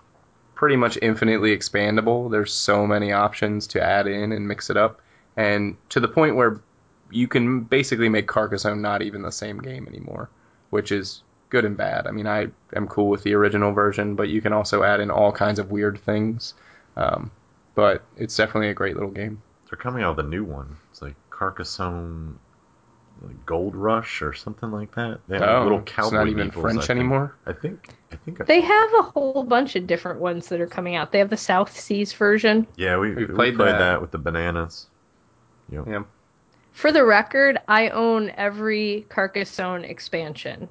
[0.55, 2.29] pretty much infinitely expandable.
[2.29, 5.01] There's so many options to add in and mix it up,
[5.35, 6.61] and to the point where
[7.09, 10.29] you can basically make Carcassonne not even the same game anymore,
[10.69, 12.07] which is good and bad.
[12.07, 15.11] I mean, I am cool with the original version, but you can also add in
[15.11, 16.53] all kinds of weird things.
[16.95, 17.31] Um,
[17.75, 19.41] but it's definitely a great little game.
[19.69, 20.77] They're coming out with a new one.
[20.89, 22.37] It's like Carcassonne
[23.23, 25.21] like Gold Rush or something like that.
[25.27, 26.89] They have Oh, little it's not even meeples, French I think.
[26.99, 27.35] anymore?
[27.47, 27.89] I think.
[28.11, 28.41] I think.
[28.41, 31.11] I, They have a whole bunch of different ones that are coming out.
[31.11, 32.67] They have the South Seas version.
[32.75, 33.79] yeah, we, We we played played, that.
[33.79, 34.01] that.
[34.01, 34.85] with the bananas.
[35.71, 35.87] Yep.
[35.87, 36.03] Yeah.
[36.73, 40.69] For the record, I own every Carcassonne expansion.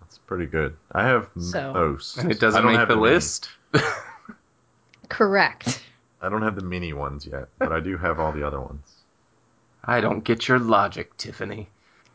[0.00, 0.76] That's pretty good.
[0.92, 2.16] I have So- most.
[2.16, 3.50] And it doesn't don't make have the list.
[5.10, 5.82] Correct.
[6.22, 8.95] I don't have the mini ones yet, but I do have all the other ones.
[9.86, 11.68] I don't get your logic, Tiffany.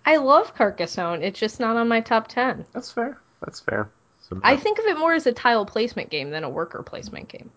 [0.05, 1.21] I love Carcassonne.
[1.23, 2.65] It's just not on my top 10.
[2.73, 3.17] That's fair.
[3.41, 3.89] That's fair.
[4.29, 7.27] So I think of it more as a tile placement game than a worker placement
[7.29, 7.51] game.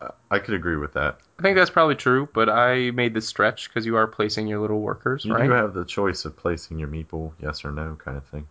[0.00, 1.18] Uh, I could agree with that.
[1.38, 4.60] I think that's probably true, but I made this stretch because you are placing your
[4.60, 5.44] little workers, You right?
[5.46, 8.46] do have the choice of placing your meeple, yes or no, kind of thing.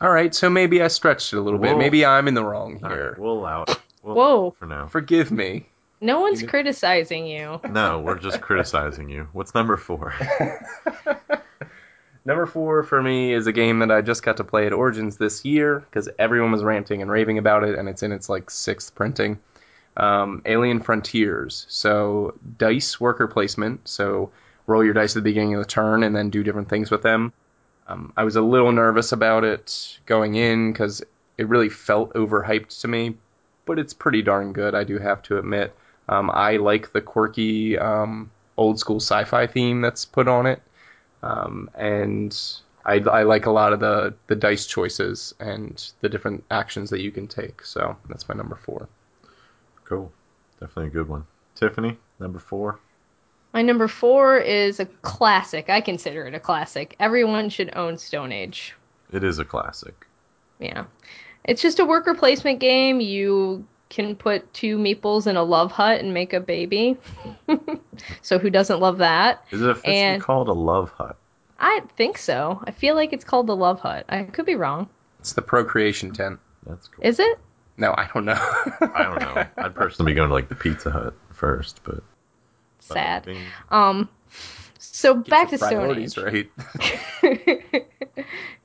[0.00, 1.76] All right, so maybe I stretched it a little bit.
[1.76, 3.10] Maybe I'm in the wrong here.
[3.10, 3.78] right, we'll allow it.
[4.02, 4.50] We'll, Whoa.
[4.58, 4.86] For now.
[4.86, 5.66] Forgive me.
[6.00, 7.60] No one's You- criticizing you.
[7.70, 9.28] No, we're just criticizing you.
[9.32, 10.14] What's number four?
[12.24, 15.16] Number four for me is a game that I just got to play at Origins
[15.16, 18.50] this year because everyone was ranting and raving about it, and it's in its like
[18.50, 19.38] sixth printing.
[19.96, 21.64] um, Alien Frontiers.
[21.70, 23.88] So dice worker placement.
[23.88, 24.30] So
[24.66, 27.02] roll your dice at the beginning of the turn and then do different things with
[27.02, 27.32] them.
[27.88, 31.02] Um, I was a little nervous about it going in because
[31.38, 33.16] it really felt overhyped to me,
[33.64, 34.74] but it's pretty darn good.
[34.74, 35.74] I do have to admit.
[36.08, 40.60] Um, I like the quirky um, old school sci-fi theme that's put on it,
[41.22, 42.36] um, and
[42.84, 47.00] I, I like a lot of the the dice choices and the different actions that
[47.00, 47.64] you can take.
[47.64, 48.88] So that's my number four.
[49.84, 50.10] Cool.
[50.58, 51.26] Definitely a good one.
[51.54, 52.78] Tiffany, number four.
[53.52, 55.68] My number four is a classic.
[55.68, 56.94] I consider it a classic.
[57.00, 58.74] Everyone should own Stone Age.
[59.12, 60.06] It is a classic.
[60.60, 60.84] Yeah.
[61.44, 63.00] It's just a worker placement game.
[63.00, 66.96] You can put two meeples in a love hut and make a baby.
[68.22, 69.44] so who doesn't love that?
[69.50, 71.16] Is it officially And- called a love hut?
[71.58, 72.62] I think so.
[72.64, 74.06] I feel like it's called the love hut.
[74.08, 74.88] I could be wrong.
[75.18, 76.40] It's the procreation tent.
[76.66, 77.04] That's cool.
[77.04, 77.38] Is it?
[77.76, 78.32] No, I don't know.
[78.80, 79.44] I don't know.
[79.58, 82.02] I'd personally be going to like the Pizza Hut first, but
[82.78, 83.28] Sad.
[83.70, 84.08] Um
[84.78, 86.16] so Get back to your Stone Age.
[87.22, 87.86] right.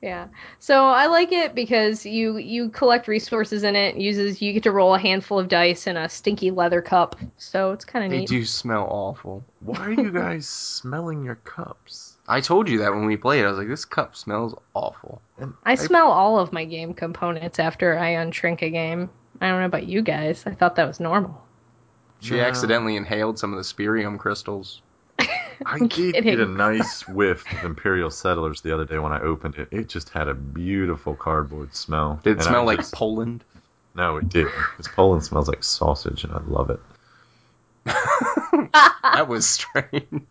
[0.06, 0.28] yeah.
[0.60, 3.96] So I like it because you you collect resources in it.
[3.96, 7.16] Uses you get to roll a handful of dice in a stinky leather cup.
[7.36, 8.20] So it's kind of neat.
[8.20, 9.44] They do smell awful.
[9.60, 12.16] Why are you guys smelling your cups?
[12.28, 13.44] I told you that when we played.
[13.44, 15.20] I was like, this cup smells awful.
[15.38, 19.10] And I smell all of my game components after I unshrink a game.
[19.40, 20.44] I don't know about you guys.
[20.46, 21.44] I thought that was normal.
[22.20, 22.42] She No.
[22.42, 24.82] accidentally inhaled some of the spirium crystals.
[25.66, 26.40] I did get kidding.
[26.40, 29.68] a nice whiff of Imperial Settlers the other day when I opened it.
[29.70, 32.20] It just had a beautiful cardboard smell.
[32.22, 33.44] Did it And smell I like just- Poland?
[33.94, 34.52] No, it didn't.
[34.72, 36.80] Because Poland smells like sausage, and I love it.
[39.02, 40.26] That was strange.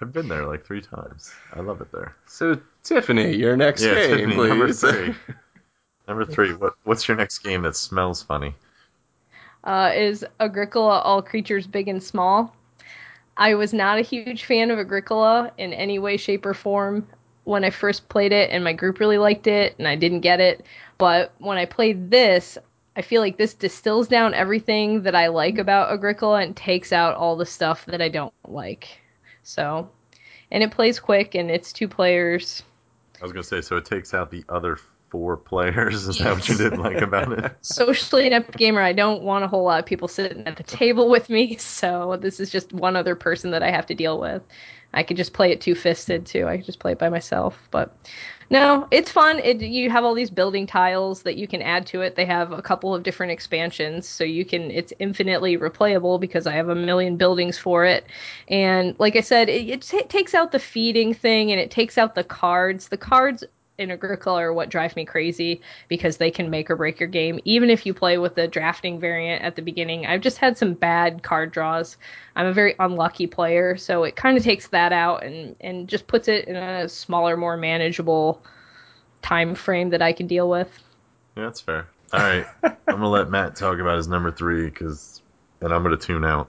[0.00, 1.30] I've been there like three times.
[1.52, 2.16] I love it there.
[2.26, 4.48] So, Tiffany, your next Yeah, game, Tiffany, please.
[4.48, 5.14] number three.
[6.08, 6.54] Number three.
[6.54, 8.54] What What's your next game that smells funny?
[9.62, 12.54] uh, is Agricola All Creatures Big and Small.
[13.36, 17.06] I was not a huge fan of Agricola in any way, shape, or form
[17.44, 20.40] when I first played it, and my group really liked it, and I didn't get
[20.40, 20.64] it.
[20.98, 22.56] But when I played this,
[22.96, 27.16] I feel like this distills down everything that I like about Agricola and takes out
[27.16, 29.00] all the stuff that I don't like.
[29.42, 29.90] So,
[30.50, 32.62] and it plays quick, and it's two players.
[33.20, 34.78] I was gonna say, so it takes out the other
[35.14, 36.08] four players.
[36.08, 37.56] Is that what you didn't like about it?
[37.60, 38.80] socially inept gamer.
[38.80, 42.18] I don't want a whole lot of people sitting at the table with me, so
[42.20, 44.42] this is just one other person that I have to deal with.
[44.92, 46.48] I could just play it two fisted too.
[46.48, 47.96] I could just play it by myself, but
[48.50, 49.38] no, it's fun.
[49.38, 52.14] It you have all these building tiles that you can add to it.
[52.14, 54.70] They have a couple of different expansions, so you can.
[54.70, 58.06] It's infinitely replayable because I have a million buildings for it.
[58.48, 61.96] And like I said, it, it ta- takes out the feeding thing and it takes
[61.96, 62.88] out the cards.
[62.88, 63.44] The cards
[63.78, 67.40] in Agricola are what drive me crazy because they can make or break your game.
[67.44, 70.74] Even if you play with the drafting variant at the beginning, I've just had some
[70.74, 71.96] bad card draws.
[72.36, 76.06] I'm a very unlucky player, so it kind of takes that out and and just
[76.06, 78.42] puts it in a smaller, more manageable
[79.22, 80.70] time frame that I can deal with.
[81.36, 81.88] Yeah, that's fair.
[82.12, 85.20] All right, I'm gonna let Matt talk about his number three because,
[85.60, 86.48] and I'm gonna tune out.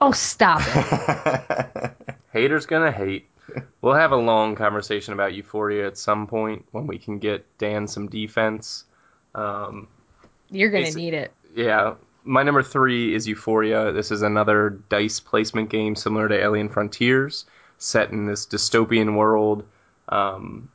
[0.00, 2.16] Oh, stop it.
[2.32, 3.26] Haters gonna hate.
[3.82, 7.88] We'll have a long conversation about Euphoria at some point when we can get Dan
[7.88, 8.84] some defense.
[9.34, 9.88] Um,
[10.50, 11.32] You're gonna need it.
[11.54, 11.94] yeah,
[12.24, 13.92] my number three is Euphoria.
[13.92, 17.46] This is another dice placement game similar to Alien Frontiers,
[17.78, 19.64] set in this dystopian world.
[20.08, 20.70] Um,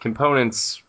[0.00, 0.82] components,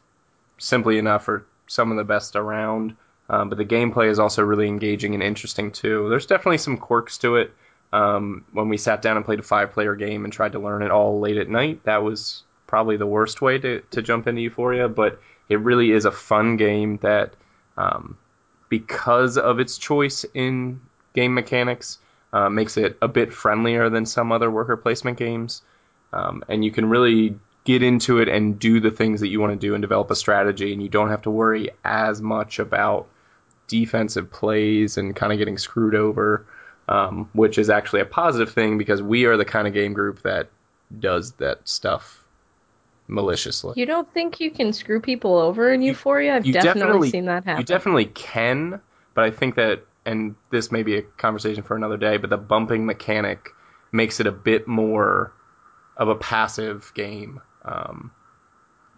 [0.57, 2.95] simply enough, are some of the best around.
[3.29, 6.09] Um, but the gameplay is also really engaging and interesting too.
[6.09, 7.53] There's definitely some quirks to it.
[7.93, 10.91] Um, when we sat down and played a five-player game and tried to learn it
[10.91, 14.87] all late at night, that was probably the worst way to, to jump into Euphoria.
[14.87, 15.19] But
[15.49, 17.33] it really is a fun game that
[17.75, 18.17] um,
[18.69, 20.79] because of its choice in
[21.13, 21.97] game mechanics,
[22.31, 25.61] uh, makes it a bit friendlier than some other worker placement games.
[26.13, 29.53] Um, and you can really get into it and do the things that you want
[29.53, 33.07] to do and develop a strategy, and you don't have to worry as much about
[33.67, 36.45] defensive plays and kind of getting screwed over,
[36.91, 40.21] um, which is actually a positive thing because we are the kind of game group
[40.23, 40.49] that
[40.99, 42.21] does that stuff
[43.07, 43.73] maliciously.
[43.77, 46.35] You don't think you can screw people over in Euphoria?
[46.35, 47.61] I've definitely, definitely- seen that happen.
[47.61, 48.81] You definitely can,
[49.13, 52.37] but I think that, and this may be a conversation for another day, but the
[52.37, 53.49] bumping mechanic
[53.93, 55.31] makes it a bit more
[55.95, 58.11] of a passive game um,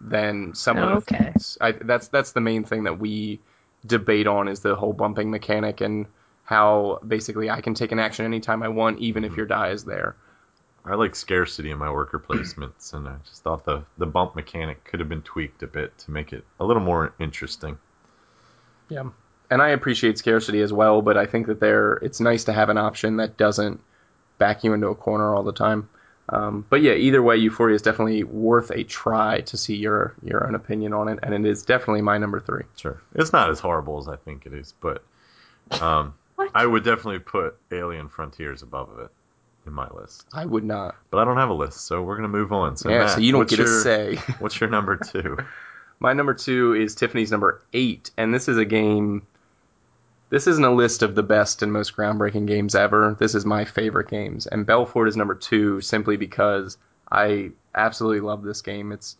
[0.00, 1.24] than some of the Okay.
[1.26, 1.58] things.
[1.60, 3.40] I, that's that's the main thing that we
[3.86, 6.06] debate on is the whole bumping mechanic and
[6.44, 9.84] how basically I can take an action anytime I want, even if your die is
[9.84, 10.16] there.
[10.84, 14.84] I like scarcity in my worker placements, and I just thought the the bump mechanic
[14.84, 17.78] could have been tweaked a bit to make it a little more interesting.
[18.90, 19.08] Yeah.
[19.50, 22.68] and I appreciate scarcity as well, but I think that there it's nice to have
[22.68, 23.80] an option that doesn't
[24.38, 25.88] back you into a corner all the time.
[26.28, 30.46] Um, but yeah, either way, Euphoria is definitely worth a try to see your your
[30.46, 32.64] own opinion on it, and it is definitely my number three.
[32.76, 33.00] Sure.
[33.14, 35.02] It's not as horrible as I think it is, but
[35.80, 36.50] um, What?
[36.54, 39.10] I would definitely put Alien Frontiers above it
[39.66, 40.26] in my list.
[40.32, 40.96] I would not.
[41.10, 42.76] But I don't have a list, so we're gonna move on.
[42.76, 44.16] So yeah, Matt, so you don't get your, a say.
[44.38, 45.38] What's your number two?
[46.00, 49.26] My number two is Tiffany's number eight, and this is a game.
[50.28, 53.16] This isn't a list of the best and most groundbreaking games ever.
[53.18, 56.76] This is my favorite games, and Belfort is number two simply because
[57.10, 58.90] I absolutely love this game.
[58.90, 59.16] It's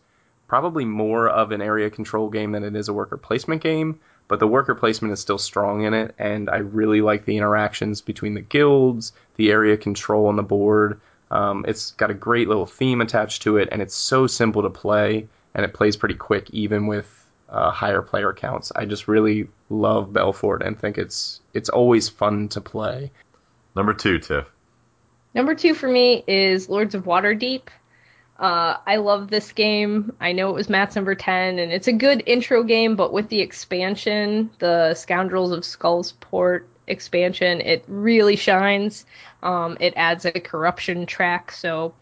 [0.47, 4.39] probably more of an area control game than it is a worker placement game, but
[4.39, 8.33] the worker placement is still strong in it, and I really like the interactions between
[8.33, 10.99] the guilds, the area control on the board.
[11.31, 14.69] Um, it's got a great little theme attached to it, and it's so simple to
[14.69, 17.11] play, and it plays pretty quick even with
[17.49, 18.71] uh, higher player counts.
[18.75, 23.11] I just really love Belfort and think it's it's always fun to play.
[23.75, 24.45] Number two, Tiff.
[25.33, 27.63] Number two for me is Lords of Waterdeep.
[28.37, 30.13] Uh, I love this game.
[30.19, 33.29] I know it was Matt's number 10, and it's a good intro game, but with
[33.29, 39.05] the expansion, the Scoundrels of Skullport expansion, it really shines.
[39.41, 41.93] Um, it adds a corruption track, so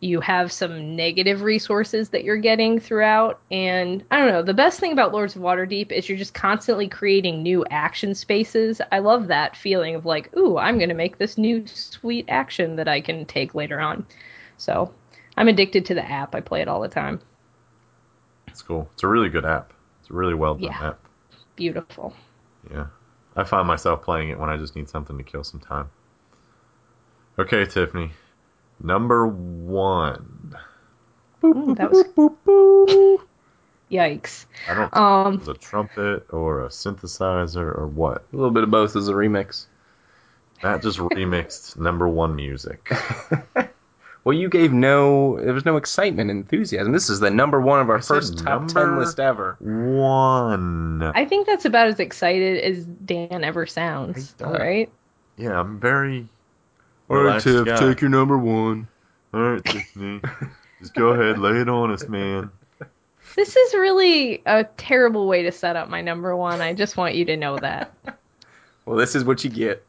[0.00, 3.40] you have some negative resources that you're getting throughout.
[3.50, 6.88] And I don't know, the best thing about Lords of Waterdeep is you're just constantly
[6.88, 8.80] creating new action spaces.
[8.92, 12.76] I love that feeling of like, ooh, I'm going to make this new sweet action
[12.76, 14.04] that I can take later on.
[14.58, 14.92] So
[15.36, 16.34] I'm addicted to the app.
[16.34, 17.20] I play it all the time.
[18.48, 18.88] It's cool.
[18.94, 19.72] It's a really good app.
[20.00, 20.88] It's a really well done Yeah.
[20.88, 20.98] app.
[21.56, 22.14] Beautiful.
[22.70, 22.86] Yeah.
[23.36, 25.90] I find myself playing it when I just need something to kill some time.
[27.38, 28.12] Okay, Tiffany.
[28.82, 30.54] Number one.
[31.44, 32.04] Ooh, that was
[33.90, 34.46] yikes.
[34.68, 38.24] I don't Um, it was a trumpet or a synthesizer or what.
[38.32, 39.66] A little bit of both as a remix.
[40.62, 42.90] Matt just remixed number one music.
[44.26, 46.90] Well, you gave no, there was no excitement and enthusiasm.
[46.90, 49.56] This is the number one of our I first top ten list ever.
[49.60, 51.00] One.
[51.00, 54.34] I think that's about as excited as Dan ever sounds.
[54.42, 54.92] I right.
[55.36, 56.26] Yeah, I'm very.
[57.08, 57.76] All right, Tiff, guy.
[57.76, 58.88] take your number one.
[59.32, 60.20] All right, Tiffany.
[60.80, 62.50] just go ahead, lay it on us, man.
[63.36, 66.60] This is really a terrible way to set up my number one.
[66.60, 67.94] I just want you to know that.
[68.86, 69.84] Well, this is what you get.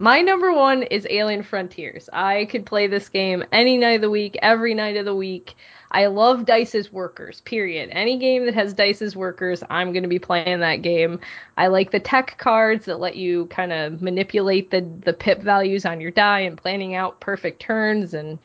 [0.00, 2.08] My number one is Alien Frontiers.
[2.12, 5.56] I could play this game any night of the week, every night of the week.
[5.90, 7.88] I love Dice's Workers, period.
[7.90, 11.18] Any game that has Dice's Workers, I'm going to be playing that game.
[11.56, 15.84] I like the tech cards that let you kind of manipulate the, the pip values
[15.84, 18.38] on your die and planning out perfect turns and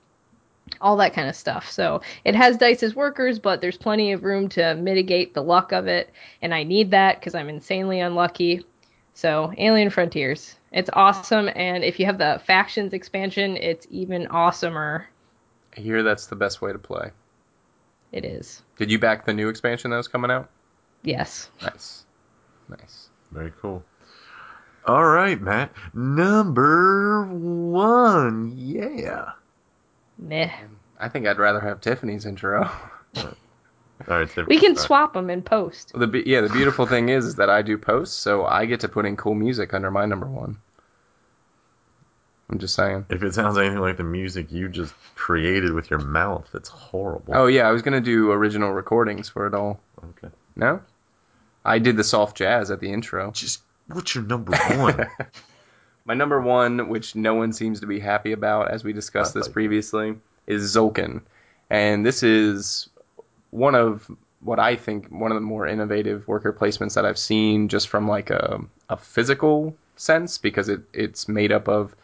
[0.81, 1.69] all that kind of stuff.
[1.69, 5.85] So it has Dice's Workers, but there's plenty of room to mitigate the luck of
[5.85, 6.09] it.
[6.41, 8.65] And I need that because I'm insanely unlucky.
[9.13, 10.55] So, Alien Frontiers.
[10.73, 15.05] It's awesome, and if you have the factions expansion, it's even awesomer.
[15.77, 17.11] I hear that's the best way to play.
[18.11, 18.61] It is.
[18.77, 20.49] Did you back the new expansion that was coming out?
[21.03, 21.49] Yes.
[21.61, 22.05] Nice.
[22.69, 23.09] Nice.
[23.31, 23.83] Very cool.
[24.85, 25.71] All right, Matt.
[25.93, 28.53] Number one.
[28.55, 29.31] Yeah.
[30.17, 30.51] Meh.
[30.99, 32.69] I think I'd rather have Tiffany's intro.
[34.09, 34.85] All right, We can start.
[34.87, 35.91] swap them in post.
[35.97, 38.81] the be- yeah, the beautiful thing is, is that I do posts, so I get
[38.81, 40.57] to put in cool music under my number one.
[42.49, 43.05] I'm just saying.
[43.09, 47.33] If it sounds anything like the music you just created with your mouth, it's horrible.
[47.35, 49.79] Oh yeah, I was gonna do original recordings for it all.
[50.03, 50.33] okay.
[50.55, 50.81] No,
[51.65, 53.31] I did the soft jazz at the intro.
[53.31, 55.07] Just what's your number one?
[56.05, 59.39] My number one, which no one seems to be happy about, as we discussed I
[59.39, 59.53] this like it.
[59.53, 60.15] previously,
[60.45, 61.21] is Tzolk'in.
[61.69, 62.89] And this is
[63.53, 64.09] one of
[64.41, 68.07] what I think one of the more innovative worker placements that I've seen just from
[68.07, 68.59] like a,
[68.89, 71.95] a physical sense because it, it's made up of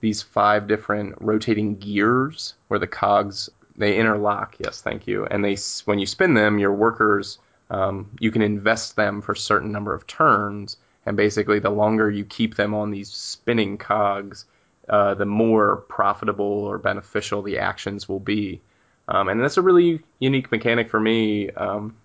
[0.00, 5.56] these five different rotating gears where the cogs they interlock yes thank you and they
[5.86, 7.38] when you spin them your workers
[7.70, 10.76] um, you can invest them for a certain number of turns
[11.06, 14.44] and basically the longer you keep them on these spinning cogs
[14.88, 18.60] uh, the more profitable or beneficial the actions will be
[19.08, 21.50] um, and that's a really unique mechanic for me.
[21.50, 21.96] Um,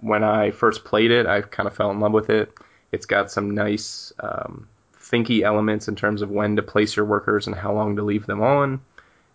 [0.00, 2.52] when i first played it i kind of fell in love with it.
[2.92, 4.68] It's got some nice um,
[4.98, 8.26] thinky elements in terms of when to place your workers and how long to leave
[8.26, 8.80] them on.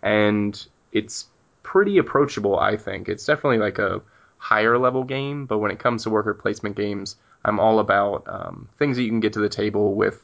[0.04, 1.28] And it's
[1.64, 3.10] pretty approachable i think.
[3.10, 4.02] It's definitely like a
[4.38, 8.70] higher level game but when it comes to worker placement games i'm all about um,
[8.78, 10.22] things that you can get to the table with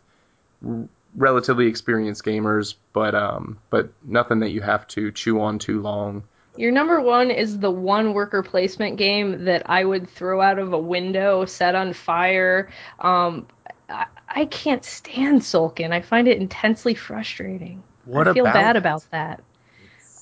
[0.67, 5.81] r- relatively experienced gamers but um, but nothing that you have to chew on too
[5.81, 6.23] long
[6.57, 10.73] Your number one is the one worker placement game that I would throw out of
[10.73, 12.69] a window, set on fire.
[12.99, 13.47] Um,
[13.89, 15.91] I, I can't stand Tzolk'in.
[15.91, 17.83] I find it intensely frustrating.
[18.05, 18.79] What I feel about bad it?
[18.79, 19.43] about that.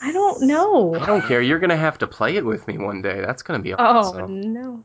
[0.01, 0.95] I don't know.
[0.95, 1.41] I don't care.
[1.41, 3.19] You're gonna have to play it with me one day.
[3.19, 4.23] That's gonna be awesome.
[4.23, 4.83] Oh no.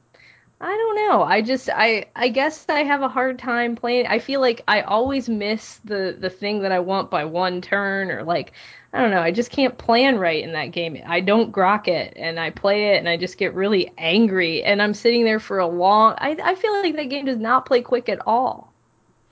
[0.60, 1.22] I don't know.
[1.22, 4.06] I just I I guess I have a hard time playing.
[4.06, 8.10] I feel like I always miss the the thing that I want by one turn
[8.10, 8.52] or like
[8.94, 9.20] I don't know.
[9.20, 10.96] I just can't plan right in that game.
[11.04, 14.80] I don't grok it and I play it and I just get really angry and
[14.80, 17.82] I'm sitting there for a long I I feel like that game does not play
[17.82, 18.72] quick at all.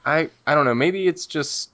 [0.04, 0.74] I I don't know.
[0.74, 1.70] Maybe it's just.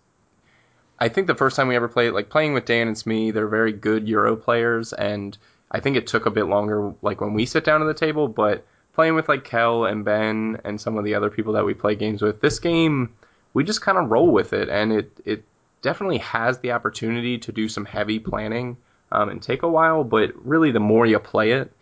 [1.01, 3.47] I think the first time we ever played, like playing with Dan and Smee, they're
[3.47, 5.39] very good Euro players, and
[5.71, 8.27] I think it took a bit longer, like when we sit down at the table.
[8.27, 11.73] But playing with like Kel and Ben and some of the other people that we
[11.73, 13.15] play games with, this game
[13.55, 15.45] we just kind of roll with it, and it it
[15.83, 18.77] definitely has the opportunity to do some heavy planning
[19.13, 20.05] um, and take a while.
[20.05, 21.73] But really, the more you play it,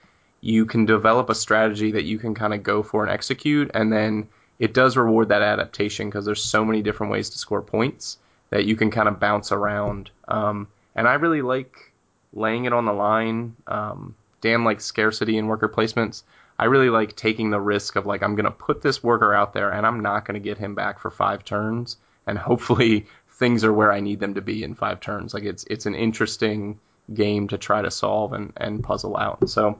[0.40, 3.92] you can develop a strategy that you can kind of go for and execute, and
[3.92, 4.28] then
[4.58, 8.18] it does reward that adaptation because there's so many different ways to score points
[8.50, 10.10] that you can kind of bounce around.
[10.28, 11.92] Um, and I really like
[12.32, 13.56] laying it on the line.
[13.66, 16.22] Um, Dan likes scarcity in worker placements.
[16.58, 19.70] I really like taking the risk of like I'm gonna put this worker out there
[19.70, 21.96] and I'm not gonna get him back for five turns,
[22.26, 23.06] and hopefully
[23.36, 25.34] things are where I need them to be in five turns.
[25.34, 26.78] Like it's it's an interesting
[27.12, 29.48] game to try to solve and, and puzzle out.
[29.48, 29.78] So,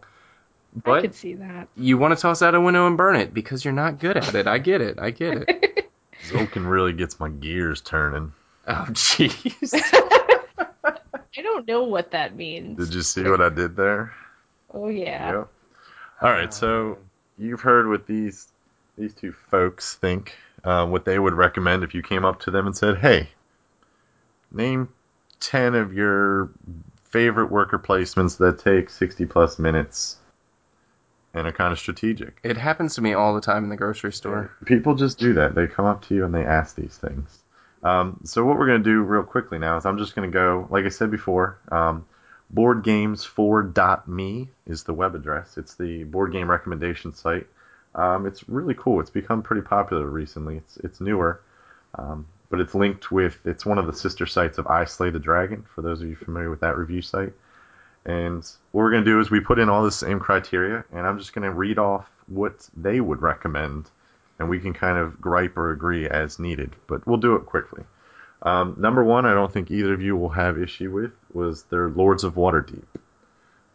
[0.76, 1.68] I but could see that.
[1.76, 4.34] you want to toss out a window and burn it because you're not good at
[4.34, 4.46] it.
[4.46, 4.98] I get it.
[4.98, 5.90] I get it.
[6.28, 8.32] Tzolk'in really gets my gears turning.
[8.68, 9.72] Oh jeez.
[10.84, 12.78] I don't know what that means.
[12.78, 14.12] Did you see what I did there?
[14.72, 15.38] Oh yeah.
[15.38, 15.48] Yep.
[16.22, 16.98] All right, so
[17.38, 18.48] you've heard what these
[18.96, 20.34] these two folks think,
[20.64, 23.28] uh, what they would recommend if you came up to them and said, "Hey,
[24.50, 24.88] name
[25.40, 26.50] ten of your
[27.04, 30.16] favorite worker placements that take sixty plus minutes
[31.34, 34.12] and are kind of strategic." It happens to me all the time in the grocery
[34.12, 34.50] store.
[34.64, 35.54] People just do that.
[35.54, 37.42] They come up to you and they ask these things.
[37.82, 40.34] Um, so what we're going to do real quickly now is I'm just going to
[40.34, 42.04] go, like I said before, um,
[42.52, 45.56] boardgames4.me is the web address.
[45.56, 47.46] It's the board game recommendation site.
[47.94, 49.00] Um, it's really cool.
[49.00, 50.56] It's become pretty popular recently.
[50.58, 51.40] It's it's newer,
[51.94, 53.38] um, but it's linked with.
[53.44, 55.64] It's one of the sister sites of I Slay the Dragon.
[55.74, 57.32] For those of you familiar with that review site,
[58.04, 58.42] and
[58.72, 61.18] what we're going to do is we put in all the same criteria, and I'm
[61.18, 63.90] just going to read off what they would recommend,
[64.38, 66.76] and we can kind of gripe or agree as needed.
[66.86, 67.84] But we'll do it quickly.
[68.42, 71.88] Um, number one, I don't think either of you will have issue with was their
[71.88, 72.84] Lords of Waterdeep.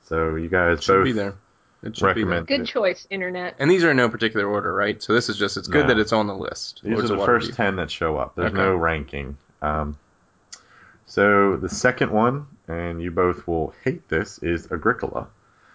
[0.06, 1.36] So you guys Should both be there.
[1.84, 2.30] It should be there.
[2.30, 3.56] recommend Good choice, internet.
[3.60, 5.02] And these are in no particular order, right?
[5.02, 5.88] So this is just it's good No.
[5.88, 6.82] that it's on the list.
[6.84, 7.56] These Lords are the first Waterdeep.
[7.56, 8.36] ten that show up.
[8.36, 8.58] There's Okay.
[8.62, 9.38] no ranking.
[9.62, 9.98] Um,
[11.06, 15.28] so the second one, and you both will hate this, is Agricola.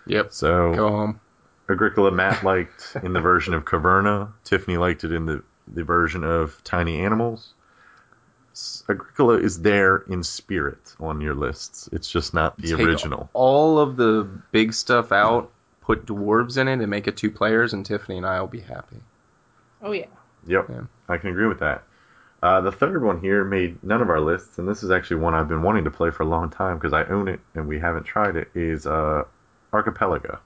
[0.07, 0.33] Yep.
[0.33, 1.21] So Go home.
[1.69, 4.29] Agricola Matt liked in the version of Caverna.
[4.45, 7.53] Tiffany liked it in the, the version of Tiny Animals.
[8.89, 11.89] Agricola is there in spirit on your lists.
[11.93, 13.29] It's just not the Take original.
[13.35, 15.51] All of the big stuff out.
[15.87, 18.61] Put dwarves in it and make it two players, and Tiffany and I will be
[18.61, 18.97] happy.
[19.83, 20.07] Oh yeah.
[20.47, 20.81] Yep, Yeah.
[21.09, 21.85] I can agree with that.
[22.43, 25.35] Uh, the third one here made none of our lists, and this is actually one
[25.35, 27.79] I've been wanting to play for a long time because I own it and we
[27.79, 28.49] haven't tried it.
[28.55, 29.23] Is uh,
[29.73, 30.39] Archipelago.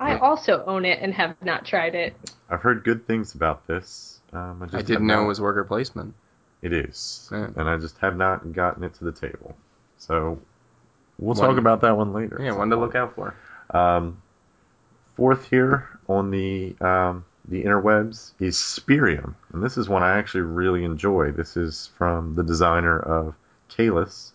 [0.00, 0.18] I Yeah.
[0.20, 2.14] also own it and have not tried it.
[2.48, 4.20] I've heard good things about this.
[4.32, 6.14] Um, I, just I didn't know not- it was worker placement.
[6.62, 7.48] It is, Yeah.
[7.56, 9.56] and I just have not gotten it to the table.
[9.96, 10.40] So
[11.18, 12.38] we'll One- talk about that one later.
[12.40, 13.34] Yeah, one to look out for.
[13.70, 14.22] Um,
[15.16, 20.42] fourth here on the um, the interwebs is Spyrium, and this is one I actually
[20.42, 21.32] really enjoy.
[21.32, 23.34] This is from the designer of
[23.68, 24.32] Caylus,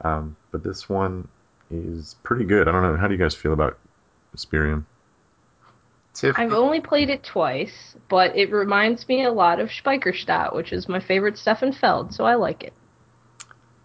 [0.00, 1.28] um, but this one
[1.70, 2.68] is pretty good.
[2.68, 2.96] I don't know.
[2.96, 3.78] How do you guys feel about
[4.36, 4.84] Spyrium?
[6.14, 6.44] Tiffany.
[6.44, 10.88] I've only played it twice, but it reminds me a lot of Speicherstadt, which is
[10.88, 12.74] my favorite Stefan Feld, so I like it.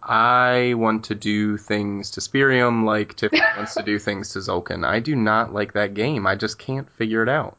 [0.02, 4.86] I want to do things to Spyrium like Tiffany wants to do things to Tzolk'in.
[4.86, 6.26] I do not like that game.
[6.26, 7.56] I just can't figure it out.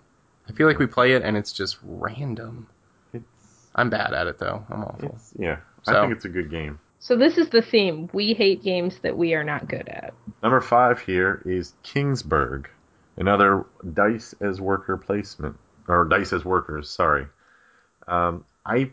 [0.48, 2.68] I feel like we play it and it's just random.
[3.14, 3.26] It's,
[3.76, 4.66] I'm bad at it though.
[4.70, 5.10] I'm awful.
[5.16, 5.58] it's yeah.
[5.88, 6.80] I think it's a good game.
[7.00, 8.10] So this is the theme.
[8.12, 10.14] We hate games that we are not good at.
[10.44, 12.66] Number five here is Kingsburg,
[13.16, 15.58] another dice as worker placement
[15.88, 16.90] or dice as workers.
[16.90, 17.28] Sorry,
[18.08, 18.92] um, I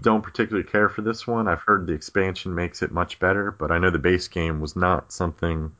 [0.00, 1.48] don't particularly care for this one.
[1.48, 4.76] I've heard the expansion makes it much better, but I know the base game was
[4.76, 5.72] not something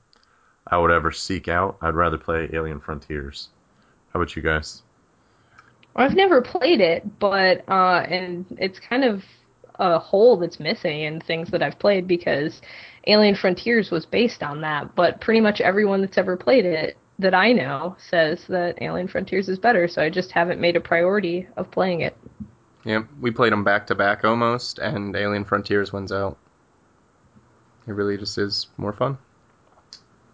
[0.67, 1.79] I would ever seek out.
[1.81, 3.49] I'd rather play Alien Frontiers.
[4.13, 4.83] How about you guys?
[5.97, 9.23] I've never played it, but uh, and it's kind of
[9.77, 12.61] a hole that's missing in things that I've played because
[13.07, 14.95] Alien Frontiers was based on that.
[14.95, 19.49] But pretty much everyone that's ever played it that I know says that Alien Frontiers
[19.49, 22.17] is better, so I just haven't made a priority of playing it.
[22.85, 26.37] Yep, we played them back to back almost, and Alien Frontiers wins out.
[27.87, 29.19] It really just is more fun.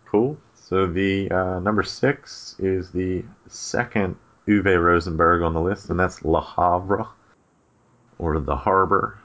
[0.06, 0.36] Cool.
[0.54, 4.16] So the uh, number six is the second
[4.46, 7.06] Uwe Rosenberg on the list, and that's Le Havre,
[8.18, 9.18] or The Harbor.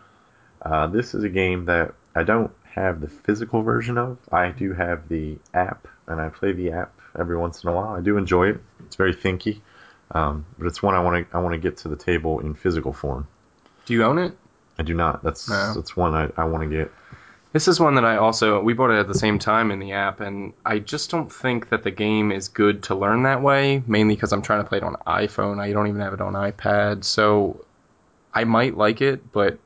[0.62, 4.18] Uh, this is a game that I don't have the physical version of.
[4.32, 7.96] I do have the app, and I play the app every once in a while.
[7.96, 8.62] I do enjoy it.
[8.86, 9.62] It's very thinky,
[10.12, 12.54] um, but it's one I want to I want to get to the table in
[12.54, 13.28] physical form.
[13.86, 14.38] Do you own it?
[14.78, 15.24] I do not.
[15.24, 15.74] That's No.
[15.74, 16.92] that's one I, I want to get.
[17.54, 19.94] This is one that I also we bought it at the same time in the
[19.94, 23.82] app, and I just don't think that the game is good to learn that way.
[23.88, 25.60] Mainly because I'm trying to play it on iPhone.
[25.60, 27.66] I don't even have it on iPad, so
[28.34, 29.58] I might like it, but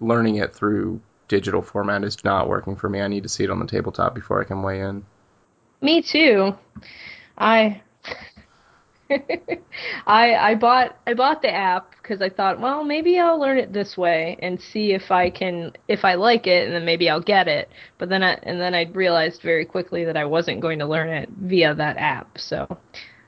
[0.00, 3.00] learning it through digital format is not working for me.
[3.00, 5.04] I need to see it on the tabletop before I can weigh in.
[5.80, 6.56] Me too.
[7.38, 7.80] I
[10.06, 13.72] I I bought I bought the app because I thought, well, maybe I'll learn it
[13.72, 17.20] this way and see if I can if I like it, and then maybe I'll
[17.20, 17.70] get it.
[17.98, 21.08] But then I and then I realized very quickly that I wasn't going to learn
[21.08, 22.38] it via that app.
[22.38, 22.78] So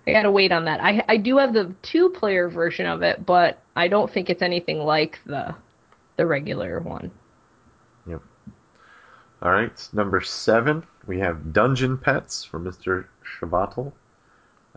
[0.07, 0.81] I gotta wait on that.
[0.81, 4.43] I I do have the two player version of it, but I don't think it's
[4.43, 5.55] anything like the
[6.17, 7.11] the regular one.
[8.07, 8.23] Yep.
[9.43, 13.07] All right, number seven, we have Dungeon Pets from Mr.
[13.25, 13.93] Chvátil.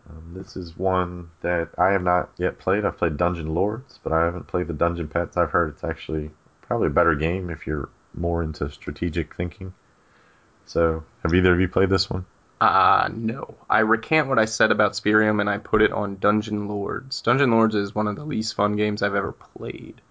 [0.09, 2.85] Um, this is one that I have not yet played.
[2.85, 5.37] I've played Dungeon Lords, but I haven't played the Dungeon Pets.
[5.37, 9.73] I've heard it's actually probably a better game if you're more into strategic thinking.
[10.65, 12.25] So, have either of you played this one?
[12.61, 13.55] Uh, no.
[13.69, 17.21] I recant what I said about Spyrium and I put it on Dungeon Lords.
[17.21, 20.01] Dungeon Lords is one of the least fun games I've ever played.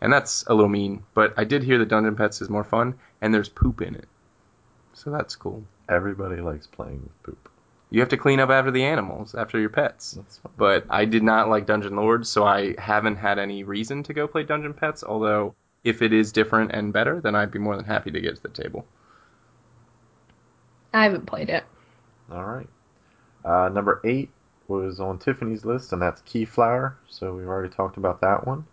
[0.00, 2.94] And that's a little mean, but I did hear that Dungeon Pets is more fun,
[3.20, 4.08] and there's poop in it.
[4.94, 5.64] So that's cool.
[5.88, 7.49] Everybody likes playing with poop.
[7.90, 10.16] You have to clean up after the animals, after your pets.
[10.56, 14.28] But I did not like Dungeon Lords, so I haven't had any reason to go
[14.28, 17.84] play Dungeon Pets, although if it is different and better, then I'd be more than
[17.86, 18.86] happy to get to the table.
[20.92, 21.64] I haven't played it.
[22.30, 22.68] All right.
[23.44, 24.30] Uh, number eight
[24.68, 26.94] was on Tiffany's list, and that's Keyflower.
[27.08, 28.66] So we've already talked about that one.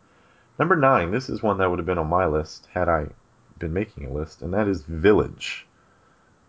[0.60, 3.07] Number nine, this is one that would have been on my list had I
[3.60, 5.65] been making a list, and that is Village.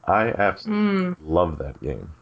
[0.05, 1.17] I absolutely Mm.
[1.23, 2.13] love that game.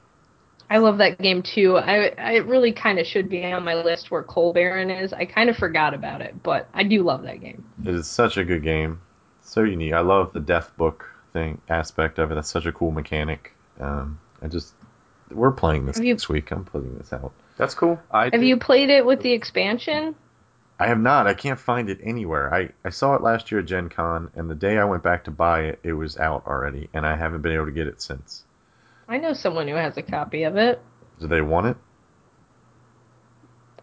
[0.68, 1.76] I love that game too.
[1.76, 5.12] I I it really kind of should be on my list where Coal Baron is.
[5.12, 7.64] I kind of forgot about it, but I do love that game.
[7.84, 9.00] It is such a good game,
[9.42, 9.92] so unique.
[9.92, 12.34] I love the death book thing aspect of it.
[12.34, 13.52] That's such a cool mechanic.
[13.80, 14.72] Um, I just
[15.30, 16.50] we're playing this Have you- this week.
[16.50, 17.32] I'm putting this out.
[17.56, 18.00] That's cool.
[18.10, 20.14] I Have you played it with the expansion?
[20.78, 21.26] I have not.
[21.26, 22.52] I can't find it anywhere.
[22.52, 25.24] I, I saw it last year at Gen Con, and the day I went back
[25.24, 28.02] to buy it, it was out already, and I haven't been able to get it
[28.02, 28.44] since.
[29.08, 30.80] I know someone who has a copy of it.
[31.20, 31.76] Do they want it?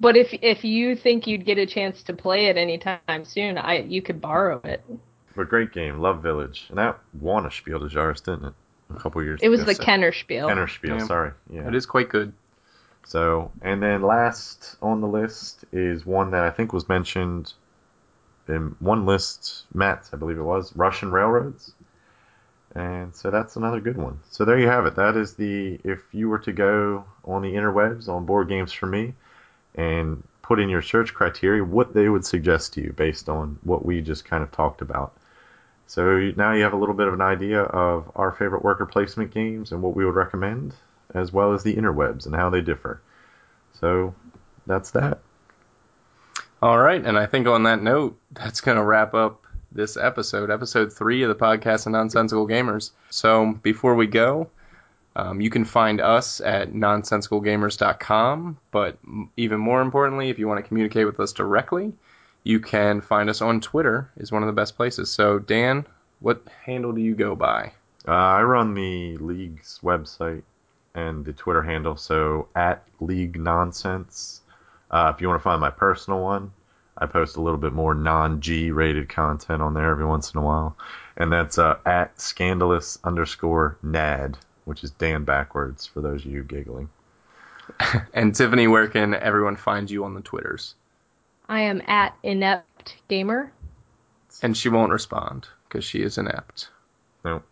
[0.00, 3.78] but if if you think you'd get a chance to play it anytime soon, I
[3.82, 4.84] you could borrow it.
[5.36, 5.98] But great game.
[6.00, 6.66] Love Village.
[6.68, 8.54] And that won a Spiel des Jahres, didn't it?
[8.94, 9.72] A couple years It was ago.
[9.72, 10.48] the Kenner Spiel.
[10.48, 11.06] Kenner Spiel, Yeah.
[11.06, 11.30] sorry.
[11.50, 11.66] Yeah.
[11.68, 12.32] It is quite good.
[13.06, 17.52] So, and then last on the list is one that I think was mentioned
[18.48, 21.72] in one list, Matt's, I believe it was, Russian Railroads.
[22.74, 24.18] And so that's another good one.
[24.30, 24.96] So there you have it.
[24.96, 28.86] That is the, if you were to go on the interwebs on Board Games for
[28.86, 29.14] Me
[29.76, 33.84] and put in your search criteria, what they would suggest to you based on what
[33.84, 35.16] we just kind of talked about.
[35.86, 39.32] So now you have a little bit of an idea of our favorite worker placement
[39.32, 40.74] games and what we would recommend,
[41.14, 43.00] as well as the interwebs and how they differ.
[43.80, 44.14] So
[44.66, 45.20] that's that.
[46.64, 50.50] All right, and I think on that note, that's going to wrap up this episode,
[50.50, 52.92] episode three of the podcast of Nonsensical Gamers.
[53.10, 54.48] So before we go,
[55.14, 58.96] um, you can find us at nonsensicalgamers.com, but
[59.36, 61.92] even more importantly, if you want to communicate with us directly,
[62.44, 65.10] you can find us on Twitter is one of the best places.
[65.10, 65.84] So Dan,
[66.20, 67.72] what handle do you go by?
[68.08, 70.44] Uh, I run the league's website
[70.94, 74.40] and the Twitter handle, so at League Nonsense.
[74.94, 76.52] Uh, if you want to find my personal one,
[76.96, 80.42] I post a little bit more non-G rated content on there every once in a
[80.44, 80.76] while,
[81.16, 86.44] and that's uh, at Scandalous underscore Nad, which is Dan backwards for those of you
[86.44, 86.88] giggling.
[88.14, 90.74] And Tiffany, where can everyone find you on the Twitters?
[91.48, 93.50] I am at inept gamer.
[94.42, 96.68] And she won't respond because she is inept.
[97.24, 97.42] No,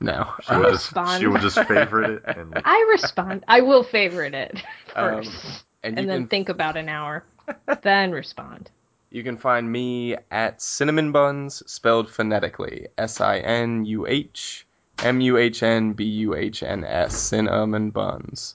[0.00, 0.32] No.
[0.42, 3.44] she will just she will just favorite it and I respond.
[3.48, 4.62] I will favorite it
[4.94, 7.24] Um, first, and and, then can think about an hour,
[7.82, 8.70] then respond.
[9.10, 14.66] You can find me at Cinnamon Buns, spelled phonetically S I N U H
[15.02, 18.54] M U H N B U H N S, Cinnamon Buns.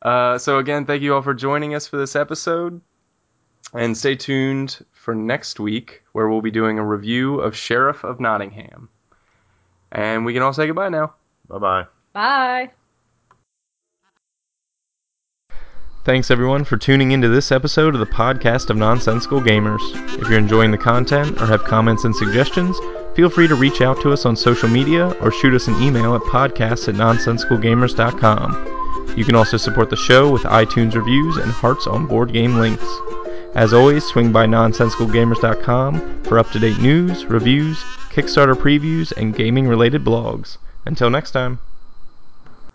[0.00, 2.80] Uh, so again, thank you all for joining us for this episode,
[3.72, 8.20] and stay tuned for next week where we'll be doing a review of Sheriff of
[8.20, 8.88] Nottingham.
[9.90, 11.14] And we can all say goodbye now.
[11.48, 12.68] Bye bye bye.
[12.68, 12.70] Bye.
[16.04, 19.78] Thanks everyone for tuning into this episode of the podcast of Nonsensical Gamers.
[20.20, 22.76] If you're enjoying the content or have comments and suggestions,
[23.14, 26.16] feel free to reach out to us on social media or shoot us an email
[26.16, 29.14] at podcast at nonsensicalgamers.com.
[29.16, 32.84] You can also support the show with iTunes reviews and hearts on board game links.
[33.54, 37.78] As always, swing by nonsensicalgamers.com for up-to-date news, reviews,
[38.10, 40.58] Kickstarter previews, and gaming-related blogs.
[40.84, 41.60] Until next time.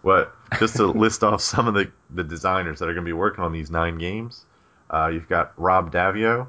[0.01, 0.33] What?
[0.59, 3.43] Just to list off some of the, the designers that are going to be working
[3.43, 4.45] on these nine games.
[4.89, 6.47] Uh, you've got Rob Daviau,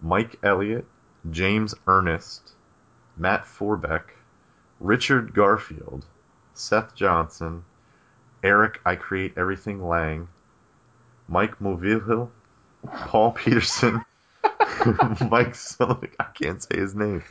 [0.00, 0.86] Mike Elliott,
[1.30, 2.52] James Ernest,
[3.16, 4.14] Matt Forbeck,
[4.80, 6.04] Richard Garfield,
[6.54, 7.64] Seth Johnson,
[8.42, 10.28] Eric I Create Everything Lang,
[11.28, 12.30] Mike Moville,
[12.86, 14.04] Paul Peterson,
[15.30, 16.10] Mike Sullivan.
[16.18, 17.22] I can't say his name.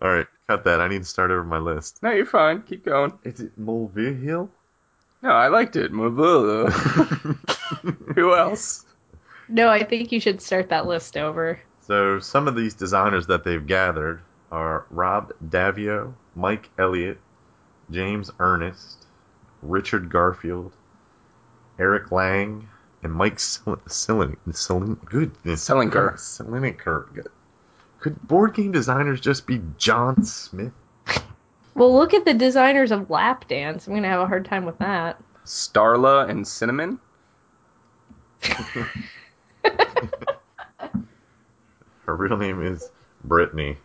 [0.00, 0.80] All right, cut that.
[0.80, 2.02] I need to start over my list.
[2.02, 2.62] No, you're fine.
[2.62, 3.18] Keep going.
[3.24, 4.48] Is it Mulvihill?
[5.22, 5.90] No, I liked it.
[8.14, 8.84] Who else?
[9.48, 11.60] No, I think you should start that list over.
[11.80, 14.20] So some of these designers that they've gathered
[14.52, 17.18] are Rob Daviau, Mike Elliott,
[17.90, 19.06] James Ernest,
[19.62, 20.72] Richard Garfield,
[21.78, 22.68] Eric Lang,
[23.02, 24.36] and Mike Sillen.
[24.48, 25.32] Sillen good.
[25.44, 26.14] Selinker.
[26.14, 27.26] Selinker.
[28.00, 30.72] Could board game designers just be John Smith?
[31.78, 33.86] Well, look at the designers of Lap Dance.
[33.86, 35.22] I'm gonna have a hard time with that.
[35.44, 36.98] Starla and Cinnamon.
[42.04, 42.90] Her real name is
[43.22, 43.78] Brittany.